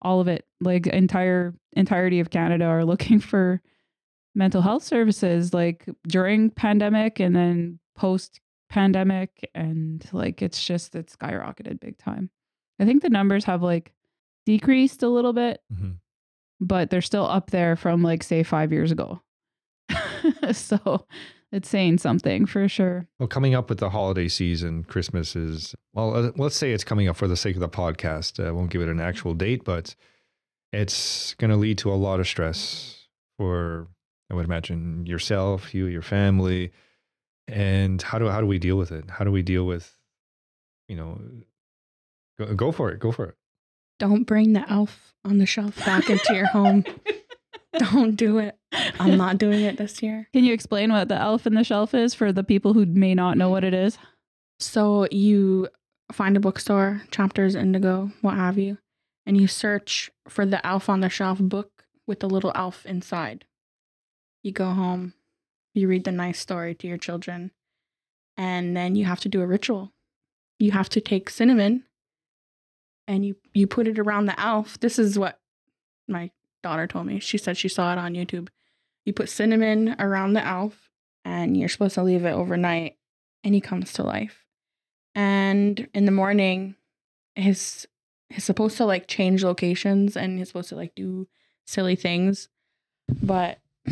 all 0.01 0.21
of 0.21 0.29
it. 0.29 0.47
Like 0.61 0.87
entire 0.87 1.55
entirety 1.73 2.21
of 2.21 2.31
canada 2.31 2.65
are 2.67 2.85
looking 2.93 3.19
for 3.19 3.61
mental 4.35 4.63
health 4.63 4.85
services 4.85 5.53
like 5.53 5.87
during 6.07 6.51
pandemic 6.51 7.19
and 7.19 7.35
then 7.35 7.81
post 7.97 8.41
pandemic 8.71 9.51
and 9.57 10.09
like 10.13 10.41
it's 10.43 10.65
just 10.65 10.95
it's 10.95 11.17
skyrocketed 11.17 11.81
big 11.81 11.99
time. 11.99 12.31
I 12.79 12.85
think 12.85 13.03
the 13.03 13.09
numbers 13.11 13.45
have 13.47 13.63
like 13.63 13.93
decreased 14.47 15.03
a 15.03 15.09
little 15.09 15.33
bit 15.33 15.61
Mhm. 15.75 15.97
but 16.61 16.91
they're 16.91 17.01
still 17.03 17.27
up 17.27 17.51
there 17.51 17.75
from 17.75 18.03
like 18.03 18.23
say 18.23 18.45
five 18.45 18.73
years 18.73 18.93
ago. 18.93 19.21
So 20.53 21.07
it's 21.51 21.69
saying 21.69 21.99
something 21.99 22.47
for 22.47 22.69
sure 22.69 23.07
Well, 23.19 23.29
coming 23.29 23.55
up 23.55 23.69
with 23.69 23.79
the 23.79 23.91
holiday 23.91 24.29
season, 24.29 24.85
Christmas 24.85 25.35
is, 25.35 25.75
well, 25.95 26.15
uh, 26.15 26.31
let's 26.37 26.57
say 26.57 26.73
it's 26.73 26.85
coming 26.85 27.09
up 27.09 27.17
for 27.17 27.29
the 27.29 27.37
sake 27.37 27.57
of 27.57 27.61
the 27.61 27.69
podcast. 27.69 28.45
I 28.45 28.51
won't 28.51 28.71
give 28.71 28.83
it 28.83 28.89
an 28.89 29.01
actual 29.01 29.35
date, 29.35 29.65
but 29.65 29.95
it's 30.73 31.35
going 31.35 31.51
to 31.51 31.57
lead 31.57 31.79
to 31.79 31.93
a 31.93 31.95
lot 31.97 32.21
of 32.21 32.27
stress 32.27 33.07
for, 33.39 33.89
I 34.31 34.35
would 34.35 34.45
imagine, 34.45 35.07
yourself, 35.07 35.75
you, 35.75 35.87
your 35.87 36.03
family. 36.03 36.73
And 37.47 38.03
how 38.03 38.19
do, 38.19 38.29
how 38.29 38.41
do 38.41 38.47
we 38.47 38.59
deal 38.59 38.77
with 38.77 38.93
it? 38.93 39.09
How 39.09 39.25
do 39.25 39.33
we 39.33 39.43
deal 39.43 39.65
with, 39.65 39.97
you 40.89 40.97
know, 40.97 41.19
go, 42.39 42.55
go 42.55 42.73
for 42.73 42.91
it, 42.91 43.01
go 43.01 43.11
for 43.13 43.25
it. 43.25 43.35
Don't 43.99 44.25
bring 44.25 44.53
the 44.53 44.71
elf 44.71 45.15
on 45.25 45.39
the 45.39 45.47
shelf 45.47 45.77
back 45.85 46.11
into 46.11 46.35
your 46.35 46.47
home. 46.47 46.85
Don't 47.79 48.17
do 48.17 48.39
it. 48.39 48.57
I'm 48.99 49.17
not 49.17 49.39
doing 49.39 49.61
it 49.63 49.77
this 49.77 50.03
year. 50.03 50.29
can 50.33 50.45
you 50.45 50.53
explain 50.55 50.91
what 50.93 51.09
the 51.09 51.17
elf 51.17 51.47
in 51.47 51.55
the 51.55 51.65
shelf 51.65 51.95
is 51.95 52.15
for 52.15 52.33
the 52.33 52.45
people 52.45 52.75
who 52.75 52.87
may 52.87 53.15
not 53.15 53.37
know 53.37 53.49
what 53.51 53.65
it 53.65 53.75
is 53.75 53.99
So 54.61 55.07
you 55.11 55.69
find 56.13 56.37
a 56.37 56.41
bookstore, 56.41 57.03
chapters, 57.11 57.55
indigo, 57.55 58.11
what 58.23 58.35
have 58.35 58.59
you, 58.59 58.79
and 59.27 59.39
you 59.41 59.47
search 59.47 60.11
for 60.29 60.47
the 60.47 60.65
elf 60.67 60.89
on 60.89 61.01
the 61.01 61.09
shelf 61.11 61.39
book 61.39 61.85
with 62.07 62.21
the 62.21 62.29
little 62.29 62.53
elf 62.55 62.87
inside. 62.87 63.45
You 64.43 64.53
go 64.53 64.71
home, 64.71 65.13
you 65.75 65.89
read 65.89 66.05
the 66.05 66.13
nice 66.13 66.39
story 66.41 66.75
to 66.77 66.87
your 66.87 66.97
children, 66.99 67.51
and 68.37 68.77
then 68.77 68.95
you 68.97 69.05
have 69.05 69.21
to 69.21 69.29
do 69.29 69.43
a 69.43 69.47
ritual. 69.47 69.93
You 70.59 70.71
have 70.73 70.89
to 70.91 71.01
take 71.01 71.29
cinnamon 71.31 71.85
and 73.07 73.25
you 73.25 73.37
you 73.55 73.67
put 73.67 73.87
it 73.89 73.99
around 73.99 74.27
the 74.27 74.41
elf. 74.41 74.79
This 74.81 74.99
is 74.99 75.19
what 75.19 75.39
my 76.09 76.31
daughter 76.63 76.87
told 76.87 77.07
me. 77.07 77.19
She 77.21 77.39
said 77.39 77.57
she 77.57 77.69
saw 77.69 77.93
it 77.93 77.99
on 77.99 78.15
YouTube. 78.15 78.49
You 79.05 79.13
put 79.13 79.29
cinnamon 79.29 79.97
around 79.99 80.33
the 80.35 80.45
elf 80.47 80.91
and 81.25 81.57
you're 81.57 81.69
supposed 81.69 81.95
to 81.95 82.03
leave 82.03 82.25
it 82.25 82.33
overnight 82.33 82.97
and 83.45 83.55
he 83.55 83.61
comes 83.61 83.93
to 83.95 84.03
life. 84.03 84.45
And 85.15 85.89
in 85.95 86.05
the 86.05 86.13
morning, 86.13 86.75
his 87.35 87.87
he's 88.31 88.45
supposed 88.45 88.77
to 88.77 88.85
like 88.85 89.07
change 89.07 89.43
locations 89.43 90.17
and 90.17 90.39
he's 90.39 90.49
supposed 90.49 90.69
to 90.69 90.77
like 90.77 90.95
do 90.95 91.27
silly 91.67 91.97
things. 91.97 92.49
But 93.23 93.59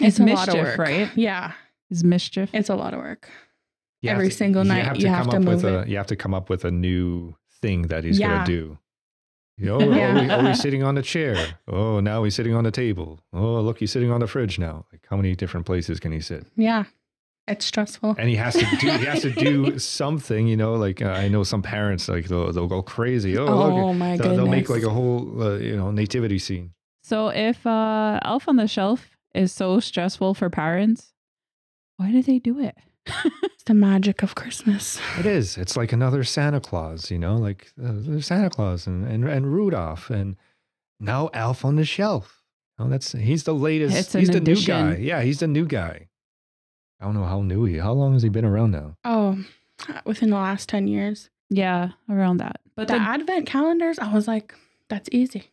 It's 0.00 0.18
it's, 0.18 0.20
a 0.20 0.24
lot 0.24 0.48
of 0.48 0.54
mischief, 0.54 0.64
work. 0.64 0.78
right? 0.78 1.10
Yeah. 1.16 1.52
is 1.90 2.04
mischief 2.04 2.50
It's 2.52 2.68
a 2.68 2.74
lot 2.76 2.94
of 2.94 3.00
work. 3.00 3.28
You 4.02 4.10
Every 4.10 4.28
to- 4.28 4.34
single 4.34 4.62
night, 4.64 4.96
you 5.00 5.08
have 5.08 5.24
come 5.26 5.30
to 5.30 5.36
up 5.38 5.42
move 5.42 5.62
with 5.64 5.72
a, 5.72 5.78
it. 5.80 5.88
you 5.88 5.96
have 5.96 6.06
to 6.08 6.16
come 6.16 6.34
up 6.34 6.48
with 6.50 6.64
a 6.64 6.70
new 6.70 7.34
thing 7.60 7.82
that 7.88 8.04
he's 8.04 8.18
Yeah. 8.18 8.28
going 8.28 8.46
to 8.46 8.52
do. 8.52 8.78
You 9.58 9.66
know, 9.66 9.76
oh, 9.80 9.90
Yeah. 9.94 10.22
he- 10.22 10.30
oh, 10.30 10.46
he's 10.46 10.60
sitting 10.60 10.82
on 10.84 10.94
the 10.94 11.02
chair. 11.02 11.36
Oh, 11.66 12.00
now 12.00 12.22
he's 12.24 12.34
sitting 12.34 12.54
on 12.54 12.64
the 12.64 12.70
table. 12.70 13.20
Oh, 13.32 13.60
look, 13.60 13.78
he's 13.78 13.90
sitting 13.90 14.10
on 14.12 14.20
the 14.20 14.26
fridge 14.26 14.58
now. 14.58 14.86
Like, 14.92 15.04
how 15.10 15.16
many 15.16 15.34
different 15.34 15.66
places 15.66 15.98
can 16.00 16.12
he 16.12 16.20
sit? 16.20 16.46
Yeah. 16.56 16.84
It's 17.48 17.64
stressful. 17.64 18.14
And 18.18 18.28
he 18.28 18.36
has 18.36 18.54
to 18.54 18.66
do. 18.78 18.86
he 18.90 19.06
has 19.06 19.22
to 19.22 19.30
do 19.30 19.78
something. 20.02 20.46
You 20.46 20.56
know, 20.56 20.74
like 20.74 21.00
uh, 21.02 21.06
I 21.08 21.28
know 21.28 21.42
some 21.44 21.62
parents 21.62 22.06
like 22.08 22.26
they'll, 22.28 22.52
they'll 22.52 22.66
go 22.68 22.82
crazy. 22.82 23.36
Oh, 23.38 23.46
look, 23.46 23.72
Oh 23.72 23.94
my 23.94 24.10
they'll, 24.10 24.18
goodness. 24.18 24.36
they'll 24.36 24.46
make 24.46 24.68
like 24.68 24.82
a 24.82 24.90
whole 24.90 25.42
uh, 25.42 25.56
you 25.56 25.74
know 25.76 25.90
nativity 25.90 26.38
scene. 26.38 26.72
So 27.02 27.28
if 27.28 27.66
uh 27.66 28.20
Elf 28.22 28.48
on 28.48 28.56
the 28.56 28.68
Shelf 28.68 29.16
is 29.34 29.50
so 29.50 29.80
stressful 29.80 30.34
for 30.34 30.50
parents, 30.50 31.14
why 31.96 32.10
do 32.12 32.22
they 32.22 32.38
do 32.38 32.58
it? 32.60 32.76
It's 33.24 33.64
the 33.64 33.74
magic 33.74 34.22
of 34.22 34.34
Christmas. 34.34 35.00
It 35.18 35.26
is. 35.26 35.58
It's 35.58 35.76
like 35.76 35.92
another 35.92 36.24
Santa 36.24 36.60
Claus. 36.60 37.10
You 37.10 37.18
know, 37.18 37.36
like 37.36 37.72
uh, 37.82 37.92
there's 37.94 38.26
Santa 38.26 38.50
Claus 38.50 38.86
and, 38.86 39.06
and 39.06 39.28
and 39.28 39.52
Rudolph 39.52 40.10
and 40.10 40.36
now 41.00 41.30
Alf 41.34 41.64
on 41.64 41.76
the 41.76 41.84
Shelf. 41.84 42.42
Oh, 42.78 42.88
that's 42.88 43.12
he's 43.12 43.44
the 43.44 43.54
latest. 43.54 43.96
It's 43.96 44.14
an 44.14 44.20
he's 44.20 44.30
the 44.30 44.36
addition. 44.38 44.88
new 44.88 44.94
guy. 44.94 45.00
Yeah, 45.00 45.22
he's 45.22 45.40
the 45.40 45.48
new 45.48 45.66
guy. 45.66 46.08
I 47.00 47.04
don't 47.04 47.14
know 47.14 47.24
how 47.24 47.42
new 47.42 47.64
he. 47.64 47.78
How 47.78 47.92
long 47.92 48.12
has 48.12 48.22
he 48.22 48.28
been 48.28 48.44
around 48.44 48.72
now? 48.72 48.96
Oh, 49.04 49.38
within 50.04 50.30
the 50.30 50.36
last 50.36 50.68
10 50.68 50.88
years. 50.88 51.30
Yeah, 51.50 51.90
around 52.10 52.38
that. 52.38 52.60
But 52.74 52.88
the 52.88 52.94
the, 52.94 53.00
advent 53.00 53.46
calendars, 53.46 53.98
I 53.98 54.12
was 54.12 54.26
like, 54.26 54.54
that's 54.88 55.08
easy. 55.12 55.50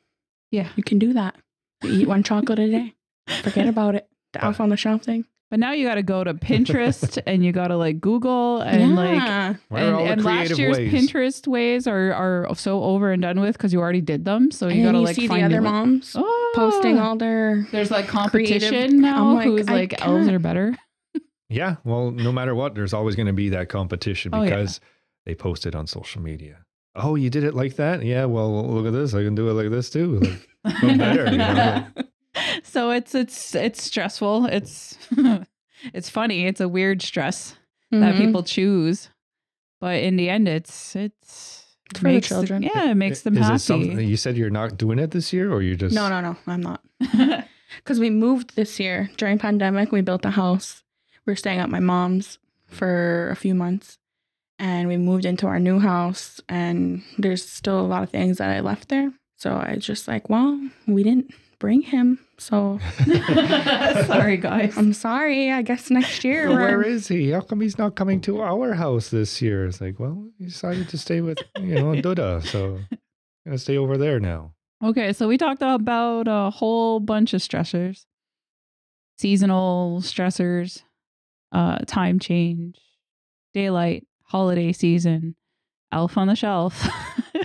Yeah. 0.52 0.70
You 0.76 0.84
can 0.84 1.00
do 1.00 1.14
that. 1.14 1.36
You 1.84 1.92
eat 1.92 2.08
one 2.08 2.24
chocolate 2.24 2.60
a 2.60 2.70
day. 2.70 2.96
Forget 3.44 3.68
about 3.68 3.96
it. 3.96 4.08
The 4.34 4.44
elf 4.44 4.60
on 4.60 4.70
the 4.70 4.78
shelf 4.78 5.04
thing. 5.04 5.26
But 5.56 5.60
now 5.62 5.72
you 5.72 5.88
got 5.88 5.96
to 5.96 6.04
go 6.04 6.22
to 6.22 6.34
Pinterest 6.34 7.18
and 7.26 7.42
you 7.46 7.54
got 7.54 7.70
to 7.70 7.78
like 7.78 8.02
Google 8.02 8.60
and 8.60 8.94
like 8.94 9.16
yeah. 9.16 9.54
Where 9.70 9.96
and, 9.96 10.10
and 10.10 10.26
last 10.26 10.58
year's 10.58 10.78
ways? 10.78 10.92
Pinterest 10.92 11.48
ways 11.48 11.88
are 11.88 12.12
are 12.14 12.54
so 12.56 12.84
over 12.84 13.14
and 13.14 13.22
done 13.22 13.40
with 13.40 13.54
because 13.58 13.72
you 13.72 13.80
already 13.80 14.02
did 14.02 14.26
them. 14.26 14.52
So 14.52 14.68
you 14.68 14.84
got 14.84 14.92
to 14.92 14.98
you 14.98 15.04
like 15.06 15.16
see 15.16 15.28
find 15.30 15.44
the 15.44 15.46
other 15.46 15.62
moms 15.62 16.14
Oh. 16.20 16.52
posting 16.56 17.00
all 17.00 17.16
their. 17.16 17.66
There's 17.72 17.90
like 17.90 18.08
creative- 18.10 18.32
competition 18.70 19.00
now. 19.00 19.36
Like, 19.36 19.46
who's 19.46 19.70
I 19.70 19.72
like 19.74 20.02
elves 20.06 20.26
can't. 20.26 20.36
are 20.36 20.40
better. 20.40 20.76
Yeah. 21.48 21.78
Well, 21.86 22.12
no 22.12 22.34
matter 22.34 22.54
what, 22.54 22.76
there's 22.76 22.94
always 22.94 23.16
going 23.16 23.28
to 23.28 23.34
be 23.34 23.48
that 23.50 23.70
competition 23.70 24.32
Oh, 24.36 24.42
yeah. 24.42 24.50
because 24.50 24.82
they 25.26 25.36
post 25.36 25.66
it 25.66 25.74
on 25.74 25.88
social 25.88 26.22
media. 26.22 26.66
oh, 26.98 27.16
you 27.16 27.30
did 27.30 27.46
it 27.46 27.54
like 27.54 27.78
that? 27.78 28.04
Yeah. 28.04 28.26
Well, 28.26 28.68
look 28.68 28.86
at 28.88 28.92
this. 28.92 29.14
I 29.14 29.24
can 29.24 29.36
do 29.36 29.50
it 29.50 29.54
like 29.54 29.70
this 29.72 29.90
too. 29.90 30.20
Like, 30.66 30.82
better. 30.98 31.32
You 31.32 31.38
know? 31.38 31.86
So 32.64 32.92
it's 32.92 33.16
it's 33.16 33.56
it's 33.56 33.84
stressful. 33.84 34.46
It's 34.48 34.98
it's 35.94 36.10
funny. 36.10 36.46
It's 36.46 36.62
a 36.62 36.68
weird 36.70 37.02
stress 37.02 37.56
that 37.92 38.16
Mhm. 38.16 38.18
people 38.18 38.44
choose, 38.44 39.10
but 39.80 40.02
in 40.04 40.16
the 40.18 40.30
end, 40.30 40.48
it's 40.48 40.96
it's 40.96 41.66
It's 41.92 42.00
for 42.00 42.08
the 42.08 42.14
makes 42.14 42.28
children. 42.28 42.64
yeah, 42.64 42.92
it 42.92 42.96
makes 42.96 43.22
them 43.22 43.36
Is 43.38 43.42
it 43.42 43.44
happy. 43.44 43.58
something 43.60 44.08
you 44.08 44.18
said 44.18 44.38
you're 44.38 44.50
not 44.50 44.78
doing 44.78 45.00
it 45.00 45.12
this 45.12 45.32
year, 45.32 45.52
or 45.52 45.62
you 45.62 45.76
just 45.76 45.94
No, 45.96 46.10
no, 46.10 46.22
no, 46.22 46.36
I'm 46.48 46.62
not. 46.62 46.82
Because 47.78 48.00
we 48.00 48.10
moved 48.10 48.56
this 48.56 48.80
year 48.80 49.10
during 49.18 49.38
pandemic. 49.38 49.92
We 49.92 50.02
built 50.02 50.24
a 50.24 50.30
house. 50.32 50.84
We 51.26 51.32
were 51.32 51.36
staying 51.36 51.60
at 51.60 51.70
my 51.70 51.80
mom's 51.82 52.38
for 52.68 53.30
a 53.32 53.36
few 53.36 53.54
months, 53.54 53.98
and 54.60 54.88
we 54.88 54.96
moved 54.98 55.26
into 55.26 55.46
our 55.48 55.60
new 55.60 55.80
house. 55.80 56.40
And 56.48 57.04
there's 57.18 57.44
still 57.48 57.80
a 57.80 57.86
lot 57.94 58.04
of 58.04 58.10
things 58.12 58.38
that 58.38 58.50
I 58.50 58.62
left 58.62 58.88
there. 58.90 59.12
So 59.36 59.56
I 59.58 59.76
just 59.78 60.08
like, 60.08 60.30
well, 60.30 60.58
we 60.88 61.04
didn't 61.04 61.34
bring 61.66 61.82
him, 61.82 62.20
so 62.38 62.80
Sorry, 64.06 64.38
guys. 64.38 64.78
I'm 64.78 64.94
sorry. 64.94 65.52
I 65.52 65.64
guess 65.64 65.90
next 65.90 66.24
year. 66.24 66.48
Well, 66.48 66.60
where 66.60 66.84
he? 67.08 67.32
How 67.32 67.42
come 67.42 67.60
he's 67.60 67.80
not 67.80 67.96
coming 67.96 68.22
to 68.22 68.40
our 68.44 68.76
house 68.76 69.10
this 69.10 69.42
year? 69.42 69.66
It's 69.66 69.82
like, 69.82 70.00
well, 70.00 70.30
he 70.38 70.46
decided 70.46 70.90
to 70.90 70.98
stay 71.00 71.22
with 71.22 71.40
you 71.60 71.74
know 71.74 71.86
Duda, 72.04 72.46
so 72.46 72.82
gonna 73.48 73.58
stay 73.58 73.80
over 73.80 73.98
there 73.98 74.20
now. 74.20 74.54
Okay, 74.84 75.12
so 75.12 75.28
we 75.28 75.40
talked 75.40 75.64
about 75.64 76.28
a 76.28 76.52
whole 76.52 77.00
bunch 77.00 77.34
of 77.34 77.42
stressors, 77.42 78.06
seasonal 79.18 80.02
stressors, 80.02 80.84
uh, 81.52 81.80
time 81.88 82.20
change, 82.20 82.78
daylight, 83.56 84.06
holiday 84.26 84.72
season, 84.72 85.36
elf 85.92 86.16
on 86.16 86.28
the 86.28 86.36
shelf. 86.36 86.88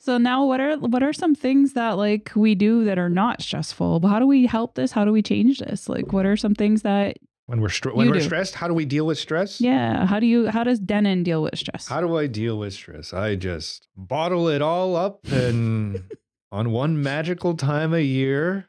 so 0.00 0.18
now, 0.18 0.44
what 0.44 0.60
are 0.60 0.76
what 0.78 1.02
are 1.02 1.12
some 1.12 1.34
things 1.34 1.72
that 1.74 1.92
like 1.92 2.30
we 2.36 2.54
do 2.54 2.84
that 2.84 2.98
are 2.98 3.08
not 3.08 3.42
stressful? 3.42 4.00
But 4.00 4.08
how 4.08 4.18
do 4.18 4.26
we 4.26 4.46
help 4.46 4.74
this? 4.74 4.92
How 4.92 5.04
do 5.04 5.12
we 5.12 5.22
change 5.22 5.58
this? 5.58 5.88
Like, 5.88 6.12
what 6.12 6.26
are 6.26 6.36
some 6.36 6.54
things 6.54 6.82
that 6.82 7.16
When 7.46 7.60
we're 7.60 7.68
str- 7.68 7.90
when 7.90 8.06
You 8.06 8.12
we're 8.12 8.18
do. 8.20 8.24
stressed, 8.24 8.54
how 8.54 8.68
do 8.68 8.74
we 8.74 8.84
deal 8.84 9.06
with 9.06 9.18
stress? 9.18 9.60
yeah? 9.60 10.06
How 10.06 10.20
do 10.20 10.26
you 10.26 10.48
how 10.48 10.64
does 10.64 10.78
Denon 10.78 11.22
deal 11.24 11.42
with 11.42 11.58
stress? 11.58 11.88
How 11.88 12.00
do 12.00 12.16
I 12.16 12.26
deal 12.26 12.58
with 12.58 12.72
stress? 12.74 13.12
I 13.12 13.34
just 13.34 13.88
bottle 13.96 14.48
it 14.48 14.62
all 14.62 14.96
up 14.96 15.26
and 15.26 16.04
on 16.52 16.70
one 16.70 17.02
magical 17.02 17.54
time 17.56 17.92
of 17.92 18.00
year, 18.00 18.68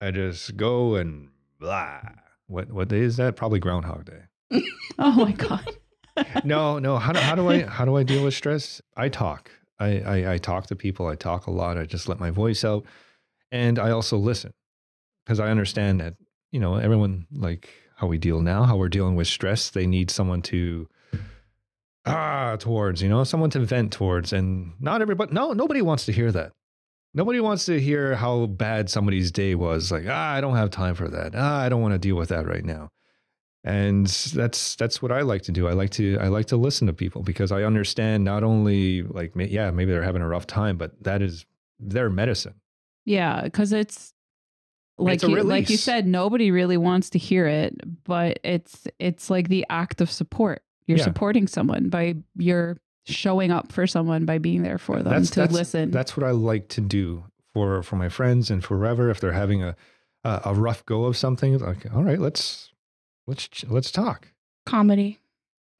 I 0.00 0.10
just 0.10 0.56
go 0.56 0.94
and 0.94 1.28
blah. 1.58 2.00
What 2.46 2.72
what 2.72 2.88
day 2.88 3.00
is 3.00 3.16
that? 3.18 3.36
Probably 3.36 3.60
Groundhog 3.60 4.06
Day. 4.06 4.22
oh 4.98 5.24
my 5.24 5.32
god. 5.32 5.76
no, 6.44 6.78
no. 6.78 6.98
How 6.98 7.12
do, 7.12 7.20
how 7.20 7.34
do 7.34 7.48
I 7.48 7.62
how 7.62 7.84
do 7.84 7.96
I 7.96 8.02
deal 8.02 8.24
with 8.24 8.34
stress? 8.34 8.80
I 8.96 9.08
talk. 9.08 9.50
I, 9.80 10.00
I 10.00 10.32
I 10.34 10.38
talk 10.38 10.66
to 10.66 10.76
people. 10.76 11.06
I 11.06 11.16
talk 11.16 11.46
a 11.46 11.50
lot. 11.50 11.78
I 11.78 11.84
just 11.84 12.08
let 12.08 12.20
my 12.20 12.30
voice 12.30 12.64
out, 12.64 12.84
and 13.50 13.78
I 13.78 13.90
also 13.90 14.16
listen 14.16 14.52
because 15.24 15.40
I 15.40 15.48
understand 15.48 16.00
that 16.00 16.14
you 16.52 16.60
know 16.60 16.76
everyone 16.76 17.26
like 17.32 17.68
how 17.96 18.06
we 18.06 18.18
deal 18.18 18.40
now, 18.40 18.64
how 18.64 18.76
we're 18.76 18.88
dealing 18.88 19.16
with 19.16 19.26
stress. 19.26 19.70
They 19.70 19.86
need 19.86 20.10
someone 20.10 20.42
to 20.42 20.88
ah 22.06 22.56
towards, 22.58 23.02
you 23.02 23.08
know, 23.08 23.24
someone 23.24 23.50
to 23.50 23.60
vent 23.60 23.92
towards, 23.92 24.32
and 24.32 24.72
not 24.78 25.02
everybody. 25.02 25.32
No, 25.32 25.52
nobody 25.52 25.82
wants 25.82 26.04
to 26.06 26.12
hear 26.12 26.30
that. 26.32 26.52
Nobody 27.12 27.40
wants 27.40 27.64
to 27.64 27.80
hear 27.80 28.14
how 28.14 28.46
bad 28.46 28.88
somebody's 28.88 29.32
day 29.32 29.56
was. 29.56 29.90
Like, 29.90 30.04
ah, 30.08 30.32
I 30.32 30.40
don't 30.40 30.54
have 30.54 30.70
time 30.70 30.94
for 30.94 31.08
that. 31.08 31.32
Ah, 31.34 31.60
I 31.60 31.68
don't 31.68 31.82
want 31.82 31.92
to 31.94 31.98
deal 31.98 32.14
with 32.14 32.28
that 32.28 32.46
right 32.46 32.64
now 32.64 32.90
and 33.64 34.06
that's 34.06 34.74
that's 34.76 35.02
what 35.02 35.12
I 35.12 35.20
like 35.22 35.42
to 35.42 35.52
do. 35.52 35.68
I 35.68 35.72
like 35.72 35.90
to 35.90 36.18
I 36.20 36.28
like 36.28 36.46
to 36.46 36.56
listen 36.56 36.86
to 36.86 36.92
people 36.92 37.22
because 37.22 37.52
I 37.52 37.62
understand 37.64 38.24
not 38.24 38.42
only 38.42 39.02
like 39.02 39.32
yeah 39.36 39.70
maybe 39.70 39.92
they're 39.92 40.02
having 40.02 40.22
a 40.22 40.28
rough 40.28 40.46
time, 40.46 40.76
but 40.78 41.02
that 41.02 41.20
is 41.22 41.44
their 41.78 42.08
medicine. 42.10 42.54
Yeah, 43.04 43.42
because 43.42 43.72
it's 43.72 44.12
like 44.98 45.14
It's 45.14 45.24
you, 45.24 45.42
like 45.42 45.70
you 45.70 45.76
said, 45.78 46.06
nobody 46.06 46.50
really 46.50 46.76
wants 46.76 47.10
to 47.10 47.18
hear 47.18 47.46
it, 47.46 47.74
but 48.04 48.38
it's 48.44 48.86
it's 48.98 49.30
like 49.30 49.48
the 49.48 49.64
act 49.70 50.00
of 50.00 50.10
support. 50.10 50.62
You're 50.86 50.98
Yeah. 50.98 51.04
supporting 51.04 51.46
someone 51.46 51.88
by 51.88 52.16
you're 52.36 52.76
showing 53.06 53.50
up 53.50 53.72
for 53.72 53.86
someone 53.86 54.24
by 54.26 54.38
being 54.38 54.62
there 54.62 54.78
for 54.78 55.02
them 55.02 55.12
That's 55.12 55.30
to 55.30 55.40
that's, 55.40 55.52
listen. 55.54 55.90
That's 55.90 56.16
what 56.16 56.24
I 56.26 56.30
like 56.32 56.68
to 56.70 56.80
do 56.80 57.24
for 57.54 57.82
for 57.82 57.96
my 57.96 58.08
friends 58.08 58.50
and 58.50 58.62
forever. 58.64 59.10
If 59.10 59.20
they're 59.20 59.32
having 59.32 59.62
a 59.62 59.76
a, 60.24 60.40
a 60.46 60.54
rough 60.54 60.84
go 60.86 61.04
of 61.04 61.16
something, 61.16 61.58
like 61.58 61.92
all 61.94 62.04
right, 62.04 62.18
let's 62.18 62.69
let's 63.26 63.48
let's 63.68 63.90
talk. 63.90 64.28
comedy, 64.66 65.18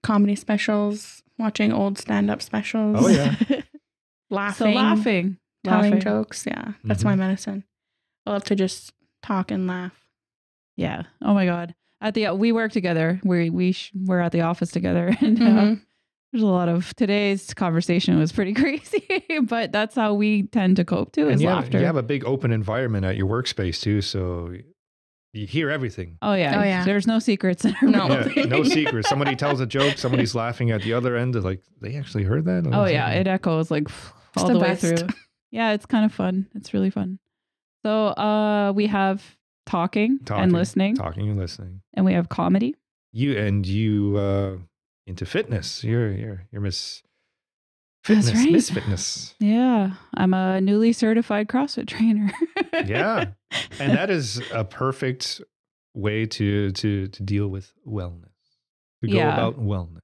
comedy 0.03 0.35
specials, 0.35 1.23
watching 1.39 1.73
old 1.73 1.99
stand-up 1.99 2.43
specials. 2.43 2.97
Oh, 3.01 3.09
yeah. 3.09 3.35
laughing, 4.31 4.73
so 4.73 4.79
laughing, 4.79 5.37
telling 5.65 5.83
laughing. 5.93 6.01
jokes. 6.01 6.47
Yeah, 6.47 6.73
that's 6.85 7.03
Mhm. 7.03 7.07
my 7.07 7.15
medicine. 7.17 7.65
I 8.27 8.31
love 8.33 8.45
to 8.45 8.55
just 8.55 8.93
talk 9.23 9.51
and 9.51 9.67
laugh. 9.67 9.93
Yeah. 10.77 11.03
Oh 11.23 11.35
my 11.35 11.47
god. 11.47 11.75
At 12.01 12.15
the 12.15 12.31
we 12.31 12.53
work 12.53 12.73
together. 12.73 13.21
We 13.25 13.51
we 13.51 13.73
sh- 13.73 13.93
we're 13.95 14.21
at 14.21 14.33
the 14.33 14.41
office 14.43 14.71
together, 14.71 15.15
and 15.21 15.39
uh, 15.41 15.45
Mhm. 15.45 15.81
there's 16.33 16.43
a 16.43 16.47
lot 16.47 16.69
of 16.69 16.95
today's 16.97 17.53
conversation 17.55 18.19
was 18.19 18.33
pretty 18.33 18.55
crazy, 18.63 19.05
but 19.43 19.73
that's 19.73 19.95
how 19.97 20.15
we 20.15 20.45
tend 20.45 20.77
to 20.77 20.85
cope 20.85 21.13
too 21.13 21.25
And 21.27 21.35
is 21.35 21.43
you 21.43 21.49
have, 21.49 21.59
laughter. 21.65 21.79
you 21.81 21.85
have 21.87 21.97
a 21.97 22.03
big 22.03 22.25
open 22.25 22.53
environment 22.53 23.05
at 23.05 23.17
your 23.17 23.27
workspace 23.27 23.81
too, 23.83 24.01
so 24.01 24.55
you 25.33 25.47
hear 25.47 25.71
everything. 25.71 26.19
oh 26.23 26.35
yeah. 26.35 26.61
Oh, 26.61 26.65
yeah. 26.65 26.85
There's 26.85 27.07
no 27.07 27.19
secrets. 27.19 27.65
In 27.65 27.75
our 27.77 27.89
No. 27.89 28.09
Yeah, 28.35 28.45
no 28.45 28.63
secret. 28.79 29.07
Somebody 29.07 29.37
tells 29.37 29.61
a 29.61 29.67
joke, 29.67 29.97
somebody's 29.99 30.35
laughing 30.35 30.71
at 30.71 30.83
the 30.83 30.93
other 30.93 31.17
end. 31.17 31.35
They're 31.35 31.43
like, 31.43 31.63
they 31.81 31.97
actually 31.97 32.25
heard 32.25 32.45
that. 32.47 32.69
Oh 32.73 32.87
yeah, 32.87 33.11
it 33.11 33.27
echoes 33.27 33.71
like 33.71 33.89
all 34.37 34.47
the 34.49 34.55
the, 34.55 34.59
way 34.59 34.75
through. 34.77 35.09
Yeah, 35.53 35.73
it's 35.73 35.85
kind 35.87 36.05
of 36.05 36.13
fun. 36.13 36.47
It's 36.55 36.73
really 36.73 36.91
fun. 36.91 37.19
So 37.85 38.09
uh 38.09 38.73
we 38.75 38.87
have 38.87 39.37
talking, 39.67 40.19
Talking, 40.25 40.45
and 40.45 40.53
listening, 40.53 40.95
talking 40.95 41.29
and 41.29 41.39
listening. 41.39 41.81
and 41.95 42.05
we 42.05 42.13
have 42.13 42.29
comedy. 42.29 42.77
You 43.13 43.37
and 43.37 43.67
you 43.67 44.17
uh 44.17 44.57
into 45.09 45.27
fitness. 45.27 45.83
You're 45.83 46.13
you're 46.13 46.47
you're 46.53 46.63
Miss 46.63 47.03
Fitness, 48.05 48.33
right. 48.33 48.53
Miss 48.53 48.71
Fitness. 48.71 49.35
Yeah, 49.41 49.93
I'm 50.17 50.33
a 50.33 50.61
newly 50.61 50.93
certified 50.93 51.49
CrossFit 51.49 51.87
trainer. 51.89 52.31
Yeah. 52.87 53.27
And 53.79 53.93
that 53.97 54.09
is 54.11 54.41
a 54.53 54.65
perfect 54.65 55.43
way 55.93 56.25
to 56.25 56.71
to 56.71 57.09
to 57.09 57.23
deal 57.23 57.49
with 57.49 57.73
wellness. 57.87 58.31
To 59.03 59.11
go 59.11 59.17
Yeah. 59.19 59.35
about 59.35 59.61
wellness. 59.61 59.99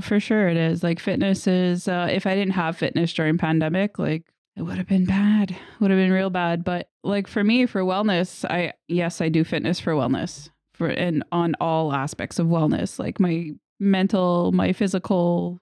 For 0.00 0.20
sure 0.20 0.48
it 0.48 0.56
is. 0.56 0.84
Like 0.84 1.00
fitness 1.00 1.46
is 1.48 1.88
uh 1.88 2.08
if 2.10 2.26
I 2.26 2.34
didn't 2.36 2.52
have 2.54 2.76
fitness 2.76 3.12
during 3.14 3.36
pandemic, 3.36 3.98
like 3.98 4.24
it 4.54 4.62
would 4.62 4.76
have 4.78 4.86
been 4.86 5.06
bad. 5.06 5.56
Would 5.80 5.90
have 5.90 5.98
been 5.98 6.12
real 6.12 6.30
bad. 6.30 6.62
But 6.62 6.88
like 7.02 7.26
for 7.26 7.42
me, 7.42 7.66
for 7.66 7.80
wellness, 7.82 8.44
I 8.48 8.74
yes, 8.86 9.20
I 9.20 9.28
do 9.28 9.42
fitness 9.42 9.80
for 9.80 9.92
wellness. 9.94 10.50
For 10.74 10.86
and 10.88 11.24
on 11.32 11.56
all 11.60 11.92
aspects 11.92 12.38
of 12.38 12.46
wellness. 12.46 12.98
Like 12.98 13.18
my 13.18 13.50
mental, 13.80 14.52
my 14.52 14.72
physical, 14.72 15.58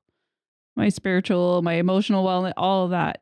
my 0.78 0.88
spiritual, 0.88 1.60
my 1.60 1.74
emotional 1.74 2.24
wellness, 2.24 2.52
all 2.56 2.84
of 2.84 2.90
that 2.92 3.20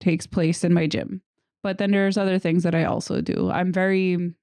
takes 0.00 0.26
place 0.26 0.64
in 0.64 0.72
my 0.74 0.86
gym. 0.86 1.20
But 1.62 1.78
then 1.78 1.90
there's 1.92 2.16
other 2.18 2.38
things 2.38 2.62
that 2.64 2.74
I 2.74 2.84
also 2.84 3.20
do. 3.20 3.50
I'm 3.50 3.72
very 3.72 4.34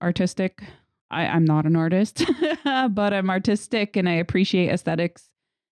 artistic. 0.00 0.62
I, 1.10 1.26
I'm 1.26 1.44
not 1.44 1.64
an 1.64 1.74
artist, 1.76 2.22
but 2.64 3.12
I'm 3.14 3.30
artistic 3.30 3.96
and 3.96 4.08
I 4.08 4.12
appreciate 4.12 4.68
aesthetics 4.70 5.30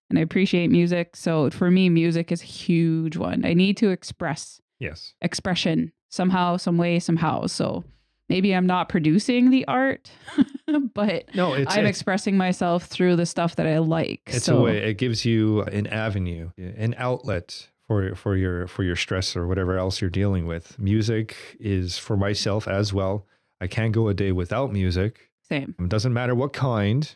and 0.09 0.17
I 0.17 0.23
appreciate 0.23 0.71
music. 0.71 1.15
So 1.15 1.49
for 1.51 1.69
me, 1.69 1.89
music 1.89 2.31
is 2.31 2.41
a 2.41 2.45
huge 2.45 3.17
one. 3.17 3.45
I 3.45 3.53
need 3.53 3.77
to 3.77 3.89
express 3.89 4.59
Yes. 4.79 5.13
expression 5.21 5.91
somehow, 6.09 6.57
some 6.57 6.77
way, 6.77 6.99
somehow. 6.99 7.45
So 7.47 7.83
maybe 8.29 8.53
I'm 8.53 8.67
not 8.67 8.89
producing 8.89 9.49
the 9.49 9.65
art, 9.67 10.11
but 10.93 11.33
No, 11.35 11.53
I'm 11.53 11.61
it's, 11.61 11.75
expressing 11.75 12.37
myself 12.37 12.85
through 12.85 13.15
the 13.15 13.25
stuff 13.25 13.55
that 13.57 13.67
I 13.67 13.77
like. 13.79 14.21
it's 14.27 14.45
so 14.45 14.59
a 14.59 14.61
way. 14.63 14.77
It 14.89 14.97
gives 14.97 15.25
you 15.25 15.61
an 15.63 15.87
avenue, 15.87 16.51
an 16.57 16.95
outlet 16.97 17.69
for 17.87 18.15
for 18.15 18.35
your 18.35 18.67
for 18.67 18.83
your 18.83 18.95
stress 18.97 19.35
or 19.35 19.47
whatever 19.47 19.77
else 19.77 20.01
you're 20.01 20.09
dealing 20.09 20.45
with. 20.45 20.77
Music 20.77 21.35
is 21.59 21.97
for 21.97 22.17
myself 22.17 22.67
as 22.67 22.93
well. 22.93 23.25
I 23.61 23.67
can't 23.67 23.93
go 23.93 24.07
a 24.09 24.13
day 24.13 24.31
without 24.31 24.71
music. 24.71 25.31
same. 25.41 25.73
It 25.79 25.89
doesn't 25.89 26.13
matter 26.13 26.35
what 26.35 26.53
kind. 26.53 27.15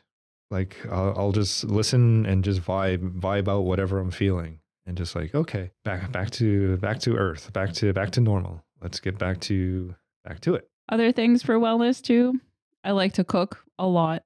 Like 0.49 0.78
I'll, 0.89 1.14
I'll 1.18 1.32
just 1.32 1.64
listen 1.66 2.26
and 2.26 2.43
just 2.43 2.62
vibe 2.62 3.20
vibe 3.20 3.47
out 3.47 3.62
whatever 3.62 3.99
I'm 3.99 4.12
feeling, 4.12 4.59
and 4.86 4.97
just 4.97 5.16
like 5.16 5.36
okay, 5.36 5.72
back 5.86 6.12
back 6.12 6.30
to 6.32 6.78
back 6.78 6.99
to 7.01 7.16
earth, 7.18 7.51
back 7.53 7.74
to 7.74 7.93
back 7.93 8.12
to 8.12 8.22
normal. 8.22 8.64
Let's 8.82 8.99
get 8.99 9.18
back 9.18 9.39
to 9.41 9.95
back 10.26 10.39
to 10.41 10.55
it. 10.55 10.68
Other 10.91 11.13
things 11.13 11.41
for 11.41 11.57
wellness 11.57 12.01
too. 12.01 12.39
I 12.83 12.91
like 12.91 13.13
to 13.13 13.23
cook 13.23 13.63
a 13.79 13.87
lot. 13.87 14.23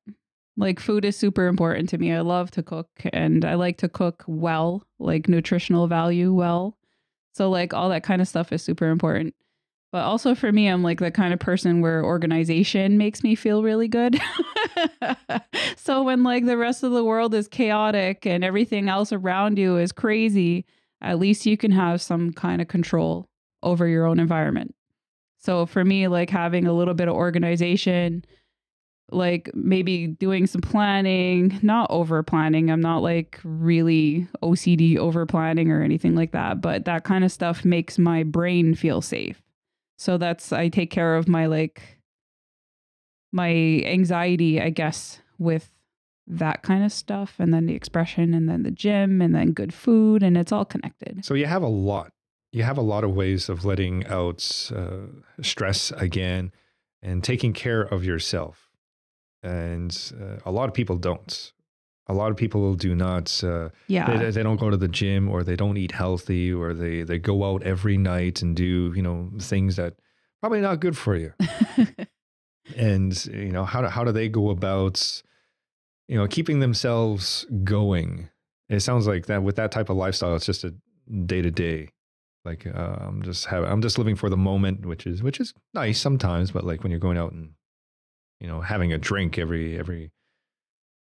Like 0.57 0.79
food 0.79 1.05
is 1.05 1.15
super 1.15 1.47
important 1.47 1.89
to 1.89 1.97
me. 1.97 2.11
I 2.11 2.21
love 2.21 2.49
to 2.51 2.63
cook 2.63 2.89
and 3.13 3.45
I 3.45 3.53
like 3.53 3.77
to 3.77 3.89
cook 3.89 4.23
well, 4.27 4.83
like 4.99 5.29
nutritional 5.29 5.87
value 5.87 6.33
well. 6.33 6.77
So 7.33 7.49
like 7.49 7.73
all 7.73 7.89
that 7.89 8.03
kind 8.03 8.21
of 8.21 8.27
stuff 8.27 8.51
is 8.51 8.63
super 8.63 8.87
important. 8.87 9.35
But 9.91 10.03
also 10.03 10.35
for 10.35 10.51
me, 10.51 10.67
I'm 10.67 10.83
like 10.83 10.99
the 10.99 11.11
kind 11.11 11.33
of 11.33 11.39
person 11.39 11.81
where 11.81 12.03
organization 12.03 12.97
makes 12.97 13.23
me 13.23 13.35
feel 13.35 13.63
really 13.63 13.87
good. 13.87 14.19
so 15.77 16.03
when 16.03 16.23
like 16.23 16.45
the 16.45 16.57
rest 16.57 16.83
of 16.83 16.91
the 16.91 17.03
world 17.03 17.33
is 17.33 17.47
chaotic 17.47 18.25
and 18.25 18.43
everything 18.43 18.89
else 18.89 19.13
around 19.13 19.57
you 19.57 19.77
is 19.77 19.91
crazy, 19.91 20.65
at 21.01 21.19
least 21.19 21.45
you 21.45 21.57
can 21.57 21.71
have 21.71 22.01
some 22.01 22.33
kind 22.33 22.61
of 22.61 22.67
control 22.67 23.29
over 23.63 23.87
your 23.87 24.05
own 24.05 24.19
environment. 24.19 24.74
So 25.45 25.67
for 25.67 25.85
me, 25.85 26.07
like 26.07 26.31
having 26.31 26.65
a 26.65 26.73
little 26.73 26.95
bit 26.95 27.07
of 27.07 27.13
organization, 27.13 28.25
like 29.11 29.51
maybe 29.53 30.07
doing 30.07 30.47
some 30.47 30.61
planning, 30.61 31.59
not 31.61 31.91
over 31.91 32.23
planning. 32.23 32.71
I'm 32.71 32.81
not 32.81 33.03
like 33.03 33.39
really 33.43 34.27
OCD 34.41 34.97
over 34.97 35.27
planning 35.27 35.69
or 35.69 35.83
anything 35.83 36.15
like 36.15 36.31
that, 36.31 36.61
but 36.61 36.85
that 36.85 37.03
kind 37.03 37.23
of 37.23 37.31
stuff 37.31 37.63
makes 37.63 37.99
my 37.99 38.23
brain 38.23 38.73
feel 38.73 39.01
safe. 39.01 39.39
So 39.99 40.17
that's, 40.17 40.51
I 40.51 40.69
take 40.69 40.89
care 40.89 41.15
of 41.15 41.27
my 41.27 41.45
like, 41.45 41.99
my 43.31 43.51
anxiety, 43.85 44.59
I 44.59 44.71
guess, 44.71 45.19
with 45.37 45.69
that 46.25 46.63
kind 46.63 46.83
of 46.83 46.91
stuff. 46.91 47.35
And 47.37 47.53
then 47.53 47.67
the 47.67 47.75
expression, 47.75 48.33
and 48.33 48.49
then 48.49 48.63
the 48.63 48.71
gym, 48.71 49.21
and 49.21 49.35
then 49.35 49.51
good 49.51 49.75
food, 49.75 50.23
and 50.23 50.37
it's 50.37 50.51
all 50.51 50.65
connected. 50.65 51.23
So 51.23 51.35
you 51.35 51.45
have 51.45 51.61
a 51.61 51.67
lot. 51.67 52.13
You 52.55 52.63
have 52.63 52.77
a 52.77 52.81
lot 52.81 53.03
of 53.03 53.11
ways 53.11 53.49
of 53.49 53.65
letting 53.65 54.05
out 54.07 54.71
uh, 54.75 55.07
stress 55.41 55.91
again 55.91 56.51
and 57.01 57.23
taking 57.23 57.53
care 57.53 57.81
of 57.81 58.03
yourself 58.03 58.65
and 59.45 60.13
uh, 60.19 60.37
a 60.45 60.51
lot 60.51 60.67
of 60.67 60.73
people 60.73 60.97
don't. 60.97 61.53
A 62.07 62.13
lot 62.13 62.31
of 62.31 62.37
people 62.37 62.75
do 62.75 62.95
not. 62.95 63.43
Uh, 63.43 63.69
yeah, 63.87 64.17
they, 64.17 64.31
they, 64.31 64.43
don't 64.43 64.59
go 64.59 64.69
to 64.69 64.77
the 64.77 64.87
gym, 64.87 65.29
or 65.29 65.43
they 65.43 65.55
don't 65.55 65.77
eat 65.77 65.91
healthy, 65.91 66.51
or 66.51 66.73
they 66.73 67.03
they 67.03 67.19
go 67.19 67.43
out 67.43 67.63
every 67.63 67.97
night 67.97 68.41
and 68.41 68.55
do 68.55 68.91
you 68.95 69.01
know 69.01 69.31
things 69.39 69.75
that 69.77 69.95
probably 70.39 70.61
not 70.61 70.79
good 70.79 70.97
for 70.97 71.15
you. 71.15 71.33
and 72.75 73.25
you 73.27 73.51
know 73.51 73.65
how 73.65 73.81
do, 73.81 73.87
how 73.87 74.03
do 74.03 74.11
they 74.11 74.29
go 74.29 74.49
about 74.49 75.21
you 76.07 76.17
know 76.17 76.27
keeping 76.27 76.59
themselves 76.59 77.45
going? 77.63 78.29
It 78.69 78.81
sounds 78.81 79.07
like 79.07 79.27
that 79.27 79.43
with 79.43 79.55
that 79.57 79.71
type 79.71 79.89
of 79.89 79.97
lifestyle, 79.97 80.35
it's 80.35 80.45
just 80.45 80.63
a 80.63 80.73
day 81.25 81.41
to 81.41 81.51
day. 81.51 81.89
Like 82.45 82.67
uh, 82.67 82.97
I'm 82.99 83.23
just 83.23 83.45
have 83.47 83.63
I'm 83.63 83.81
just 83.81 83.97
living 83.97 84.15
for 84.15 84.29
the 84.29 84.37
moment, 84.37 84.85
which 84.85 85.05
is 85.05 85.23
which 85.23 85.39
is 85.39 85.53
nice 85.73 85.99
sometimes, 85.99 86.51
but 86.51 86.63
like 86.63 86.83
when 86.83 86.91
you're 86.91 86.99
going 86.99 87.17
out 87.17 87.31
and 87.31 87.51
you 88.39 88.47
know 88.47 88.61
having 88.61 88.93
a 88.93 88.97
drink 88.97 89.37
every 89.37 89.77
every 89.77 90.11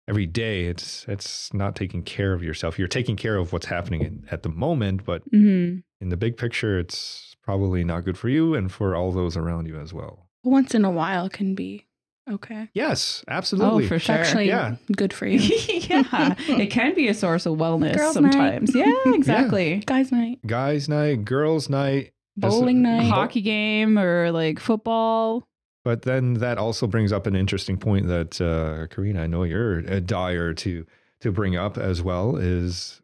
every 0.07 0.25
day 0.25 0.65
it's 0.65 1.05
it's 1.07 1.53
not 1.53 1.75
taking 1.75 2.03
care 2.03 2.33
of 2.33 2.43
yourself. 2.43 2.77
You're 2.79 2.87
taking 2.87 3.15
care 3.15 3.37
of 3.37 3.53
what's 3.53 3.67
happening 3.67 4.01
in, 4.01 4.25
at 4.31 4.43
the 4.43 4.49
moment 4.49 5.05
but 5.05 5.29
mm-hmm. 5.31 5.79
in 6.01 6.09
the 6.09 6.17
big 6.17 6.37
picture 6.37 6.79
it's 6.79 7.35
probably 7.43 7.83
not 7.83 8.03
good 8.03 8.17
for 8.17 8.29
you 8.29 8.53
and 8.53 8.71
for 8.71 8.95
all 8.95 9.11
those 9.11 9.37
around 9.37 9.67
you 9.67 9.79
as 9.79 9.93
well. 9.93 10.27
Once 10.43 10.75
in 10.75 10.85
a 10.85 10.91
while 10.91 11.29
can 11.29 11.55
be 11.55 11.86
okay. 12.29 12.69
Yes 12.73 13.23
absolutely. 13.27 13.85
oh 13.85 13.87
for 13.87 13.99
sure. 13.99 14.15
actually 14.15 14.47
yeah. 14.47 14.75
good 14.95 15.13
for 15.13 15.25
you. 15.25 15.39
Yeah 15.87 16.35
it 16.47 16.67
can 16.67 16.93
be 16.93 17.07
a 17.07 17.13
source 17.13 17.45
of 17.45 17.57
wellness 17.57 17.95
girls 17.95 18.13
sometimes. 18.13 18.73
Night. 18.73 18.87
yeah. 19.05 19.13
exactly. 19.13 19.75
Yeah. 19.75 19.81
guys 19.85 20.11
night. 20.11 20.39
Guys 20.45 20.89
night 20.89 21.25
girls 21.25 21.69
night. 21.69 22.13
Bowling 22.35 22.81
night. 22.81 23.09
Hockey 23.09 23.41
game 23.41 23.97
or 23.97 24.31
like 24.31 24.59
football. 24.59 25.47
But 25.83 26.01
then 26.01 26.35
that 26.35 26.57
also 26.57 26.85
brings 26.85 27.13
up 27.13 27.27
an 27.27 27.35
interesting 27.35 27.77
point 27.77 28.07
that 28.07 28.41
uh, 28.41 28.93
Karina, 28.93 29.23
I 29.23 29.27
know 29.27 29.43
you're 29.43 29.79
a 29.79 30.01
dire 30.01 30.53
to 30.55 30.85
to 31.21 31.31
bring 31.31 31.55
up 31.55 31.77
as 31.77 32.01
well 32.01 32.35
is 32.35 33.01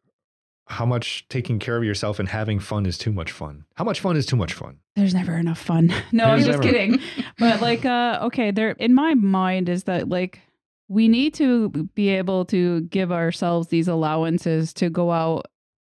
how 0.67 0.85
much 0.85 1.27
taking 1.29 1.59
care 1.59 1.77
of 1.77 1.83
yourself 1.83 2.19
and 2.19 2.29
having 2.29 2.59
fun 2.59 2.85
is 2.85 2.97
too 2.97 3.11
much 3.11 3.31
fun. 3.31 3.65
How 3.75 3.83
much 3.83 3.99
fun 3.99 4.15
is 4.15 4.25
too 4.25 4.35
much 4.35 4.53
fun? 4.53 4.79
There's 4.95 5.13
never 5.13 5.35
enough 5.35 5.59
fun. 5.59 5.93
No, 6.11 6.27
There's 6.27 6.47
I'm 6.47 6.53
just 6.53 6.63
never... 6.63 6.63
kidding. 6.63 6.99
but 7.39 7.61
like, 7.61 7.85
uh, 7.85 8.19
okay, 8.23 8.51
there 8.51 8.71
in 8.71 8.93
my 8.93 9.13
mind 9.13 9.69
is 9.69 9.85
that 9.85 10.09
like 10.09 10.39
we 10.87 11.07
need 11.07 11.33
to 11.35 11.69
be 11.95 12.09
able 12.09 12.45
to 12.45 12.81
give 12.81 13.11
ourselves 13.11 13.69
these 13.69 13.87
allowances 13.87 14.73
to 14.73 14.89
go 14.89 15.11
out 15.11 15.47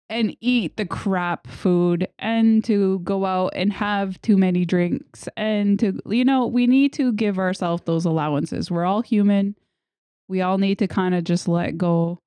and 0.09 0.37
eat 0.41 0.77
the 0.77 0.85
crap 0.85 1.47
food 1.47 2.07
and 2.19 2.63
to 2.65 2.99
go 3.01 3.25
out 3.25 3.53
and 3.57 3.73
have 3.73 4.21
too 4.21 4.37
many 4.37 4.65
drinks 4.65 5.27
and 5.37 5.79
to 5.81 5.99
you 6.07 6.25
know 6.25 6.47
we 6.47 6.67
need 6.67 6.93
to 6.93 7.13
give 7.13 7.39
ourselves 7.39 7.83
those 7.87 8.05
allowances 8.05 8.71
we're 8.71 8.85
all 8.85 9.01
human 9.01 9.57
we 10.29 10.43
all 10.43 10.59
need 10.59 10.79
to 10.79 10.87
kind 10.87 11.15
of 11.15 11.25
just 11.25 11.49
let 11.49 11.79
go 11.79 12.19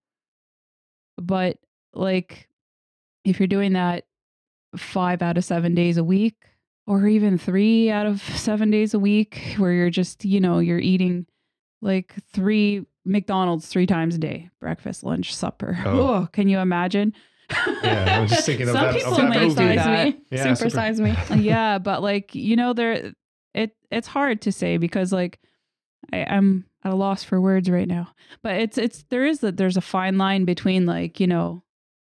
but 1.18 1.58
like 1.96 2.48
if 3.24 3.39
you're 3.39 3.48
doing 3.48 3.74
that 3.74 4.06
5 4.76 5.22
out 5.22 5.38
of 5.38 5.46
7 5.46 5.74
days 5.74 5.98
a 5.98 6.04
week 6.04 6.36
or 6.88 7.08
even 7.08 7.38
3 7.38 7.89
out 7.89 8.06
of 8.06 8.22
7 8.36 8.72
days 8.72 8.93
a 8.93 9.00
week 9.00 9.56
where 9.58 9.72
you're 9.72 9.89
just 9.89 10.26
you 10.26 10.39
know 10.39 10.60
you're 10.60 10.80
eating 10.80 11.26
like 11.82 12.14
3 12.34 12.86
McDonald's 13.06 13.68
3 13.68 13.86
times 13.86 14.16
a 14.16 14.20
day 14.20 14.50
breakfast 14.60 15.04
lunch 15.04 15.34
supper 15.36 15.78
oh, 15.86 16.00
oh 16.00 16.28
can 16.32 16.48
you 16.48 16.60
imagine 16.60 17.14
yeah, 17.50 18.16
I 18.18 18.22
was 18.22 18.32
just 18.32 18.46
thinking 18.46 18.68
of 18.68 18.74
Some 18.74 18.86
that. 18.86 18.96
people 18.96 19.14
of 19.14 19.34
that 19.34 19.52
size 19.52 19.76
that. 19.76 20.08
me, 20.08 20.22
yeah, 20.32 20.54
super, 20.54 20.70
size 20.70 21.00
me. 21.00 21.16
yeah, 21.36 21.78
but 21.78 22.02
like 22.02 22.34
you 22.34 22.56
know, 22.56 22.74
there 22.74 23.14
it 23.54 23.76
it's 23.91 24.08
hard 24.08 24.41
to 24.41 24.52
say 24.52 24.78
because 24.78 25.12
like 25.14 25.39
I, 26.12 26.26
I'm 26.26 26.66
at 26.84 26.93
a 26.93 26.96
loss 26.96 27.24
for 27.24 27.39
words 27.39 27.70
right 27.70 27.88
now. 27.88 28.10
But 28.41 28.56
it's 28.56 28.78
it's 28.78 29.06
there 29.10 29.26
is 29.26 29.39
that 29.39 29.58
there's 29.58 29.78
a 29.78 29.82
fine 29.82 30.18
line 30.18 30.46
between 30.46 30.86
like 30.86 31.20
you 31.20 31.28
know 31.28 31.64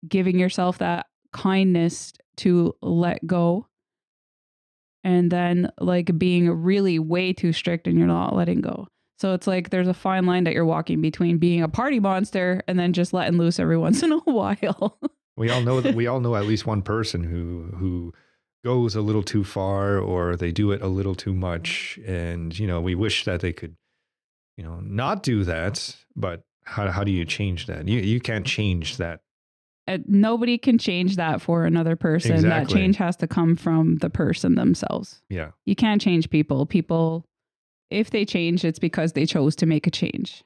giving 0.07 0.39
yourself 0.39 0.77
that 0.79 1.07
kindness 1.31 2.13
to 2.37 2.75
let 2.81 3.25
go 3.25 3.67
and 5.03 5.31
then 5.31 5.71
like 5.79 6.17
being 6.17 6.49
really 6.49 6.99
way 6.99 7.33
too 7.33 7.53
strict 7.53 7.87
and 7.87 7.97
you're 7.97 8.07
not 8.07 8.35
letting 8.35 8.61
go. 8.61 8.87
So 9.17 9.33
it's 9.33 9.47
like 9.47 9.69
there's 9.69 9.87
a 9.87 9.93
fine 9.93 10.25
line 10.25 10.45
that 10.45 10.53
you're 10.53 10.65
walking 10.65 11.01
between 11.01 11.37
being 11.37 11.61
a 11.61 11.67
party 11.67 11.99
monster 11.99 12.61
and 12.67 12.79
then 12.79 12.93
just 12.93 13.13
letting 13.13 13.37
loose 13.37 13.59
every 13.59 13.77
once 13.85 14.03
in 14.03 14.11
a 14.11 14.19
while. 14.19 14.99
We 15.35 15.49
all 15.49 15.61
know 15.61 15.81
that 15.81 15.95
we 15.95 16.07
all 16.07 16.19
know 16.19 16.35
at 16.35 16.45
least 16.45 16.65
one 16.65 16.81
person 16.81 17.23
who 17.23 17.73
who 17.77 18.13
goes 18.63 18.95
a 18.95 19.01
little 19.01 19.23
too 19.23 19.43
far 19.43 19.97
or 19.97 20.35
they 20.35 20.51
do 20.51 20.71
it 20.71 20.81
a 20.81 20.87
little 20.87 21.15
too 21.15 21.33
much 21.33 21.97
and 22.05 22.57
you 22.59 22.67
know 22.67 22.81
we 22.81 22.93
wish 22.93 23.23
that 23.23 23.39
they 23.39 23.53
could 23.53 23.77
you 24.57 24.63
know 24.65 24.81
not 24.81 25.23
do 25.23 25.45
that 25.45 25.95
but 26.13 26.43
how 26.65 26.91
how 26.91 27.05
do 27.05 27.11
you 27.11 27.23
change 27.23 27.67
that 27.67 27.87
you 27.87 27.99
you 27.99 28.19
can't 28.19 28.45
change 28.45 28.97
that 28.97 29.21
Uh, 29.89 29.97
nobody 30.07 30.57
can 30.57 30.77
change 30.77 31.15
that 31.15 31.41
for 31.41 31.65
another 31.65 31.95
person 31.95 32.35
exactly. 32.35 32.49
that 32.49 32.79
change 32.79 32.95
has 32.95 33.15
to 33.15 33.27
come 33.27 33.55
from 33.55 33.95
the 33.97 34.09
person 34.09 34.55
themselves 34.55 35.21
yeah 35.29 35.51
you 35.65 35.75
can't 35.75 36.01
change 36.01 36.29
people 36.29 36.65
people 36.65 37.25
if 37.89 38.11
they 38.11 38.23
change 38.23 38.63
it's 38.63 38.79
because 38.79 39.13
they 39.13 39.25
chose 39.25 39.55
to 39.55 39.65
make 39.65 39.87
a 39.87 39.91
change 39.91 40.43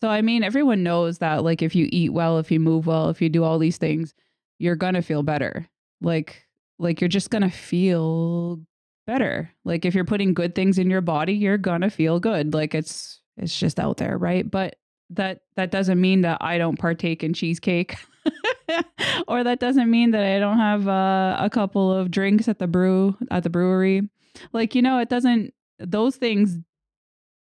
so 0.00 0.08
I 0.08 0.22
mean, 0.22 0.42
everyone 0.42 0.82
knows 0.82 1.18
that 1.18 1.44
like 1.44 1.62
if 1.62 1.74
you 1.74 1.88
eat 1.90 2.12
well, 2.12 2.38
if 2.38 2.50
you 2.50 2.58
move 2.58 2.86
well, 2.86 3.10
if 3.10 3.20
you 3.20 3.28
do 3.28 3.44
all 3.44 3.58
these 3.58 3.76
things, 3.76 4.14
you're 4.58 4.76
gonna 4.76 5.02
feel 5.02 5.22
better. 5.22 5.68
Like 6.00 6.46
like 6.78 7.00
you're 7.00 7.08
just 7.08 7.30
gonna 7.30 7.50
feel 7.50 8.60
better. 9.06 9.50
Like 9.64 9.84
if 9.84 9.94
you're 9.94 10.04
putting 10.04 10.32
good 10.32 10.54
things 10.54 10.78
in 10.78 10.88
your 10.88 11.02
body, 11.02 11.34
you're 11.34 11.58
gonna 11.58 11.90
feel 11.90 12.18
good. 12.18 12.54
Like 12.54 12.74
it's 12.74 13.20
it's 13.36 13.58
just 13.58 13.78
out 13.78 13.98
there, 13.98 14.16
right? 14.16 14.50
But 14.50 14.76
that 15.10 15.40
that 15.56 15.70
doesn't 15.70 16.00
mean 16.00 16.22
that 16.22 16.38
I 16.40 16.56
don't 16.56 16.78
partake 16.78 17.22
in 17.22 17.34
cheesecake. 17.34 17.96
or 19.28 19.44
that 19.44 19.60
doesn't 19.60 19.90
mean 19.90 20.10
that 20.12 20.24
I 20.24 20.38
don't 20.38 20.58
have 20.58 20.88
uh, 20.88 21.36
a 21.38 21.50
couple 21.50 21.92
of 21.92 22.10
drinks 22.10 22.48
at 22.48 22.58
the 22.58 22.66
brew 22.66 23.16
at 23.30 23.42
the 23.42 23.50
brewery. 23.50 24.08
Like 24.52 24.74
you 24.74 24.82
know, 24.82 24.98
it 24.98 25.08
doesn't 25.08 25.54
those 25.78 26.16
things 26.16 26.58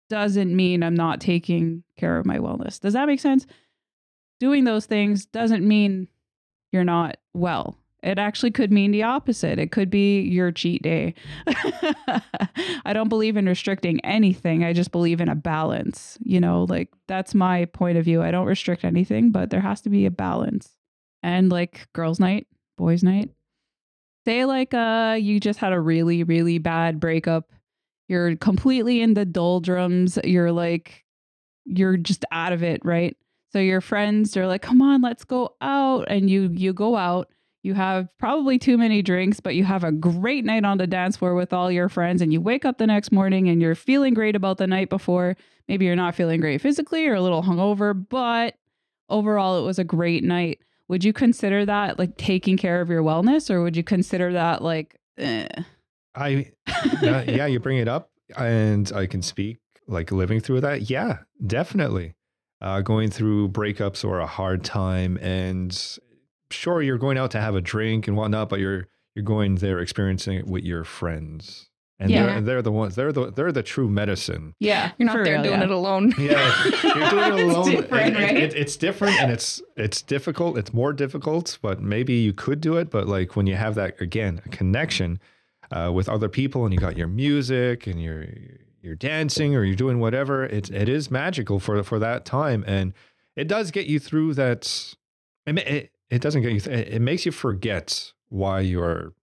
doesn't 0.09 0.55
mean 0.55 0.84
I'm 0.84 0.95
not 0.95 1.22
taking 1.22 1.84
care 1.97 2.17
of 2.17 2.26
my 2.26 2.38
wellness. 2.38 2.80
Does 2.80 2.93
that 2.93 3.07
make 3.07 3.19
sense? 3.19 3.45
Doing 4.39 4.63
those 4.63 4.86
things 4.86 5.26
doesn't 5.26 5.65
mean 5.65 6.07
you're 6.72 6.84
not 6.84 7.17
well. 7.34 7.78
It 8.04 8.18
actually 8.18 8.52
could 8.52 8.72
mean 8.72 8.91
the 8.91 9.04
opposite. 9.04 9.60
It 9.60 9.72
could 9.72 9.89
be 9.89 10.22
your 10.22 10.52
cheat 10.52 10.82
day. 10.82 11.14
I 12.86 12.93
don't 12.93 13.10
believe 13.10 13.38
in 13.38 13.45
restricting 13.45 13.99
anything. 14.02 14.64
I 14.64 14.74
just 14.74 14.91
believe 14.91 15.22
in 15.22 15.30
a 15.30 15.36
balance. 15.36 16.18
You 16.24 16.39
know, 16.39 16.66
like 16.68 16.89
that's 17.08 17.36
my 17.36 17.66
point 17.66 17.97
of 17.97 18.06
view. 18.06 18.24
I 18.24 18.32
don't 18.32 18.47
restrict 18.47 18.84
anything, 18.84 19.32
but 19.32 19.52
there 19.52 19.62
has 19.62 19.82
to 19.82 19.89
be 19.89 20.06
a 20.06 20.12
balance. 20.12 20.76
And 21.22 21.52
like 21.52 21.88
girls' 21.93 22.20
night, 22.20 22.47
boys' 22.78 23.04
night. 23.04 23.30
Say 24.26 24.45
like 24.45 24.74
uh 24.74 25.18
you 25.20 25.39
just 25.39 25.60
had 25.60 25.74
a 25.74 25.80
really 25.80 26.24
really 26.24 26.58
bad 26.60 26.99
breakup 26.99 27.52
you're 28.12 28.36
completely 28.36 29.02
in 29.02 29.14
the 29.14 29.24
doldrums. 29.24 30.20
You're 30.26 30.52
like, 30.52 31.06
you're 31.64 31.95
just 31.95 32.26
out 32.30 32.52
of 32.52 32.62
it, 32.62 32.82
right? 32.84 33.16
So 33.54 33.60
your 33.60 33.80
friends 33.80 34.36
are 34.36 34.47
like, 34.47 34.62
come 34.62 34.82
on, 34.82 35.02
let's 35.02 35.24
go 35.24 35.56
out. 35.62 36.08
And 36.10 36.30
you 36.30 36.49
you 36.52 36.74
go 36.74 36.97
out. 36.97 37.30
You 37.64 37.76
have 37.76 38.09
probably 38.18 38.57
too 38.57 38.78
many 38.78 39.03
drinks, 39.03 39.39
but 39.39 39.55
you 39.55 39.64
have 39.64 39.84
a 39.84 39.91
great 39.91 40.45
night 40.45 40.66
on 40.66 40.80
the 40.80 40.88
dance 40.88 41.18
floor 41.18 41.36
with 41.36 41.53
all 41.53 41.72
your 41.72 41.89
friends. 41.89 42.22
And 42.22 42.34
you 42.34 42.41
wake 42.41 42.66
up 42.66 42.80
the 42.80 42.88
next 42.88 43.12
morning 43.12 43.49
and 43.49 43.62
you're 43.62 43.76
feeling 43.76 44.16
great 44.16 44.36
about 44.36 44.57
the 44.57 44.66
night 44.66 44.89
before. 44.89 45.38
Maybe 45.68 45.86
you're 45.86 45.95
not 45.95 46.16
feeling 46.16 46.41
great 46.41 46.59
physically 46.59 47.05
or 47.07 47.14
a 47.14 47.22
little 47.22 47.43
hungover, 47.43 47.93
but 48.09 48.55
overall, 49.09 49.59
it 49.59 49.66
was 49.66 49.78
a 49.78 49.84
great 49.84 50.24
night. 50.24 50.59
Would 50.88 51.03
you 51.03 51.14
consider 51.14 51.66
that 51.66 51.99
like 51.99 52.18
taking 52.18 52.57
care 52.57 52.82
of 52.82 52.89
your 52.89 53.03
wellness 53.03 53.49
or 53.49 53.62
would 53.62 53.78
you 53.78 53.84
consider 53.84 54.34
that 54.34 54.64
like, 54.64 54.97
eh? 55.18 55.47
I, 56.16 56.51
yeah, 57.01 57.45
you 57.45 57.59
bring 57.59 57.78
it 57.78 57.88
up 57.88 58.09
and 58.36 58.91
I 58.93 59.05
can 59.05 59.22
speak 59.22 59.59
like 59.88 60.12
living 60.12 60.39
through 60.39 60.62
that. 60.62 60.89
Yeah, 60.89 61.20
definitely. 61.45 62.16
Uh, 62.59 62.82
going 62.82 63.09
through 63.09 63.49
breakups 63.49 64.03
or 64.03 64.20
a 64.20 64.28
hard 64.28 64.64
time 64.64 65.18
and 65.18 65.97
sure 66.52 66.82
you're 66.82 66.97
going 66.97 67.18
out 67.18 67.32
to 67.32 67.41
have 67.41 67.56
a 67.56 67.62
drink 67.62 68.08
and 68.08 68.16
whatnot, 68.18 68.49
but 68.49 68.60
you're 68.60 68.88
you're 69.16 69.26
going 69.26 69.56
there 69.56 69.80
experiencing 69.80 70.38
it 70.38 70.47
with 70.47 70.64
your 70.64 70.84
friends. 70.84 71.68
And 71.99 72.10
Yeah. 72.10 72.26
they're, 72.26 72.38
and 72.38 72.47
they're 72.47 72.62
the 72.64 72.72
ones 72.72 72.95
they're 72.95 73.12
the 73.12 73.32
they're 73.32 73.52
the 73.52 73.62
true 73.62 73.88
medicine. 73.89 74.56
Yeah, 74.60 74.91
You're 74.97 75.06
not 75.08 75.18
for 75.18 75.24
there 75.24 75.34
real, 75.36 75.43
doing 75.43 75.60
yeah. 75.60 75.66
it 75.66 75.72
alone. 75.72 76.14
Yeah, 76.18 76.64
you're 76.66 77.10
doing 77.10 77.34
it 77.34 77.39
It's 77.45 77.56
alone. 77.56 77.70
different, 77.72 78.08
It- 78.16 78.20
it- 78.20 78.24
right? 78.24 78.38
it- 78.38 78.54
it's 78.56 78.76
different 78.78 79.22
and 79.22 79.32
it's 79.32 79.62
it's 79.78 80.02
difficult. 80.02 80.58
It's 80.58 80.74
more 80.74 80.93
difficult, 80.93 81.60
but 81.62 81.80
maybe 81.82 82.14
you 82.14 82.34
could 82.34 82.60
do 82.62 82.78
it. 82.78 82.89
But 82.89 83.08
like 83.08 83.36
when 83.36 83.45
you 83.47 83.56
have 83.56 83.76
that 83.76 83.99
again, 84.02 84.41
a 84.45 84.49
connection 84.49 85.20
uh, 85.72 85.91
with 85.93 86.10
other 86.10 86.28
people, 86.30 86.66
and 86.66 86.74
you 86.74 86.80
got 86.80 86.97
your 86.97 87.08
music 87.08 87.86
and 87.86 88.02
you're 88.02 88.26
you're 88.82 88.95
dancing 88.95 89.56
or 89.56 89.64
you're 89.64 89.76
doing 89.76 89.99
whatever, 89.99 90.43
it 90.43 90.72
it 90.72 90.89
is 90.89 91.12
magical 91.12 91.60
for 91.60 91.84
for 91.84 91.99
that 91.99 92.26
time, 92.26 92.64
and 92.66 92.93
it 93.36 93.47
does 93.47 93.70
get 93.70 93.86
you 93.86 93.99
through 93.99 94.34
that. 94.34 94.95
It 95.45 95.58
it, 95.60 95.91
it 96.12 96.22
doesn't 96.22 96.41
get 96.43 96.51
you. 96.51 96.59
Th- 96.59 96.88
it 96.88 97.01
makes 97.01 97.26
you 97.26 97.32
forget 97.32 98.12
why 98.30 98.59
you're 98.59 99.14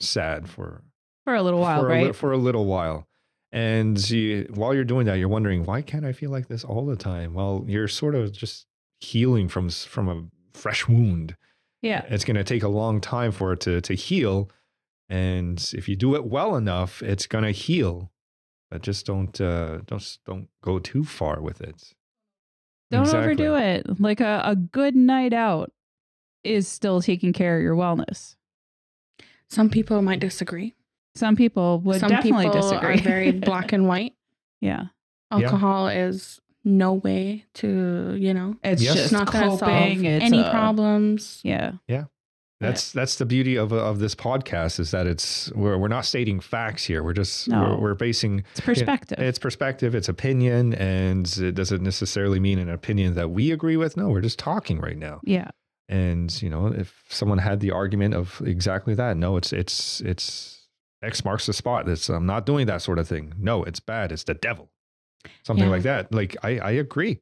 sad 0.00 0.48
for 0.48 0.82
for 1.24 1.34
a 1.34 1.42
little 1.42 1.60
while, 1.60 1.80
for 1.82 1.90
a, 1.90 1.98
li- 2.00 2.04
right? 2.06 2.16
for 2.16 2.32
a 2.32 2.36
little 2.38 2.64
while. 2.64 3.06
And 3.52 3.98
you, 4.10 4.46
while 4.54 4.74
you're 4.74 4.84
doing 4.84 5.06
that, 5.06 5.14
you're 5.18 5.28
wondering 5.28 5.64
why 5.64 5.80
can't 5.82 6.04
I 6.04 6.12
feel 6.12 6.30
like 6.30 6.48
this 6.48 6.64
all 6.64 6.84
the 6.84 6.96
time? 6.96 7.32
Well, 7.34 7.64
you're 7.66 7.88
sort 7.88 8.14
of 8.14 8.32
just 8.32 8.66
healing 9.00 9.48
from 9.48 9.70
from 9.70 10.08
a 10.08 10.58
fresh 10.58 10.88
wound. 10.88 11.36
yeah, 11.82 12.04
It's 12.08 12.24
going 12.24 12.36
to 12.36 12.44
take 12.44 12.62
a 12.64 12.68
long 12.68 13.00
time 13.00 13.30
for 13.32 13.52
it 13.52 13.60
to 13.60 13.80
to 13.80 13.94
heal, 13.94 14.50
and 15.08 15.58
if 15.74 15.88
you 15.88 15.96
do 15.96 16.14
it 16.14 16.24
well 16.26 16.56
enough, 16.56 17.02
it's 17.02 17.26
going 17.26 17.44
to 17.44 17.50
heal. 17.52 18.10
But 18.70 18.82
just 18.82 19.06
don't 19.06 19.40
uh, 19.40 19.78
don't 19.86 20.18
don't 20.26 20.48
go 20.62 20.78
too 20.78 21.04
far 21.04 21.40
with 21.40 21.60
it. 21.62 21.94
don't 22.90 23.02
Exactly. 23.02 23.24
overdo 23.46 23.54
it. 23.56 24.00
Like 24.00 24.20
a, 24.20 24.42
a 24.44 24.56
good 24.56 24.94
night 24.94 25.32
out 25.32 25.72
is 26.44 26.68
still 26.68 27.00
taking 27.02 27.32
care 27.32 27.56
of 27.56 27.62
your 27.62 27.74
wellness. 27.76 28.36
Some 29.50 29.70
people 29.70 30.02
might 30.02 30.20
disagree. 30.20 30.74
Some 31.14 31.34
people 31.36 31.80
would 31.80 32.00
Some 32.00 32.10
definitely 32.10 32.46
people 32.46 32.60
disagree. 32.60 32.94
are 32.94 32.98
very 32.98 33.32
black 33.48 33.72
and 33.72 33.86
white. 33.88 34.14
yeah, 34.60 34.84
Alcohol 35.30 35.88
is 35.88 36.40
no 36.64 36.92
way 36.94 37.44
to, 37.54 38.14
you 38.18 38.34
know, 38.34 38.56
it's 38.62 38.82
Yes. 38.82 38.94
just 38.94 39.12
not 39.12 39.32
going 39.32 39.50
to 39.50 39.56
solve. 39.56 39.70
It's 40.04 40.24
any 40.24 40.40
a- 40.40 40.50
problems. 40.50 41.40
Yeah, 41.44 41.72
Yeah. 41.88 42.04
That's 42.60 42.90
that's 42.90 43.14
the 43.14 43.24
beauty 43.24 43.54
of 43.54 43.72
of 43.72 44.00
this 44.00 44.16
podcast 44.16 44.80
is 44.80 44.90
that 44.90 45.06
it's 45.06 45.48
we're 45.52 45.78
we're 45.78 45.86
not 45.86 46.04
stating 46.04 46.40
facts 46.40 46.84
here. 46.84 47.04
We're 47.04 47.12
just 47.12 47.46
No. 47.48 47.60
we're, 47.62 47.80
we're 47.80 47.94
basing 47.94 48.40
it's 48.50 48.60
perspective. 48.60 49.16
It's 49.20 49.38
perspective, 49.38 49.94
it's 49.94 50.08
opinion, 50.08 50.74
and 50.74 51.24
it 51.38 51.52
doesn't 51.52 51.84
necessarily 51.84 52.40
mean 52.40 52.58
an 52.58 52.68
opinion 52.68 53.14
that 53.14 53.30
we 53.30 53.52
agree 53.52 53.76
with. 53.76 53.96
No, 53.96 54.08
we're 54.08 54.20
just 54.22 54.40
talking 54.40 54.80
right 54.80 54.98
now. 54.98 55.20
yeah, 55.22 55.50
And 55.88 56.40
you 56.42 56.50
know, 56.50 56.66
if 56.66 57.02
someone 57.08 57.38
had 57.38 57.60
the 57.60 57.70
argument 57.70 58.14
of 58.14 58.42
exactly 58.44 58.94
that, 58.94 59.16
no, 59.16 59.36
it's 59.36 59.52
it's 59.52 60.00
it's 60.02 60.66
X 61.02 61.24
marks 61.24 61.46
the 61.46 61.52
spot. 61.52 61.88
It's 61.88 62.08
I'm 62.08 62.26
not 62.26 62.44
doing 62.44 62.66
that 62.66 62.82
sort 62.82 62.98
of 62.98 63.08
thing. 63.08 63.32
No, 63.38 63.64
it's 63.64 63.80
bad. 63.80 64.12
It's 64.12 64.24
the 64.24 64.34
devil. 64.34 64.70
Something 65.44 65.66
Yeah. 65.66 65.70
like 65.70 65.82
that. 65.84 66.12
Like 66.12 66.36
I 66.42 66.58
I 66.58 66.70
agree. 66.72 67.20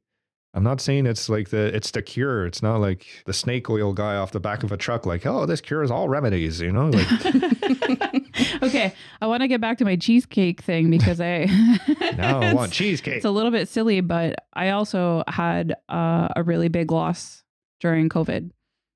I'm 0.54 0.62
not 0.64 0.80
saying 0.80 1.04
it's 1.06 1.28
like 1.28 1.50
the 1.50 1.66
it's 1.76 1.90
the 1.90 2.00
cure. 2.02 2.46
It's 2.46 2.62
not 2.62 2.78
like 2.80 3.06
the 3.26 3.32
snake 3.34 3.68
oil 3.68 3.92
guy 3.92 4.16
off 4.16 4.32
the 4.32 4.40
back 4.40 4.62
of 4.62 4.72
a 4.72 4.76
truck. 4.78 5.04
Like, 5.04 5.26
oh, 5.26 5.44
this 5.46 5.60
cures 5.60 5.90
all 5.90 6.08
remedies. 6.08 6.60
You 6.60 6.72
know, 6.72 6.88
like 6.88 7.06
okay, 8.62 8.92
I 9.20 9.26
want 9.26 9.42
to 9.42 9.48
get 9.48 9.60
back 9.60 9.78
to 9.78 9.84
my 9.84 9.96
cheesecake 9.96 10.62
thing 10.62 10.90
because 10.90 11.20
I 11.20 11.44
now 12.16 12.40
I 12.40 12.52
want 12.54 12.72
cheesecake. 12.72 13.16
It's 13.16 13.24
a 13.24 13.30
little 13.30 13.50
bit 13.50 13.68
silly, 13.68 14.00
but 14.00 14.36
I 14.54 14.70
also 14.70 15.22
had 15.28 15.74
uh, 15.88 16.28
a 16.34 16.42
really 16.42 16.68
big 16.68 16.90
loss 16.90 17.42
during 17.80 18.08
COVID. 18.08 18.50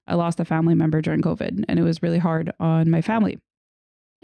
I 0.07 0.15
lost 0.15 0.41
a 0.41 0.45
family 0.45 0.75
member 0.75 1.01
during 1.01 1.23
COVID, 1.23 1.65
and 1.69 1.79
it 1.79 1.83
was 1.83 2.03
really 2.03 2.19
hard 2.19 2.53
on 2.59 2.91
my 2.91 3.03
family. 3.03 3.39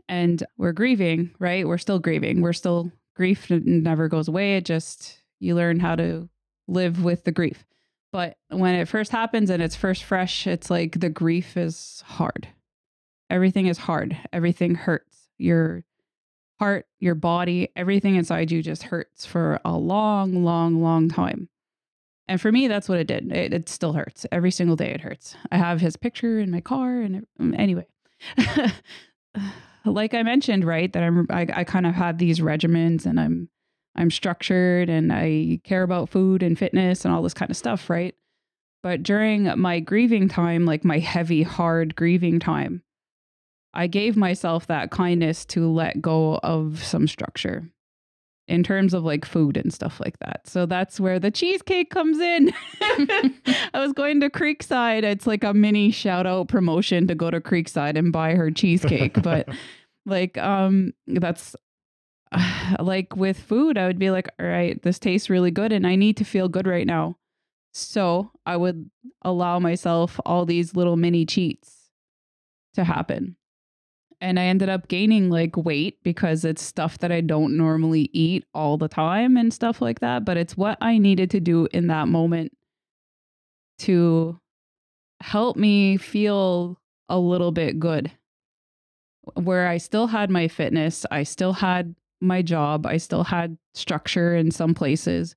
And 0.09 0.43
we're 0.57 0.73
grieving, 0.73 1.33
right? 1.39 1.67
We're 1.67 1.79
still 1.79 1.99
grieving. 1.99 2.41
We're 2.41 2.53
still 2.53 2.93
grief 3.15 3.51
never 3.51 4.09
goes 4.09 4.29
away. 4.29 4.57
It 4.57 4.65
just 4.65 5.21
you 5.41 5.55
learn 5.55 5.81
how 5.81 5.97
to 5.97 6.29
live 6.69 7.03
with 7.03 7.25
the 7.25 7.33
grief. 7.33 7.65
But 8.13 8.37
when 8.49 8.75
it 8.75 8.89
first 8.89 9.13
happens 9.13 9.51
and 9.51 9.63
it's 9.63 9.77
first 9.77 10.05
fresh, 10.05 10.47
it's 10.47 10.71
like 10.71 11.01
the 11.01 11.11
grief 11.11 11.57
is 11.57 12.03
hard. 12.07 12.49
Everything 13.29 13.67
is 13.67 13.79
hard. 13.79 14.17
Everything 14.33 14.75
hurts. 14.75 15.29
Your 15.39 15.85
heart, 16.59 16.87
your 17.01 17.15
body, 17.15 17.69
everything 17.77 18.17
inside 18.17 18.51
you 18.51 18.63
just 18.63 18.85
hurts 18.85 19.27
for 19.27 19.61
a 19.65 19.77
long, 19.77 20.45
long, 20.45 20.83
long 20.83 21.09
time. 21.09 21.49
And 22.29 22.41
for 22.41 22.51
me, 22.51 22.67
that's 22.67 22.89
what 22.89 22.99
it 22.99 23.07
did. 23.07 23.31
It, 23.31 23.53
it 23.55 23.69
still 23.69 23.93
hurts. 23.93 24.27
Every 24.33 24.51
single 24.51 24.75
day 24.77 24.91
it 24.91 25.01
hurts. 25.01 25.37
I 25.53 25.59
have 25.59 25.81
his 25.81 25.97
picture 25.97 26.39
in 26.41 26.51
my 26.51 26.61
car. 26.61 27.01
And 27.01 27.17
it- 27.17 27.29
um, 27.39 27.55
anyway, 27.57 27.87
like 29.85 30.15
I 30.15 30.23
mentioned, 30.23 30.65
right, 30.65 30.93
that 30.93 31.03
I'm, 31.03 31.27
I, 31.31 31.47
I 31.53 31.65
kind 31.65 31.87
of 31.87 31.95
have 31.95 32.19
these 32.19 32.41
regimens 32.41 33.07
and 33.07 33.21
I'm, 33.21 33.49
I'm 33.95 34.11
structured 34.11 34.89
and 34.91 35.13
I 35.13 35.61
care 35.65 35.83
about 35.83 36.09
food 36.11 36.43
and 36.43 36.59
fitness 36.59 37.05
and 37.05 37.15
all 37.15 37.23
this 37.23 37.35
kind 37.35 37.51
of 37.51 37.57
stuff, 37.57 37.89
right? 37.89 38.15
But 38.83 39.03
during 39.03 39.59
my 39.59 39.81
grieving 39.81 40.29
time, 40.29 40.65
like 40.67 40.85
my 40.85 40.99
heavy, 40.99 41.43
hard 41.43 41.97
grieving 41.97 42.39
time, 42.41 42.83
I 43.73 43.87
gave 43.87 44.17
myself 44.17 44.67
that 44.67 44.91
kindness 44.91 45.45
to 45.47 45.71
let 45.71 46.01
go 46.01 46.39
of 46.43 46.83
some 46.83 47.07
structure 47.07 47.71
in 48.49 48.63
terms 48.63 48.95
of 48.95 49.03
like 49.05 49.25
food 49.25 49.57
and 49.57 49.73
stuff 49.73 50.01
like 50.01 50.19
that. 50.21 50.47
So 50.47 50.67
that's 50.67 51.01
where 51.01 51.19
the 51.19 51.31
cheesecake 51.31 51.91
comes 51.91 52.19
in. 52.19 52.53
I 52.81 53.33
was 53.75 53.93
going 53.93 54.21
to 54.21 54.31
Creekside. 54.31 55.03
It's 55.03 55.27
like 55.27 55.43
a 55.43 55.53
mini 55.53 55.91
shout 55.91 56.27
out 56.27 56.49
promotion 56.49 57.07
to 57.09 57.15
go 57.15 57.31
to 57.31 57.41
Creekside 57.41 57.97
and 57.99 58.13
buy 58.13 58.35
her 58.35 58.51
cheesecake. 58.51 59.21
but 59.23 59.49
like, 60.07 60.39
um, 60.39 60.93
that's 61.09 61.57
like 62.81 63.17
with 63.17 63.39
food, 63.39 63.77
I 63.77 63.87
would 63.87 63.99
be 63.99 64.11
like, 64.11 64.29
all 64.39 64.47
right, 64.47 64.81
this 64.83 64.99
tastes 64.99 65.29
really 65.29 65.51
good 65.51 65.73
and 65.73 65.87
I 65.87 65.97
need 65.97 66.17
to 66.19 66.25
feel 66.25 66.49
good 66.49 66.67
right 66.67 66.87
now. 66.87 67.17
So 67.73 68.31
I 68.47 68.57
would 68.57 68.91
allow 69.23 69.59
myself 69.59 70.19
all 70.25 70.47
these 70.47 70.75
little 70.75 70.97
mini 70.97 71.27
cheats 71.27 71.91
to 72.75 72.85
happen. 72.85 73.37
And 74.27 74.41
I 74.41 74.47
ended 74.47 74.69
up 74.69 74.89
gaining 74.89 75.31
like 75.31 75.57
weight 75.57 76.03
because 76.03 76.45
it's 76.45 76.61
stuff 76.61 76.99
that 76.99 77.13
I 77.13 77.21
don't 77.21 77.57
normally 77.57 78.11
eat 78.13 78.45
all 78.53 78.77
the 78.77 78.89
time 78.89 79.37
and 79.37 79.55
stuff 79.55 79.81
like 79.81 80.01
that. 80.01 80.25
But 80.25 80.37
it's 80.37 80.57
what 80.57 80.79
I 80.81 80.99
needed 80.99 81.31
to 81.31 81.39
do 81.39 81.69
in 81.73 81.87
that 81.87 82.09
moment 82.09 82.51
to 83.79 84.41
help 85.21 85.57
me 85.57 85.97
feel 85.97 86.81
a 87.09 87.17
little 87.17 87.53
bit 87.53 87.79
good. 87.79 88.11
Where 89.35 89.69
I 89.69 89.77
still 89.77 90.09
had 90.09 90.29
my 90.29 90.49
fitness, 90.49 91.07
I 91.13 91.23
still 91.23 91.53
had 91.53 91.95
my 92.21 92.43
job, 92.43 92.85
I 92.85 92.97
still 92.97 93.23
had 93.23 93.57
structure 93.75 94.35
in 94.35 94.51
some 94.51 94.75
places, 94.75 95.37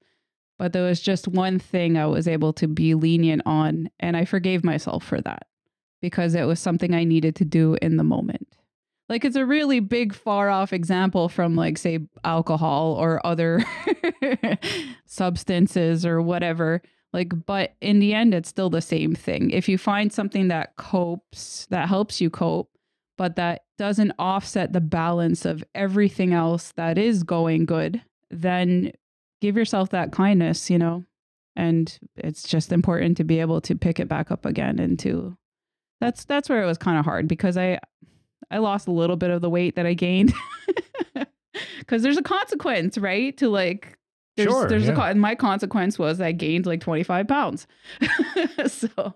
but 0.58 0.74
there 0.74 0.86
was 0.86 1.00
just 1.00 1.28
one 1.28 1.60
thing 1.60 1.96
I 1.96 2.08
was 2.08 2.28
able 2.28 2.54
to 2.54 2.68
be 2.68 2.96
lenient 2.96 3.44
on. 3.46 3.92
And 4.00 4.18
I 4.18 4.26
forgave 4.26 4.64
myself 4.64 5.04
for 5.04 5.22
that 5.22 5.46
because 6.02 6.34
it 6.34 6.48
was 6.48 6.60
something 6.60 6.96
I 6.96 7.04
needed 7.04 7.36
to 7.36 7.46
do 7.46 7.78
in 7.84 7.98
the 7.98 8.04
moment. 8.04 8.59
Like 9.10 9.26
it's 9.26 9.36
a 9.36 9.46
really 9.46 9.80
big, 9.80 10.14
far 10.14 10.50
off 10.50 10.72
example 10.72 11.30
from, 11.30 11.56
like, 11.56 11.80
say, 11.80 12.00
alcohol 12.24 12.94
or 12.94 13.26
other 13.26 13.66
substances 15.06 16.06
or 16.06 16.22
whatever. 16.22 16.84
Like, 17.12 17.34
but 17.48 17.74
in 17.82 18.00
the 18.00 18.14
end, 18.14 18.36
it's 18.36 18.50
still 18.50 18.70
the 18.70 18.82
same 18.82 19.16
thing. 19.16 19.50
If 19.50 19.68
you 19.68 19.80
find 19.80 20.14
something 20.14 20.50
that 20.50 20.76
copes, 20.76 21.66
that 21.72 21.90
helps 21.90 22.22
you 22.22 22.30
cope, 22.30 22.70
but 23.18 23.36
that 23.36 23.64
doesn't 23.80 24.14
offset 24.20 24.74
the 24.74 24.82
balance 24.82 25.44
of 25.44 25.64
everything 25.74 26.34
else 26.34 26.72
that 26.74 27.00
is 27.00 27.24
going 27.24 27.66
good, 27.66 28.04
then 28.30 28.92
give 29.42 29.58
yourself 29.58 29.90
that 29.90 30.12
kindness, 30.12 30.70
you 30.70 30.78
know? 30.78 31.04
And 31.56 31.98
it's 32.16 32.44
just 32.44 32.72
important 32.72 33.18
to 33.18 33.24
be 33.24 33.40
able 33.40 33.60
to 33.62 33.76
pick 33.76 34.00
it 34.00 34.08
back 34.08 34.30
up 34.30 34.46
again 34.46 34.78
and 34.78 35.00
to 35.00 35.36
that's 36.00 36.24
that's 36.24 36.48
where 36.48 36.64
it 36.64 36.66
was 36.66 36.78
kind 36.78 36.98
of 36.98 37.04
hard 37.04 37.28
because 37.28 37.58
I 37.58 37.80
I 38.52 38.58
lost 38.60 38.88
a 38.88 38.92
little 38.92 39.16
bit 39.16 39.30
of 39.30 39.42
the 39.42 39.50
weight 39.50 39.76
that 39.76 39.86
I 39.86 39.94
gained. 39.94 40.34
Cuz 41.88 42.04
there's 42.04 42.18
a 42.18 42.22
consequence, 42.24 42.98
right? 42.98 43.36
To 43.38 43.50
like 43.50 43.98
there's 44.38 44.50
Sure, 44.50 44.68
there's 44.70 44.84
a 44.88 44.92
yeah. 44.92 44.96
con- 44.96 45.20
my 45.20 45.36
consequence 45.36 45.98
was 46.00 46.22
I 46.22 46.32
gained 46.32 46.66
like 46.66 46.82
25 46.82 47.28
pounds. 47.28 47.68
so 48.68 49.14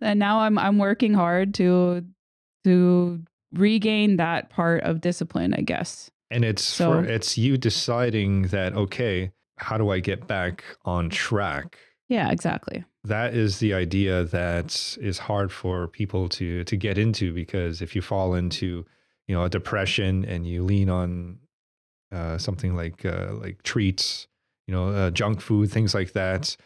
and 0.00 0.18
now 0.18 0.40
I'm 0.40 0.58
I'm 0.58 0.78
working 0.78 1.14
hard 1.14 1.54
to 1.54 2.04
to 2.64 3.22
regain 3.52 4.16
that 4.16 4.50
part 4.50 4.82
of 4.82 5.00
discipline, 5.00 5.54
I 5.54 5.60
guess. 5.60 6.10
And 6.30 6.44
it's 6.44 6.62
So- 6.62 7.02
for 7.02 7.04
it's 7.04 7.36
you 7.38 7.56
deciding 7.56 8.42
that 8.48 8.72
okay, 8.74 9.30
how 9.58 9.76
do 9.78 9.90
I 9.90 10.00
get 10.00 10.26
back 10.26 10.64
on 10.84 11.10
track? 11.10 11.78
Yeah, 12.08 12.30
exactly. 12.30 12.84
That 13.04 13.34
is 13.34 13.58
the 13.58 13.74
idea 13.74 14.24
that 14.24 14.96
is 15.00 15.18
hard 15.18 15.52
for 15.52 15.88
people 15.88 16.28
to 16.30 16.64
to 16.64 16.76
get 16.76 16.98
into 16.98 17.32
because 17.32 17.82
if 17.82 17.94
you 17.94 18.02
fall 18.02 18.34
into 18.34 18.86
you 19.28 19.34
know 19.34 19.44
a 19.44 19.50
depression 19.50 20.24
and 20.24 20.46
you 20.46 20.64
lean 20.64 20.88
on 20.88 21.38
uh, 22.12 22.38
something 22.38 22.74
like 22.74 23.04
uh, 23.04 23.34
like 23.34 23.62
treats, 23.62 24.26
you 24.66 24.74
know, 24.74 24.88
uh, 24.88 25.10
junk 25.10 25.40
food, 25.40 25.70
things 25.70 25.94
like 25.94 26.12
that, 26.12 26.56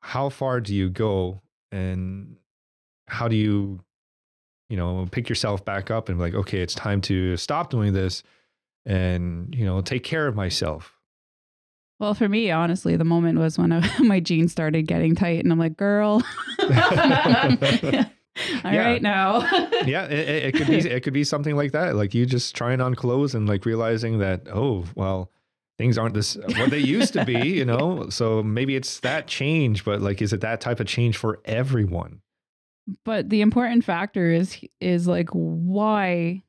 how 0.00 0.28
far 0.28 0.60
do 0.60 0.74
you 0.74 0.90
go 0.90 1.40
and 1.72 2.36
how 3.08 3.28
do 3.28 3.36
you 3.36 3.80
you 4.68 4.76
know, 4.76 5.06
pick 5.10 5.28
yourself 5.28 5.64
back 5.64 5.90
up 5.90 6.08
and 6.08 6.18
like, 6.18 6.34
okay, 6.34 6.60
it's 6.60 6.74
time 6.74 7.00
to 7.00 7.36
stop 7.36 7.70
doing 7.70 7.92
this 7.92 8.22
and, 8.84 9.54
you 9.54 9.64
know, 9.64 9.80
take 9.80 10.04
care 10.04 10.26
of 10.26 10.34
myself. 10.34 10.95
Well, 11.98 12.12
for 12.14 12.28
me, 12.28 12.50
honestly, 12.50 12.96
the 12.96 13.04
moment 13.04 13.38
was 13.38 13.56
when 13.58 13.72
I, 13.72 13.98
my 14.00 14.20
jeans 14.20 14.52
started 14.52 14.86
getting 14.86 15.14
tight, 15.14 15.42
and 15.42 15.50
I'm 15.52 15.58
like, 15.58 15.76
"Girl, 15.76 16.22
all 16.58 16.68
Yeah. 17.90 18.08
right 18.64 19.02
now." 19.02 19.40
yeah, 19.86 20.04
it, 20.06 20.12
it- 20.28 20.44
it 20.46 20.54
could 20.54 20.66
be 20.66 20.76
it 20.78 21.02
could 21.02 21.12
be 21.14 21.24
something 21.24 21.56
like 21.56 21.72
that. 21.72 21.96
Like 21.96 22.14
you 22.14 22.26
just 22.26 22.54
trying 22.54 22.80
on 22.80 22.94
clothes 22.94 23.34
and 23.34 23.48
like 23.48 23.64
realizing 23.64 24.18
that 24.18 24.42
oh 24.52 24.84
well, 24.94 25.30
things 25.78 25.96
aren't 25.98 26.14
this 26.14 26.36
what 26.58 26.70
they 26.70 26.78
used 26.78 27.12
to 27.14 27.24
be. 27.24 27.48
You 27.48 27.64
know, 27.64 28.08
so 28.10 28.42
maybe 28.42 28.76
it's 28.76 29.00
that 29.00 29.26
change, 29.26 29.84
but 29.84 30.00
like, 30.02 30.20
is 30.20 30.32
it 30.32 30.40
that 30.42 30.60
type 30.60 30.80
of 30.80 30.86
change 30.86 31.16
for 31.16 31.40
everyone? 31.44 32.20
but 33.04 33.30
the 33.30 33.40
important 33.40 33.82
factor 33.82 34.30
is 34.30 34.56
is 34.80 35.08
like 35.08 35.28
why 35.30 36.40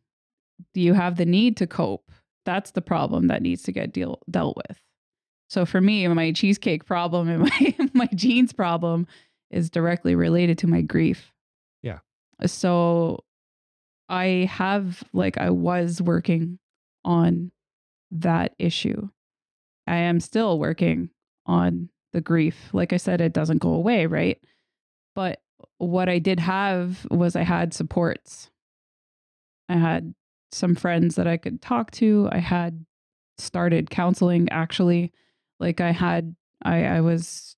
do 0.75 0.81
you 0.81 0.93
have 0.93 1.15
the 1.15 1.25
need 1.25 1.57
to 1.57 1.65
cope 1.65 2.11
that's 2.45 2.69
the 2.71 2.81
problem 2.81 3.25
that 3.25 3.41
needs 3.41 3.63
to 3.63 3.71
get 3.71 3.91
deal, 3.91 4.19
dealt 4.29 4.55
with 4.55 4.79
so 5.49 5.65
for 5.65 5.81
me 5.81 6.07
my 6.07 6.31
cheesecake 6.31 6.85
problem 6.85 7.29
and 7.29 7.39
my 7.59 7.89
my 7.93 8.09
jeans 8.15 8.53
problem 8.53 9.07
is 9.49 9.69
directly 9.69 10.15
related 10.15 10.57
to 10.59 10.67
my 10.67 10.81
grief 10.81 11.31
Yeah. 11.81 11.99
so 12.45 13.23
i 14.09 14.47
have 14.51 15.03
like 15.13 15.37
i 15.37 15.49
was 15.49 16.01
working 16.01 16.59
on 17.05 17.51
that 18.11 18.53
issue 18.59 19.09
i 19.85 19.95
am 19.95 20.19
still 20.19 20.59
working 20.59 21.09
on 21.45 21.89
the 22.13 22.21
grief 22.21 22.69
like 22.73 22.93
i 22.93 22.97
said 22.97 23.21
it 23.21 23.33
doesn't 23.33 23.59
go 23.59 23.73
away 23.73 24.05
right 24.05 24.39
but 25.15 25.41
what 25.79 26.07
I 26.07 26.19
did 26.19 26.39
have 26.39 27.07
was 27.09 27.35
I 27.35 27.41
had 27.41 27.73
supports. 27.73 28.51
I 29.67 29.73
had 29.75 30.13
some 30.51 30.75
friends 30.75 31.15
that 31.15 31.25
I 31.27 31.37
could 31.37 31.61
talk 31.61 31.89
to. 31.91 32.29
I 32.31 32.37
had 32.37 32.85
started 33.39 33.89
counseling 33.89 34.47
actually. 34.49 35.11
Like 35.59 35.81
I 35.81 35.91
had 35.91 36.35
I 36.63 36.85
I 36.85 37.01
was 37.01 37.55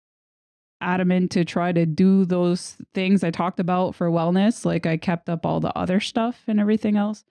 adamant 0.82 1.32
to 1.32 1.43
try 1.43 1.72
to 1.72 1.86
do 1.86 2.26
those 2.26 2.78
things 2.93 3.24
I 3.24 3.32
talked 3.32 3.60
about 3.60 3.95
for 3.95 4.10
wellness. 4.10 4.66
Like 4.66 4.86
I 4.86 4.97
kept 4.97 5.30
up 5.30 5.45
all 5.45 5.60
the 5.60 5.78
other 5.78 6.00
stuff 6.00 6.43
and 6.47 6.60
everything 6.60 6.95
else. 6.95 7.24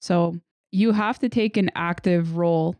So 0.00 0.36
you 0.72 0.92
have 0.92 1.18
to 1.20 1.28
take 1.28 1.56
an 1.56 1.70
active 1.74 2.36
role 2.36 2.76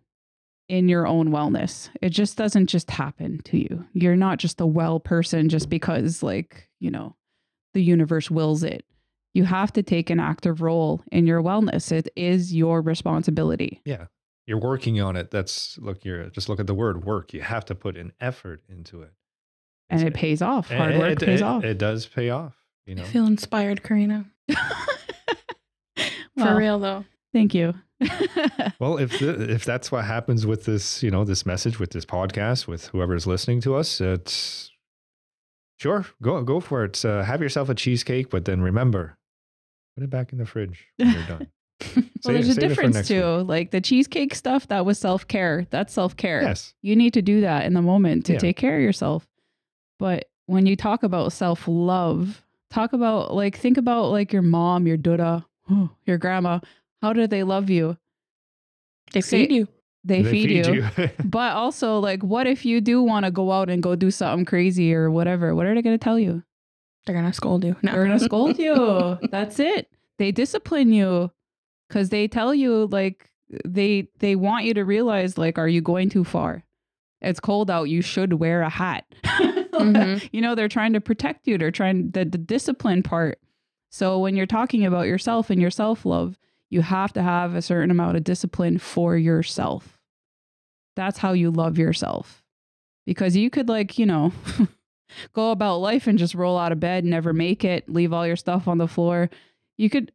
in 0.68 0.88
your 0.88 1.06
own 1.06 1.28
wellness. 1.28 1.90
It 2.00 2.10
just 2.10 2.36
doesn't 2.36 2.66
just 2.66 2.90
happen 2.90 3.40
to 3.44 3.58
you. 3.58 3.84
You're 3.92 4.16
not 4.16 4.38
just 4.38 4.60
a 4.60 4.66
well 4.66 4.98
person 4.98 5.48
just 5.48 5.68
because 5.68 6.22
like, 6.22 6.68
you 6.80 6.90
know, 6.90 7.16
the 7.74 7.82
universe 7.82 8.30
wills 8.30 8.62
it. 8.62 8.84
You 9.34 9.44
have 9.44 9.72
to 9.74 9.82
take 9.82 10.10
an 10.10 10.20
active 10.20 10.62
role 10.62 11.02
in 11.10 11.26
your 11.26 11.42
wellness. 11.42 11.90
It 11.90 12.08
is 12.16 12.54
your 12.54 12.80
responsibility. 12.80 13.80
Yeah, 13.84 14.06
you're 14.46 14.60
working 14.60 15.00
on 15.00 15.16
it. 15.16 15.30
That's 15.30 15.78
look. 15.78 16.04
You're 16.04 16.28
just 16.30 16.48
look 16.48 16.60
at 16.60 16.66
the 16.66 16.74
word 16.74 17.04
work. 17.04 17.32
You 17.32 17.40
have 17.42 17.64
to 17.66 17.74
put 17.74 17.96
an 17.96 18.12
effort 18.20 18.62
into 18.68 19.02
it, 19.02 19.12
And 19.90 20.00
It's- 20.00 20.14
it 20.14 20.18
pays 20.18 20.42
off. 20.42 20.70
it- 20.70 20.76
Hard 20.76 20.96
work 20.98 21.12
it, 21.12 21.20
pays 21.20 21.40
it- 21.40 21.44
off. 21.44 21.64
It 21.64 21.78
does 21.78 22.06
pay 22.06 22.30
off. 22.30 22.54
You 22.86 22.94
know. 22.96 23.02
I 23.02 23.06
feel 23.06 23.26
inspired, 23.26 23.82
Karina. 23.82 24.26
Well, 26.36 26.48
For 26.48 26.56
real 26.56 26.78
though. 26.80 27.04
Thank 27.32 27.54
you. 27.54 27.74
Well, 28.80 28.98
if 28.98 29.18
the, 29.20 29.50
if 29.50 29.64
that's 29.64 29.90
what 29.92 30.04
happens 30.04 30.46
with 30.46 30.64
this, 30.64 31.02
you 31.02 31.10
know, 31.10 31.24
this 31.24 31.46
message 31.46 31.78
with 31.78 31.90
this 31.92 32.04
podcast, 32.04 32.66
with 32.66 32.88
whoever's 32.88 33.26
listening 33.26 33.60
to 33.62 33.76
us, 33.76 34.00
it's 34.00 34.70
sure 35.78 36.04
go 36.20 36.42
go 36.42 36.58
for 36.60 36.84
it. 36.84 37.02
Uh, 37.04 37.22
have 37.22 37.40
yourself 37.40 37.68
a 37.68 37.74
cheesecake, 37.74 38.30
but 38.30 38.44
then 38.44 38.60
remember, 38.60 39.16
put 39.96 40.02
it 40.04 40.10
back 40.10 40.32
in 40.32 40.38
the 40.38 40.44
fridge 40.44 40.88
when 40.96 41.12
you're 41.12 41.22
done. 41.26 41.48
Well, 41.80 42.04
Save- 42.20 42.34
there's 42.34 42.48
a 42.48 42.54
save 42.54 42.62
it 42.70 42.74
for 42.74 42.82
difference 42.82 43.08
too. 43.08 43.38
week. 43.38 43.48
Like 43.48 43.70
the 43.70 43.80
cheesecake 43.80 44.34
stuff, 44.34 44.68
that 44.68 44.84
was 44.86 44.98
self 44.98 45.26
care. 45.28 45.66
That's 45.70 45.92
self 45.92 46.16
care. 46.16 46.42
Yes, 46.42 46.74
You 46.82 46.96
need 46.96 47.14
to 47.14 47.22
do 47.22 47.40
that 47.42 47.64
in 47.66 47.74
the 47.74 47.82
moment 47.82 48.26
to 48.26 48.34
Yeah. 48.34 48.38
take 48.38 48.56
care 48.56 48.76
of 48.76 48.82
yourself. 48.82 49.26
But 49.98 50.26
when 50.46 50.66
you 50.66 50.76
talk 50.76 51.02
about 51.02 51.32
self 51.32 51.64
love, 51.66 52.42
talk 52.70 52.92
about 52.92 53.34
like, 53.34 53.56
think 53.56 53.76
about 53.76 54.10
like 54.10 54.32
your 54.32 54.42
mom, 54.42 54.86
your 54.86 54.96
duda, 54.98 55.44
your 56.06 56.18
grandma. 56.18 56.60
How 57.02 57.12
do 57.12 57.26
they 57.26 57.42
love 57.42 57.68
you? 57.70 57.98
They 59.12 59.20
Say- 59.20 59.46
feed 59.46 59.54
you. 59.54 59.68
They, 60.06 60.22
feed, 60.22 60.50
you. 60.66 60.74
you. 60.98 61.10
But 61.24 61.52
also, 61.56 61.98
like, 61.98 62.22
what 62.22 62.46
if 62.46 62.66
you 62.66 62.82
do 62.82 63.02
want 63.02 63.24
to 63.24 63.30
go 63.30 63.50
out 63.50 63.70
and 63.70 63.82
go 63.82 63.94
do 63.96 64.10
something 64.10 64.44
crazy 64.44 64.94
or 64.94 65.10
whatever? 65.10 65.54
What 65.54 65.64
are 65.64 65.74
they 65.74 65.80
going 65.80 65.98
to 65.98 66.02
tell 66.04 66.18
you? 66.18 66.42
They're 67.06 67.14
gonna 67.16 67.32
scold 67.32 67.64
you. 67.64 67.74
No. 67.82 67.92
They're 67.92 68.04
going 68.06 68.18
to 68.18 68.22
scold 68.24 68.58
you. 68.66 69.18
That's 69.30 69.58
it. 69.58 69.88
They 70.18 70.30
discipline 70.30 70.92
you 70.92 71.30
because 71.94 72.08
they 72.08 72.26
tell 72.26 72.52
you, 72.52 72.86
like, 72.90 73.30
they 73.64 74.08
they 74.18 74.34
want 74.34 74.64
you 74.64 74.74
to 74.74 74.84
realize, 74.84 75.38
like, 75.38 75.58
are 75.58 75.68
you 75.68 75.80
going 75.80 76.08
too 76.10 76.24
far? 76.24 76.64
It's 77.20 77.38
cold 77.38 77.70
out. 77.70 77.84
You 77.84 78.02
should 78.02 78.34
wear 78.34 78.62
a 78.62 78.68
hat. 78.68 79.04
Mhm. 79.74 80.28
You 80.32 80.40
know, 80.40 80.54
they're 80.54 80.68
trying 80.68 80.92
to 80.92 81.00
protect 81.00 81.48
you. 81.48 81.58
They're 81.58 81.72
trying 81.72 82.10
the, 82.12 82.24
the 82.24 82.38
discipline 82.38 83.02
part. 83.02 83.40
So 83.90 84.20
when 84.20 84.36
you're 84.36 84.46
talking 84.46 84.86
about 84.86 85.08
yourself 85.08 85.50
and 85.50 85.60
your 85.60 85.72
self 85.72 86.06
love, 86.06 86.38
you 86.70 86.80
have 86.82 87.12
to 87.14 87.22
have 87.22 87.56
a 87.56 87.60
certain 87.62 87.90
amount 87.90 88.16
of 88.16 88.22
discipline 88.22 88.78
for 88.78 89.16
yourself. 89.16 89.98
That's 90.94 91.18
how 91.18 91.32
you 91.32 91.50
love 91.50 91.76
yourself. 91.76 92.44
Because 93.04 93.36
you 93.36 93.50
could, 93.50 93.68
like, 93.68 93.98
you 93.98 94.06
know, 94.06 94.30
go 95.32 95.50
about 95.50 95.78
life 95.78 96.06
and 96.06 96.20
just 96.20 96.36
roll 96.36 96.56
out 96.56 96.70
of 96.70 96.78
bed, 96.78 97.04
never 97.04 97.32
make 97.32 97.64
it, 97.64 97.88
leave 97.88 98.12
all 98.12 98.28
your 98.28 98.36
stuff 98.36 98.68
on 98.68 98.78
the 98.78 98.86
floor. 98.88 99.28
You 99.76 99.90
could, 99.90 100.12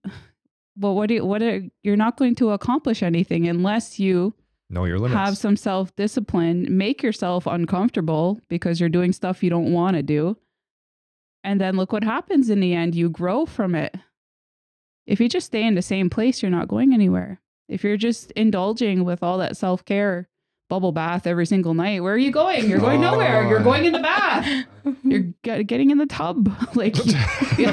but 0.79 0.93
what 0.93 1.09
do 1.09 1.15
you, 1.15 1.25
what 1.25 1.43
are, 1.43 1.61
you're 1.83 1.97
not 1.97 2.17
going 2.17 2.35
to 2.35 2.51
accomplish 2.51 3.03
anything 3.03 3.47
unless 3.47 3.99
you 3.99 4.33
know 4.69 4.85
your 4.85 4.97
limits. 4.97 5.19
have 5.19 5.37
some 5.37 5.57
self 5.57 5.95
discipline, 5.95 6.65
make 6.69 7.03
yourself 7.03 7.45
uncomfortable 7.45 8.39
because 8.49 8.79
you're 8.79 8.89
doing 8.89 9.11
stuff 9.11 9.43
you 9.43 9.49
don't 9.49 9.73
want 9.73 9.97
to 9.97 10.03
do. 10.03 10.37
And 11.43 11.59
then 11.59 11.75
look 11.75 11.91
what 11.91 12.03
happens 12.03 12.49
in 12.49 12.59
the 12.59 12.73
end. 12.73 12.95
You 12.95 13.09
grow 13.09 13.45
from 13.45 13.75
it. 13.75 13.95
If 15.05 15.19
you 15.19 15.27
just 15.29 15.47
stay 15.47 15.63
in 15.63 15.75
the 15.75 15.81
same 15.81 16.09
place, 16.09 16.41
you're 16.41 16.51
not 16.51 16.67
going 16.67 16.93
anywhere. 16.93 17.41
If 17.67 17.83
you're 17.83 17.97
just 17.97 18.31
indulging 18.31 19.03
with 19.03 19.21
all 19.23 19.37
that 19.39 19.57
self 19.57 19.83
care, 19.85 20.27
bubble 20.69 20.91
bath 20.91 21.27
every 21.27 21.45
single 21.45 21.73
night, 21.73 22.01
where 22.01 22.13
are 22.13 22.17
you 22.17 22.31
going? 22.31 22.69
You're 22.69 22.79
going 22.79 23.01
nowhere. 23.01 23.47
You're 23.47 23.63
going 23.63 23.85
in 23.85 23.93
the 23.93 23.99
bath. 23.99 24.65
You're 25.03 25.25
get, 25.43 25.67
getting 25.67 25.89
in 25.91 25.97
the 25.97 26.05
tub. 26.05 26.55
Like 26.75 26.95
you 27.57 27.71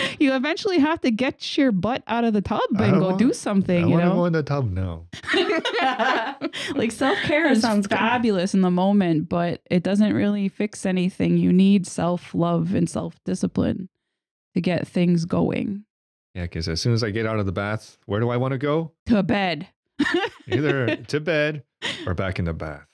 eventually 0.34 0.78
have 0.78 1.00
to 1.02 1.10
get 1.10 1.56
your 1.56 1.72
butt 1.72 2.02
out 2.06 2.24
of 2.24 2.32
the 2.32 2.40
tub 2.40 2.60
and 2.78 2.94
go 3.00 3.06
want- 3.08 3.18
do 3.18 3.28
I 3.30 3.32
something. 3.32 3.86
You 3.88 3.92
want 3.94 4.02
to 4.02 4.08
know, 4.08 4.14
go 4.14 4.24
in 4.26 4.32
the 4.32 4.42
tub 4.42 4.70
now. 4.70 5.06
like 6.74 6.92
self 6.92 7.18
care 7.18 7.44
That 7.44 7.52
is 7.52 7.60
sounds 7.62 7.86
good. 7.86 7.98
fabulous 7.98 8.54
in 8.54 8.60
the 8.60 8.70
moment, 8.70 9.28
but 9.28 9.62
it 9.70 9.82
doesn't 9.82 10.12
really 10.12 10.48
fix 10.48 10.84
anything. 10.86 11.36
You 11.38 11.52
need 11.52 11.86
self 11.86 12.34
love 12.34 12.74
and 12.74 12.88
self 12.88 13.16
discipline 13.24 13.88
to 14.54 14.60
get 14.60 14.86
things 14.86 15.24
going. 15.24 15.84
Yeah, 16.34 16.42
because 16.42 16.68
as 16.68 16.80
soon 16.80 16.92
as 16.92 17.02
I 17.02 17.10
get 17.10 17.26
out 17.26 17.38
of 17.40 17.46
the 17.46 17.52
bath, 17.52 17.98
where 18.06 18.20
do 18.20 18.30
I 18.30 18.36
want 18.36 18.52
to 18.52 18.58
go? 18.58 18.92
To 19.06 19.22
bed. 19.22 19.66
Either 20.48 20.96
to 21.08 21.20
bed 21.20 21.64
or 22.06 22.14
back 22.14 22.38
in 22.38 22.44
the 22.44 22.52
bath. 22.54 22.86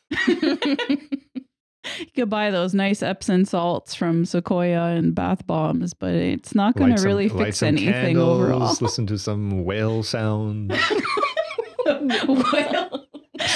You 1.98 2.06
could 2.14 2.30
buy 2.30 2.50
those 2.50 2.74
nice 2.74 3.02
Epsom 3.02 3.44
salts 3.44 3.94
from 3.94 4.24
Sequoia 4.24 4.86
and 4.96 5.14
bath 5.14 5.46
bombs, 5.46 5.94
but 5.94 6.14
it's 6.14 6.54
not 6.54 6.74
going 6.76 6.90
to 6.92 6.98
some- 6.98 7.06
really 7.06 7.28
light 7.28 7.46
fix 7.46 7.58
some 7.58 7.68
anything 7.68 7.92
candles, 7.92 8.40
overall. 8.40 8.76
Listen 8.80 9.06
to 9.06 9.18
some 9.18 9.64
whale 9.64 10.02
sounds. 10.02 10.74
well, 11.86 13.06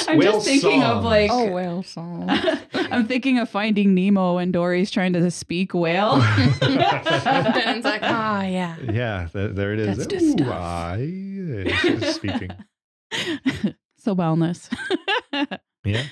I'm 0.09 0.19
Whale 0.19 0.33
just 0.33 0.47
thinking 0.47 0.83
of 0.83 1.05
like. 1.05 1.31
oh 1.33 1.51
whale 1.53 1.83
song. 1.83 2.27
I'm 2.75 3.07
thinking 3.07 3.39
of 3.39 3.49
finding 3.49 3.95
Nemo 3.95 4.37
and 4.39 4.53
Dory's 4.53 4.91
trying 4.91 5.13
to 5.15 5.31
speak 5.31 5.73
whale. 5.75 6.17
Ben's 6.61 7.85
like, 7.85 8.03
ah, 8.03 8.43
yeah. 8.43 8.77
Yeah, 8.81 9.29
th- 9.33 9.55
there 9.55 9.73
it 9.73 9.79
is. 9.81 9.99
That's 10.07 10.35
the 10.35 10.45
Ooh. 10.45 10.53
I 10.53 12.11
speaking. 12.13 12.51
so 13.97 14.15
wellness. 14.15 14.69
Yeah, 15.85 16.05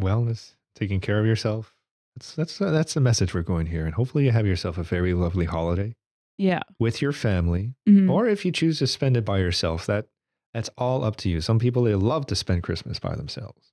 wellness, 0.00 0.54
taking 0.80 1.00
care 1.00 1.20
of 1.20 1.26
yourself. 1.26 1.74
That's 2.16 2.34
that's 2.34 2.58
that's 2.58 2.94
the 2.94 3.00
message 3.00 3.34
we're 3.34 3.42
going 3.42 3.66
here, 3.66 3.84
and 3.86 3.94
hopefully 3.94 4.24
you 4.24 4.32
have 4.32 4.46
yourself 4.46 4.78
a 4.78 4.82
very 4.82 5.14
lovely 5.14 5.44
holiday 5.44 5.94
yeah. 6.38 6.62
with 6.78 7.00
your 7.00 7.12
family, 7.12 7.74
Mhm. 7.88 8.10
or 8.10 8.26
if 8.26 8.44
you 8.44 8.50
choose 8.50 8.78
to 8.80 8.86
spend 8.86 9.16
it 9.16 9.24
by 9.24 9.38
yourself. 9.38 9.86
That 9.86 10.06
that's 10.52 10.70
all 10.76 11.04
up 11.04 11.16
to 11.16 11.28
you. 11.28 11.40
Some 11.40 11.58
people 11.60 11.84
they 11.84 11.94
love 11.94 12.26
to 12.26 12.34
spend 12.34 12.62
Christmas 12.64 12.98
by 12.98 13.14
themselves. 13.14 13.72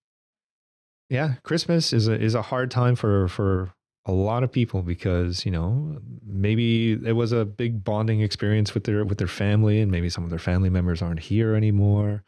Yeah, 1.10 1.36
Christmas 1.44 1.94
is 1.94 2.08
a 2.08 2.20
is 2.20 2.36
a 2.36 2.42
hard 2.44 2.70
time 2.70 2.96
for 2.96 3.28
for 3.30 3.72
a 4.06 4.12
lot 4.12 4.44
of 4.44 4.52
people 4.52 4.82
because 4.84 5.46
you 5.46 5.52
know 5.52 5.98
maybe 6.26 6.94
it 6.94 7.14
was 7.14 7.32
a 7.32 7.44
big 7.46 7.84
bonding 7.84 8.22
experience 8.22 8.74
with 8.74 8.84
their 8.84 9.04
with 9.06 9.18
their 9.18 9.28
family, 9.28 9.80
and 9.82 9.90
maybe 9.92 10.10
some 10.10 10.24
of 10.24 10.30
their 10.30 10.40
family 10.40 10.70
members 10.70 11.02
aren't 11.02 11.22
here 11.22 11.56
anymore. 11.56 12.24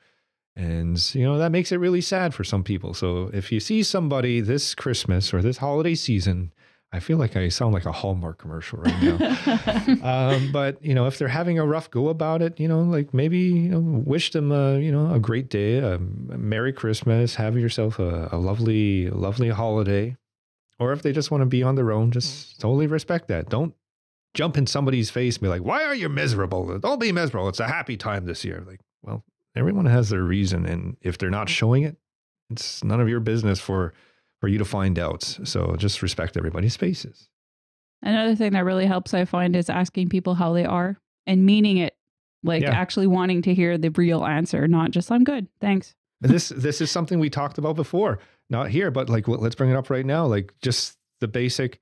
And, 0.55 1.15
you 1.15 1.23
know, 1.23 1.37
that 1.37 1.51
makes 1.51 1.71
it 1.71 1.77
really 1.77 2.01
sad 2.01 2.33
for 2.33 2.43
some 2.43 2.63
people. 2.63 2.93
So 2.93 3.29
if 3.33 3.51
you 3.51 3.59
see 3.59 3.81
somebody 3.81 4.41
this 4.41 4.75
Christmas 4.75 5.33
or 5.33 5.41
this 5.41 5.57
holiday 5.57 5.95
season, 5.95 6.51
I 6.91 6.99
feel 6.99 7.17
like 7.17 7.35
I 7.35 7.49
sound 7.49 7.73
like 7.73 7.85
a 7.85 7.91
Hallmark 7.91 8.39
commercial 8.39 8.79
right 8.79 9.03
now. 9.03 9.97
um, 10.03 10.51
but 10.51 10.83
you 10.83 10.95
know, 10.95 11.05
if 11.05 11.19
they're 11.19 11.27
having 11.27 11.59
a 11.59 11.65
rough 11.65 11.91
go 11.91 12.09
about 12.09 12.41
it, 12.41 12.59
you 12.59 12.67
know, 12.67 12.81
like 12.81 13.13
maybe 13.13 13.37
you 13.37 13.69
know, 13.69 13.79
wish 13.79 14.31
them 14.31 14.51
a 14.51 14.79
you 14.79 14.91
know 14.91 15.13
a 15.13 15.19
great 15.19 15.49
day, 15.49 15.77
a 15.77 15.99
Merry 15.99 16.73
Christmas, 16.73 17.35
have 17.35 17.57
yourself 17.57 17.99
a, 17.99 18.29
a 18.31 18.37
lovely, 18.37 19.09
lovely 19.11 19.49
holiday. 19.49 20.17
Or 20.79 20.91
if 20.91 21.03
they 21.03 21.11
just 21.11 21.29
want 21.29 21.41
to 21.41 21.45
be 21.45 21.61
on 21.61 21.75
their 21.75 21.91
own, 21.91 22.09
just 22.09 22.59
totally 22.59 22.87
respect 22.87 23.27
that. 23.27 23.49
Don't 23.49 23.75
jump 24.33 24.57
in 24.57 24.65
somebody's 24.65 25.11
face 25.11 25.35
and 25.35 25.43
be 25.43 25.49
like, 25.49 25.61
"Why 25.61 25.83
are 25.83 25.95
you 25.95 26.09
miserable? 26.09 26.79
Don't 26.79 26.99
be 26.99 27.11
miserable. 27.11 27.49
It's 27.49 27.59
a 27.59 27.67
happy 27.67 27.97
time 27.97 28.25
this 28.25 28.43
year." 28.43 28.63
Like, 28.65 28.79
well, 29.03 29.23
everyone 29.55 29.85
has 29.85 30.09
their 30.09 30.23
reason, 30.23 30.65
and 30.65 30.97
if 31.01 31.17
they're 31.17 31.29
not 31.29 31.49
showing 31.49 31.83
it, 31.83 31.97
it's 32.49 32.83
none 32.83 32.99
of 33.01 33.09
your 33.09 33.19
business 33.19 33.59
for 33.59 33.93
for 34.41 34.47
you 34.47 34.57
to 34.57 34.65
find 34.65 34.97
out. 34.97 35.23
So 35.23 35.75
just 35.77 36.01
respect 36.01 36.37
everybody's 36.37 36.77
faces. 36.77 37.27
Another 38.01 38.35
thing 38.35 38.53
that 38.53 38.63
really 38.63 38.85
helps, 38.85 39.13
I 39.13 39.25
find, 39.25 39.53
is 39.55 39.69
asking 39.69 40.07
people 40.09 40.35
how 40.35 40.53
they 40.53 40.63
are 40.63 40.97
and 41.27 41.45
meaning 41.45 41.77
it, 41.77 41.97
like 42.43 42.61
Yeah. 42.61 42.71
actually 42.71 43.07
wanting 43.07 43.41
to 43.43 43.53
hear 43.53 43.77
the 43.77 43.89
real 43.89 44.25
answer, 44.25 44.67
not 44.67 44.91
just 44.91 45.11
"I'm 45.11 45.23
good, 45.25 45.47
thanks." 45.59 45.95
This 46.21 46.49
this 46.49 46.79
is 46.81 46.89
something 46.91 47.19
we 47.19 47.29
talked 47.29 47.57
about 47.57 47.75
before, 47.75 48.19
not 48.49 48.69
here, 48.69 48.91
but 48.91 49.09
like 49.09 49.27
let's 49.27 49.55
bring 49.55 49.69
it 49.69 49.75
up 49.75 49.89
right 49.89 50.05
now. 50.05 50.25
Like 50.25 50.53
just 50.61 50.97
the 51.19 51.27
basic, 51.27 51.79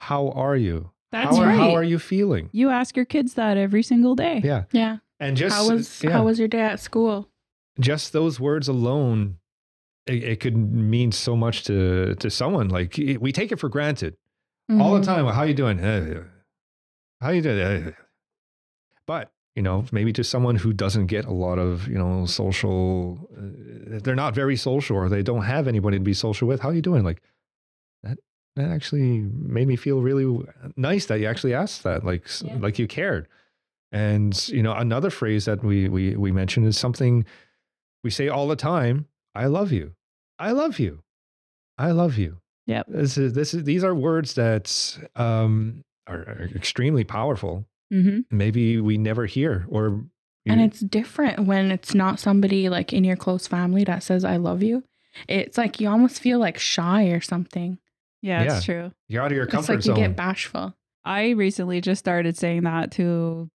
how 0.00 0.30
are 0.30 0.56
you? 0.56 0.90
That's 1.10 1.36
how, 1.36 1.42
are, 1.42 1.50
how 1.50 1.74
are 1.74 1.82
you 1.84 1.98
feeling? 1.98 2.50
You 2.52 2.68
ask 2.70 2.94
your 2.94 3.06
kids 3.06 3.34
that 3.34 3.56
every 3.56 3.82
single 3.82 4.14
day. 4.14 4.40
Yeah, 4.44 4.64
yeah. 4.72 4.98
And 5.20 5.36
just 5.36 5.54
how 5.56 5.68
was 5.68 6.02
yeah, 6.02 6.10
how 6.12 6.24
was 6.24 6.38
your 6.38 6.48
day 6.48 6.60
at 6.60 6.80
school? 6.80 7.28
just 7.80 8.12
those 8.12 8.40
words 8.40 8.66
alone, 8.68 9.36
it, 10.06 10.22
it 10.24 10.40
could 10.40 10.56
mean 10.56 11.12
so 11.12 11.36
much 11.36 11.64
to 11.64 12.14
to 12.16 12.30
someone. 12.30 12.68
Like 12.68 12.96
we 13.20 13.32
take 13.32 13.52
it 13.52 13.58
for 13.58 13.68
granted 13.68 14.16
all 14.70 14.94
the 14.94 15.00
Mhm. 15.00 15.04
time. 15.04 15.26
How 15.26 15.42
you 15.44 15.54
doing? 15.54 15.80
"Uh, 15.80 16.24
how 17.20 17.30
you 17.30 17.42
doing? 17.42 17.60
Uh, 17.60 17.92
But 19.06 19.32
you 19.56 19.62
know, 19.62 19.86
maybe 19.90 20.12
to 20.12 20.22
someone 20.22 20.54
who 20.56 20.72
doesn't 20.72 21.06
get 21.06 21.24
a 21.24 21.32
lot 21.32 21.58
of 21.58 21.88
you 21.88 21.98
know 21.98 22.26
social, 22.26 23.28
uh, 23.36 23.98
they're 24.02 24.14
not 24.14 24.34
very 24.34 24.56
social, 24.56 24.96
or 24.96 25.08
they 25.08 25.22
don't 25.22 25.42
have 25.42 25.66
anybody 25.66 25.98
to 25.98 26.04
be 26.04 26.14
social 26.14 26.46
with. 26.46 26.60
How 26.60 26.68
are 26.68 26.74
you 26.74 26.82
doing? 26.82 27.04
Like 27.04 27.22
that. 28.02 28.18
That 28.56 28.70
actually 28.70 29.20
made 29.32 29.68
me 29.68 29.76
feel 29.76 30.00
really 30.02 30.44
nice 30.76 31.06
that 31.06 31.20
you 31.20 31.26
actually 31.26 31.54
asked 31.54 31.82
that, 31.84 32.04
like 32.04 32.26
Yeah. 32.42 32.56
like 32.58 32.78
you 32.78 32.86
cared. 32.88 33.28
And 33.92 34.48
you 34.48 34.62
know, 34.62 34.72
another 34.74 35.10
phrase 35.10 35.46
that 35.46 35.62
we 35.64 35.88
we 35.88 36.14
we 36.16 36.30
mentioned 36.32 36.66
is 36.66 36.76
something 36.78 37.24
we 38.04 38.10
say 38.10 38.28
all 38.28 38.46
the 38.48 38.56
time. 38.56 39.06
I 39.34 39.46
love 39.46 39.72
you. 39.72 39.92
I 40.38 40.52
love 40.52 40.78
you. 40.78 41.02
I 41.78 41.90
love 41.92 42.18
you. 42.18 42.38
Yep. 42.66 42.86
This 42.88 43.16
is 43.16 43.32
this 43.32 43.54
is 43.54 43.64
these 43.64 43.82
are 43.84 43.94
words 43.94 44.34
that 44.34 44.98
um, 45.16 45.84
are, 46.06 46.18
are 46.18 46.50
extremely 46.54 47.04
powerful. 47.04 47.64
Mm-hmm. 47.92 48.36
Maybe 48.36 48.80
we 48.80 48.98
never 48.98 49.24
hear, 49.24 49.64
or 49.70 50.04
And 50.46 50.60
you- 50.60 50.66
it's 50.66 50.80
different 50.80 51.46
when 51.46 51.70
it's 51.72 51.94
not 51.94 52.20
somebody 52.20 52.68
like 52.68 52.92
in 52.92 53.04
your 53.04 53.16
close 53.16 53.46
family 53.46 53.84
that 53.84 54.02
says 54.02 54.24
I 54.24 54.36
love 54.36 54.62
you. 54.62 54.84
It's 55.26 55.56
like 55.56 55.80
you 55.80 55.88
almost 55.88 56.20
feel 56.20 56.38
like 56.38 56.58
shy 56.58 57.04
or 57.06 57.20
something. 57.22 57.78
Yeah, 58.20 58.42
Yeah. 58.42 58.56
it's 58.56 58.64
true. 58.66 58.92
you're 59.08 59.22
out 59.22 59.32
of 59.32 59.36
your 59.36 59.46
comfort 59.46 59.66
zone. 59.66 59.76
It's 59.78 59.86
comfort 59.86 59.90
like 59.92 59.98
you 60.00 60.04
zone. 60.04 60.10
get 60.12 60.16
bashful. 60.16 60.74
I 61.04 61.30
recently 61.30 61.80
just 61.80 62.00
started 62.00 62.36
saying 62.36 62.64
that 62.64 62.90
to 62.92 63.48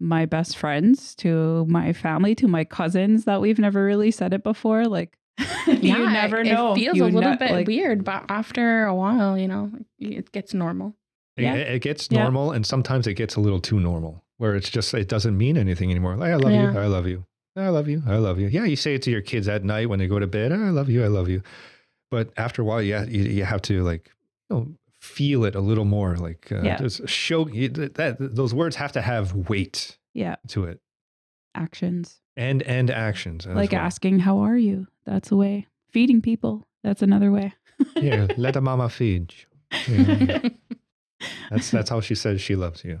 my 0.00 0.26
best 0.26 0.56
friends, 0.56 1.14
to 1.16 1.66
my 1.68 1.92
family, 1.92 2.34
to 2.36 2.46
my 2.48 2.64
cousins 2.64 3.24
that 3.24 3.40
we've 3.40 3.58
never 3.58 3.84
really 3.84 4.10
said 4.10 4.32
it 4.32 4.42
before. 4.42 4.84
Like, 4.86 5.16
you 5.66 5.96
never 5.98 6.44
know. 6.44 6.72
It 6.72 6.76
feels 6.76 6.96
You 6.96 7.04
a 7.04 7.06
little 7.06 7.30
ne- 7.32 7.36
bit 7.36 7.50
like- 7.50 7.66
weird, 7.66 8.04
but 8.04 8.24
after 8.28 8.84
a 8.86 8.94
while, 8.94 9.36
you 9.38 9.48
know, 9.48 9.70
it 9.98 10.30
gets 10.32 10.54
normal. 10.54 10.94
It- 11.36 11.42
Yeah. 11.42 11.54
It, 11.54 11.68
it 11.76 11.82
gets 11.82 12.08
Yeah. 12.10 12.22
normal, 12.24 12.52
and 12.52 12.64
sometimes 12.66 13.06
it 13.06 13.14
gets 13.14 13.36
a 13.36 13.40
little 13.40 13.60
too 13.60 13.78
normal, 13.80 14.24
where 14.38 14.54
it's 14.56 14.68
just 14.70 14.92
it 14.94 15.08
doesn't 15.08 15.36
mean 15.36 15.56
anything 15.56 15.90
anymore. 15.90 16.16
Like 16.16 16.30
I 16.32 16.36
love 16.36 16.52
Yeah. 16.52 16.72
you, 16.72 16.78
I 16.78 16.86
love 16.86 17.06
you, 17.06 17.24
I 17.56 17.68
love 17.68 17.88
you, 17.88 18.02
I 18.06 18.16
love 18.16 18.38
you. 18.40 18.48
Yeah, 18.48 18.64
you 18.64 18.76
say 18.76 18.94
it 18.94 19.02
to 19.02 19.10
your 19.10 19.20
kids 19.20 19.48
at 19.48 19.64
night 19.64 19.88
when 19.88 19.98
they 19.98 20.06
go 20.08 20.18
to 20.18 20.26
bed. 20.26 20.52
I 20.52 20.70
love 20.70 20.88
you, 20.88 21.04
I 21.04 21.08
love 21.08 21.28
you. 21.28 21.42
But 22.10 22.32
after 22.36 22.62
a 22.62 22.64
while, 22.64 22.82
yeah, 22.82 23.04
you, 23.04 23.22
you 23.24 23.44
have 23.44 23.62
to 23.62 23.82
like 23.82 24.10
you 24.50 24.56
know, 24.56 24.68
feel 25.08 25.44
it 25.44 25.54
a 25.54 25.60
little 25.60 25.84
more. 25.84 26.16
Like 26.16 26.52
uh, 26.52 26.62
Yeah. 26.62 26.76
just 26.78 27.08
show 27.08 27.44
that, 27.44 27.94
that 27.94 28.16
those 28.18 28.52
words 28.54 28.76
have 28.76 28.92
to 28.92 29.00
have 29.02 29.32
weight 29.48 29.98
Yeah, 30.14 30.36
to 30.48 30.64
it, 30.64 30.80
actions. 31.54 32.20
and 32.36 32.62
and 32.62 32.90
actions. 32.90 33.46
like 33.46 33.72
well. 33.72 33.80
asking, 33.80 34.20
How 34.20 34.38
are 34.38 34.56
you? 34.56 34.86
That's 35.06 35.30
a 35.32 35.36
way. 35.36 35.66
Feeding 35.90 36.20
people. 36.20 36.66
That's 36.84 37.02
another 37.02 37.30
way. 37.32 37.54
Yeah, 37.96 38.26
let 38.36 38.56
a 38.56 38.60
mama 38.60 38.88
feed 38.88 39.32
you. 39.34 39.94
Yeah. 39.94 40.48
That's 41.50 41.70
that's 41.70 41.90
how 41.90 42.00
she 42.00 42.14
says 42.14 42.40
she 42.40 42.54
loves 42.56 42.84
you. 42.84 43.00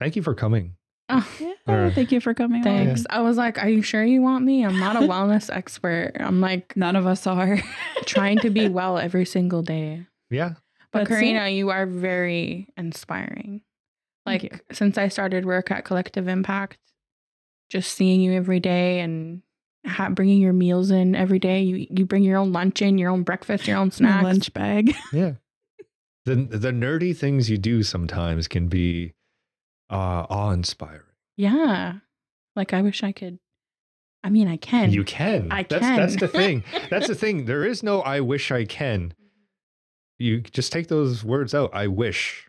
Thank 0.00 0.16
you 0.16 0.22
for 0.22 0.34
coming. 0.34 0.74
Oh, 1.08 1.28
Yeah. 1.40 1.52
Or- 1.66 1.90
thank 1.92 2.10
you 2.10 2.20
for 2.20 2.34
coming. 2.34 2.58
on. 2.58 2.64
thanks. 2.64 3.04
I 3.10 3.20
was 3.20 3.36
like, 3.36 3.58
Are 3.62 3.68
you 3.68 3.82
sure 3.82 4.02
you 4.04 4.20
want 4.22 4.44
me? 4.44 4.64
I'm 4.64 4.78
not 4.80 4.96
a 4.96 5.00
wellness 5.12 5.48
expert. 5.54 6.12
I'm 6.18 6.40
like 6.40 6.76
None 6.76 6.96
of 6.96 7.06
us 7.06 7.26
are. 7.26 7.58
trying 8.06 8.38
to 8.40 8.50
be 8.50 8.68
well 8.68 8.98
every 8.98 9.24
single 9.24 9.62
day. 9.62 10.06
Yeah, 10.32 10.54
But 10.92 11.00
That's 11.00 11.10
Karina, 11.10 11.48
you 11.48 11.70
are 11.70 11.86
very 11.86 12.68
inspiring. 12.76 13.62
Like 14.24 14.64
since 14.72 14.98
I 14.98 15.08
started 15.08 15.44
work 15.44 15.70
at 15.70 15.84
Collective 15.84 16.28
Impact, 16.28 16.78
just 17.70 17.92
seeing 17.92 18.20
you 18.20 18.32
every 18.32 18.60
day 18.60 19.00
and 19.00 19.42
ha- 19.86 20.10
bringing 20.10 20.40
your 20.40 20.52
meals 20.52 20.90
in 20.90 21.14
every 21.14 21.38
day. 21.38 21.62
You 21.62 21.86
you 21.90 22.06
bring 22.06 22.22
your 22.22 22.38
own 22.38 22.52
lunch 22.52 22.82
in, 22.82 22.98
your 22.98 23.10
own 23.10 23.22
breakfast, 23.22 23.66
your 23.66 23.78
own 23.78 23.90
snacks. 23.92 24.24
Lunch 24.24 24.52
bag. 24.52 24.94
yeah. 25.12 25.32
The 26.24 26.36
the 26.36 26.70
nerdy 26.70 27.16
things 27.16 27.50
you 27.50 27.58
do 27.58 27.82
sometimes 27.82 28.46
can 28.46 28.68
be 28.68 29.14
uh, 29.90 30.26
awe 30.30 30.50
inspiring. 30.50 31.02
Yeah, 31.36 31.94
like 32.54 32.72
I 32.72 32.82
wish 32.82 33.02
I 33.02 33.12
could. 33.12 33.38
I 34.22 34.30
mean, 34.30 34.46
I 34.46 34.56
can. 34.56 34.92
You 34.92 35.02
can. 35.02 35.50
I 35.50 35.64
that's 35.64 35.84
that's 35.84 36.16
the 36.16 36.28
thing. 36.28 36.62
That's 36.90 37.08
the 37.08 37.16
thing. 37.16 37.46
There 37.46 37.64
is 37.64 37.82
no 37.82 38.02
I 38.02 38.20
wish 38.20 38.52
I 38.52 38.64
can. 38.64 39.14
You 40.22 40.40
just 40.40 40.72
take 40.72 40.88
those 40.88 41.24
words 41.24 41.54
out. 41.54 41.70
I 41.74 41.86
wish. 41.88 42.46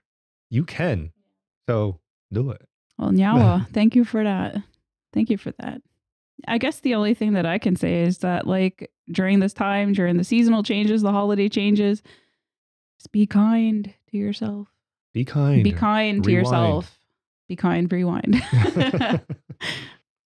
You 0.49 0.63
can. 0.63 1.11
So 1.67 1.99
do 2.32 2.51
it. 2.51 2.61
Well, 2.97 3.11
Nyawa, 3.11 3.67
thank 3.74 3.95
you 3.95 4.03
for 4.05 4.24
that. 4.24 4.55
Thank 5.13 5.30
you 5.30 5.38
for 5.38 5.51
that. 5.59 5.82
I 6.47 6.57
guess 6.57 6.80
the 6.82 6.95
only 6.95 7.13
thing 7.13 7.34
that 7.34 7.45
I 7.45 7.57
can 7.57 7.76
say 7.76 8.01
is 8.03 8.19
that, 8.19 8.45
like, 8.47 8.91
during 9.11 9.39
this 9.39 9.53
time, 9.53 9.93
during 9.93 10.17
the 10.17 10.24
seasonal 10.24 10.63
changes, 10.63 11.01
the 11.01 11.11
holiday 11.11 11.47
changes, 11.49 12.01
just 12.99 13.11
be 13.11 13.26
kind 13.26 13.93
to 14.11 14.17
yourself. 14.17 14.67
Be 15.13 15.24
kind. 15.26 15.63
Be 15.63 15.71
kind 15.71 16.24
to 16.24 16.28
Rewind. 16.28 16.45
yourself. 16.45 16.99
Be 17.47 17.55
kind, 17.55 17.91
rewind. 17.91 18.41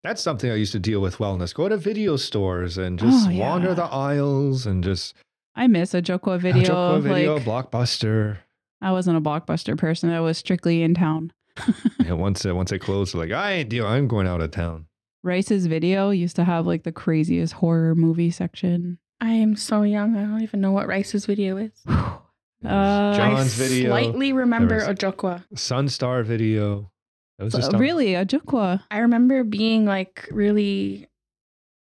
That's 0.02 0.22
something 0.22 0.50
I 0.50 0.54
used 0.54 0.72
to 0.72 0.78
deal 0.78 1.00
with 1.00 1.16
wellness. 1.18 1.52
Go 1.52 1.68
to 1.68 1.76
video 1.76 2.16
stores 2.16 2.78
and 2.78 3.00
oh, 3.02 3.06
just 3.06 3.26
Oh, 3.26 3.30
yeah. 3.30 3.40
wander 3.48 3.74
the 3.74 3.84
aisles 3.84 4.64
and 4.66 4.84
just 4.84 5.14
I 5.56 5.66
miss 5.66 5.94
a 5.94 6.02
Joko 6.02 6.38
video. 6.38 6.62
Joko 6.64 7.00
video, 7.00 7.34
Like, 7.38 7.44
blockbuster. 7.44 8.38
I 8.82 8.92
wasn't 8.92 9.16
a 9.16 9.20
blockbuster 9.20 9.76
person. 9.76 10.10
I 10.10 10.20
was 10.20 10.36
strictly 10.38 10.82
in 10.82 10.94
town. 10.94 11.32
Yeah, 12.04 12.12
once 12.12 12.44
it 12.44 12.54
once 12.54 12.70
it 12.70 12.78
closed, 12.80 13.14
like 13.16 13.32
I 13.32 13.52
ain't 13.54 13.68
deal. 13.70 13.84
I'm 13.86 14.06
going 14.06 14.28
out 14.28 14.40
of 14.40 14.52
town. 14.52 14.86
Rice's 15.24 15.66
video 15.66 16.10
used 16.10 16.36
to 16.36 16.44
have 16.44 16.66
like 16.68 16.84
the 16.84 16.92
craziest 16.92 17.54
horror 17.54 17.96
movie 17.96 18.30
section. 18.30 18.98
I 19.20 19.30
am 19.32 19.56
so 19.56 19.82
young. 19.82 20.16
I 20.16 20.20
don't 20.22 20.42
even 20.42 20.60
know 20.60 20.70
what 20.70 20.86
Rice's 20.86 21.26
video 21.26 21.56
is. 21.56 21.72
Uh, 21.88 22.18
John's 22.62 23.60
I 23.60 23.64
video, 23.64 23.88
slightly 23.90 24.32
remember 24.32 24.78
There 24.78 24.88
was- 24.88 24.98
Ojokwa. 24.98 25.44
Sunstar 25.54 26.24
video. 26.24 26.92
That 27.38 27.44
was 27.44 27.54
just 27.54 27.74
Uh, 27.74 27.78
really, 27.78 28.14
a 28.14 28.24
Jukwa. 28.24 28.82
I 28.90 28.98
remember 28.98 29.42
being 29.42 29.84
like 29.84 30.28
really 30.30 31.08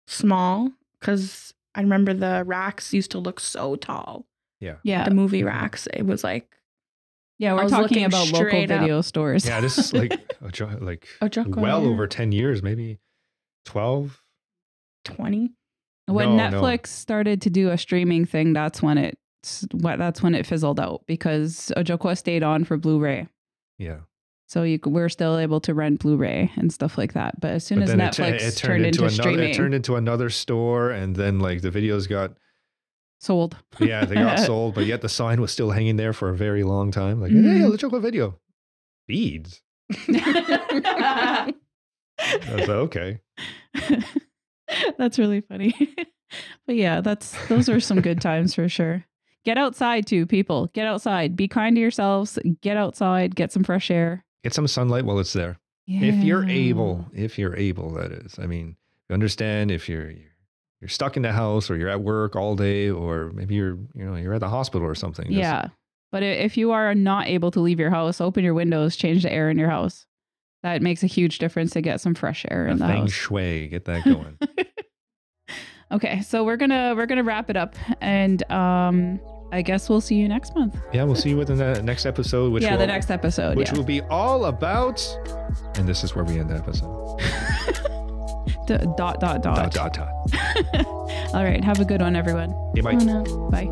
small 0.06 0.70
because 1.00 1.52
I 1.74 1.80
remember 1.80 2.14
the 2.14 2.42
racks 2.46 2.92
used 2.94 3.10
to 3.12 3.18
look 3.18 3.40
so 3.40 3.76
tall. 3.76 4.26
Yeah. 4.60 4.76
Yeah. 4.84 5.04
The 5.08 5.14
movie 5.14 5.42
racks. 5.42 5.86
It 5.92 6.04
was 6.04 6.22
like 6.24 6.48
Yeah, 7.38 7.54
we're 7.54 7.68
talking 7.68 8.04
about 8.04 8.30
local 8.32 8.62
up. 8.62 8.68
video 8.68 9.00
stores. 9.00 9.44
Yeah, 9.46 9.60
this 9.60 9.76
is 9.78 9.92
like 9.92 10.12
a 10.42 10.50
jo- 10.52 10.78
like 10.80 11.06
Ojokwa. 11.20 11.56
well 11.56 11.82
yeah. 11.82 11.88
over 11.88 12.06
ten 12.06 12.32
years, 12.32 12.62
maybe 12.62 12.98
twelve. 13.64 14.20
20. 15.04 15.52
when 16.06 16.36
No, 16.36 16.48
no. 16.48 16.62
Netflix 16.62 16.86
started 16.88 17.42
to 17.42 17.50
do 17.50 17.70
a 17.70 17.76
streaming 17.78 18.24
thing, 18.24 18.52
that's 18.54 18.80
when 18.82 18.96
it 18.98 19.18
what 19.72 19.98
that's 19.98 20.22
when 20.22 20.34
it 20.34 20.46
fizzled 20.46 20.80
out 20.80 21.02
because 21.06 21.70
Ojokwa 21.76 22.16
stayed 22.16 22.42
on 22.42 22.64
for 22.64 22.78
Blu-ray. 22.78 23.28
Yeah, 23.78 23.98
So 24.46 24.62
you 24.62 24.78
we're 24.84 25.08
still 25.08 25.38
able 25.38 25.60
to 25.62 25.72
rent 25.74 26.00
Blu-ray 26.00 26.52
and 26.56 26.72
stuff 26.72 26.98
like 26.98 27.14
that. 27.14 27.40
But 27.40 27.52
as 27.52 27.64
soon 27.64 27.80
but 27.80 27.84
as 27.88 27.94
it, 27.94 27.98
Netflix 27.98 28.38
t- 28.38 28.44
it 28.44 28.56
turned, 28.56 28.86
into, 28.86 29.00
another. 29.00 29.14
streaming, 29.14 29.48
It 29.50 29.54
turned 29.54 29.74
into 29.74 29.96
another 29.96 30.28
store, 30.30 30.90
and 30.90 31.16
then 31.16 31.38
like 31.40 31.62
the 31.62 31.70
videos 31.70 32.08
got 32.08 32.32
sold. 33.20 33.56
yeah 33.80 34.04
they 34.04 34.14
got 34.16 34.38
sold, 34.46 34.74
but 34.74 34.84
yet 34.86 35.00
the 35.00 35.08
sign 35.08 35.40
was 35.40 35.50
still 35.50 35.70
hanging 35.70 35.96
there 35.96 36.12
for 36.12 36.28
a 36.28 36.36
very 36.36 36.62
long 36.62 36.90
time. 36.90 37.20
Like 37.20 37.32
Mhm. 37.32 37.58
hey, 37.58 37.64
let's 37.64 37.80
check 37.80 37.92
a 37.92 38.00
video. 38.00 38.38
Beads. 39.06 39.62
I 40.08 41.52
was 42.50 42.60
like, 42.60 42.68
okay. 42.70 43.20
that's 44.98 45.18
really 45.18 45.40
funny. 45.40 45.74
but 46.66 46.76
yeah, 46.76 47.00
that's 47.00 47.34
those 47.48 47.68
are 47.68 47.80
some 47.80 48.00
good 48.00 48.20
times 48.20 48.54
for 48.54 48.68
sure. 48.68 49.04
get 49.44 49.58
outside 49.58 50.06
too, 50.06 50.26
people. 50.26 50.68
Get 50.74 50.86
outside. 50.86 51.36
Be 51.36 51.48
kind 51.48 51.76
to 51.76 51.80
yourselves. 51.80 52.38
Get 52.62 52.76
outside. 52.76 53.34
Get 53.36 53.52
some 53.52 53.64
fresh 53.64 53.90
air. 53.90 54.24
Get 54.44 54.54
some 54.54 54.68
sunlight 54.68 55.04
while 55.04 55.18
it's 55.18 55.32
there. 55.32 55.58
If 55.86 56.22
you're 56.24 56.48
able, 56.48 57.06
if 57.12 57.38
you're 57.38 57.56
able, 57.56 57.90
that 57.94 58.12
is. 58.12 58.38
I 58.38 58.46
mean, 58.46 58.76
you 59.08 59.14
understand 59.14 59.70
if 59.72 59.88
you're 59.88 60.10
you're 60.10 60.30
you're 60.80 60.88
stuck 60.88 61.16
in 61.16 61.22
the 61.22 61.32
house 61.32 61.70
or 61.70 61.76
you're 61.76 61.88
at 61.88 62.02
work 62.02 62.36
all 62.36 62.54
day 62.56 62.90
or 62.90 63.30
maybe 63.34 63.54
you're 63.54 63.76
you 63.94 64.04
know 64.04 64.14
you're 64.16 64.34
at 64.34 64.40
the 64.40 64.48
hospital 64.48 64.86
or 64.86 64.94
something. 64.94 65.24
Just- 65.26 65.36
Yeah. 65.38 65.68
But 66.12 66.22
if 66.22 66.56
you 66.56 66.70
are 66.70 66.94
not 66.94 67.26
able 67.26 67.50
to 67.50 67.58
leave 67.60 67.80
your 67.80 67.90
house, 67.90 68.20
open 68.20 68.44
your 68.44 68.54
windows, 68.54 68.94
change 68.94 69.24
the 69.24 69.32
air 69.32 69.50
in 69.50 69.58
your 69.58 69.68
house. 69.70 70.06
That 70.62 70.80
makes 70.80 71.02
a 71.02 71.06
huge 71.08 71.38
difference 71.40 71.72
to 71.72 71.80
get 71.80 72.00
some 72.00 72.14
fresh 72.14 72.46
air 72.50 72.66
in 72.68 72.78
the 72.78 72.86
feng 72.86 73.00
house. 73.02 73.12
shui, 73.12 73.66
get 73.68 73.84
that 73.86 74.04
going. 74.04 74.38
okay, 75.92 76.20
so 76.22 76.44
we're 76.44 76.56
gonna 76.56 76.94
we're 76.96 77.06
gonna 77.06 77.24
wrap 77.24 77.50
it 77.50 77.56
up, 77.56 77.74
and 78.00 78.48
um, 78.50 79.20
I 79.52 79.62
guess 79.62 79.88
we'll 79.88 80.00
see 80.00 80.16
you 80.16 80.28
next 80.28 80.54
month. 80.54 80.76
yeah, 80.92 81.04
we'll 81.04 81.14
see 81.14 81.30
you 81.30 81.36
within 81.36 81.58
the 81.58 81.80
next 81.82 82.06
episode, 82.06 82.52
which 82.52 82.62
yeah, 82.64 82.72
will, 82.72 82.78
the 82.78 82.86
next 82.86 83.10
episode. 83.10 83.56
which 83.56 83.70
yeah. 83.70 83.76
will 83.76 83.84
be 83.84 84.00
all 84.02 84.46
about. 84.46 85.00
And 85.76 85.88
this 85.88 86.02
is 86.02 86.14
where 86.14 86.24
we 86.24 86.38
end 86.40 86.50
the 86.50 86.56
episode. 86.56 87.18
D- 88.66 88.78
dot 88.96 89.20
dot 89.20 89.42
Dot 89.42 89.42
dot. 89.42 89.72
dot 89.72 89.92
dot. 89.92 90.08
All 91.34 91.44
right, 91.44 91.62
have 91.62 91.80
a 91.80 91.84
good 91.84 92.00
one, 92.00 92.16
everyone. 92.16 92.54
Okay, 92.70 92.80
bye. 92.80 92.92
Oh, 92.94 92.98
no. 92.98 93.50
Bye. 93.50 93.70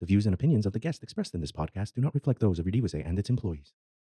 The 0.00 0.06
views 0.06 0.26
and 0.26 0.34
opinions 0.34 0.66
of 0.66 0.72
the 0.72 0.78
guests 0.80 1.02
expressed 1.02 1.34
in 1.34 1.40
this 1.40 1.52
podcast 1.52 1.94
do 1.94 2.00
not 2.00 2.14
reflect 2.14 2.40
those 2.40 2.58
of 2.58 2.66
Redeewase 2.66 2.94
and 3.06 3.18
its 3.18 3.30
employees. 3.30 3.72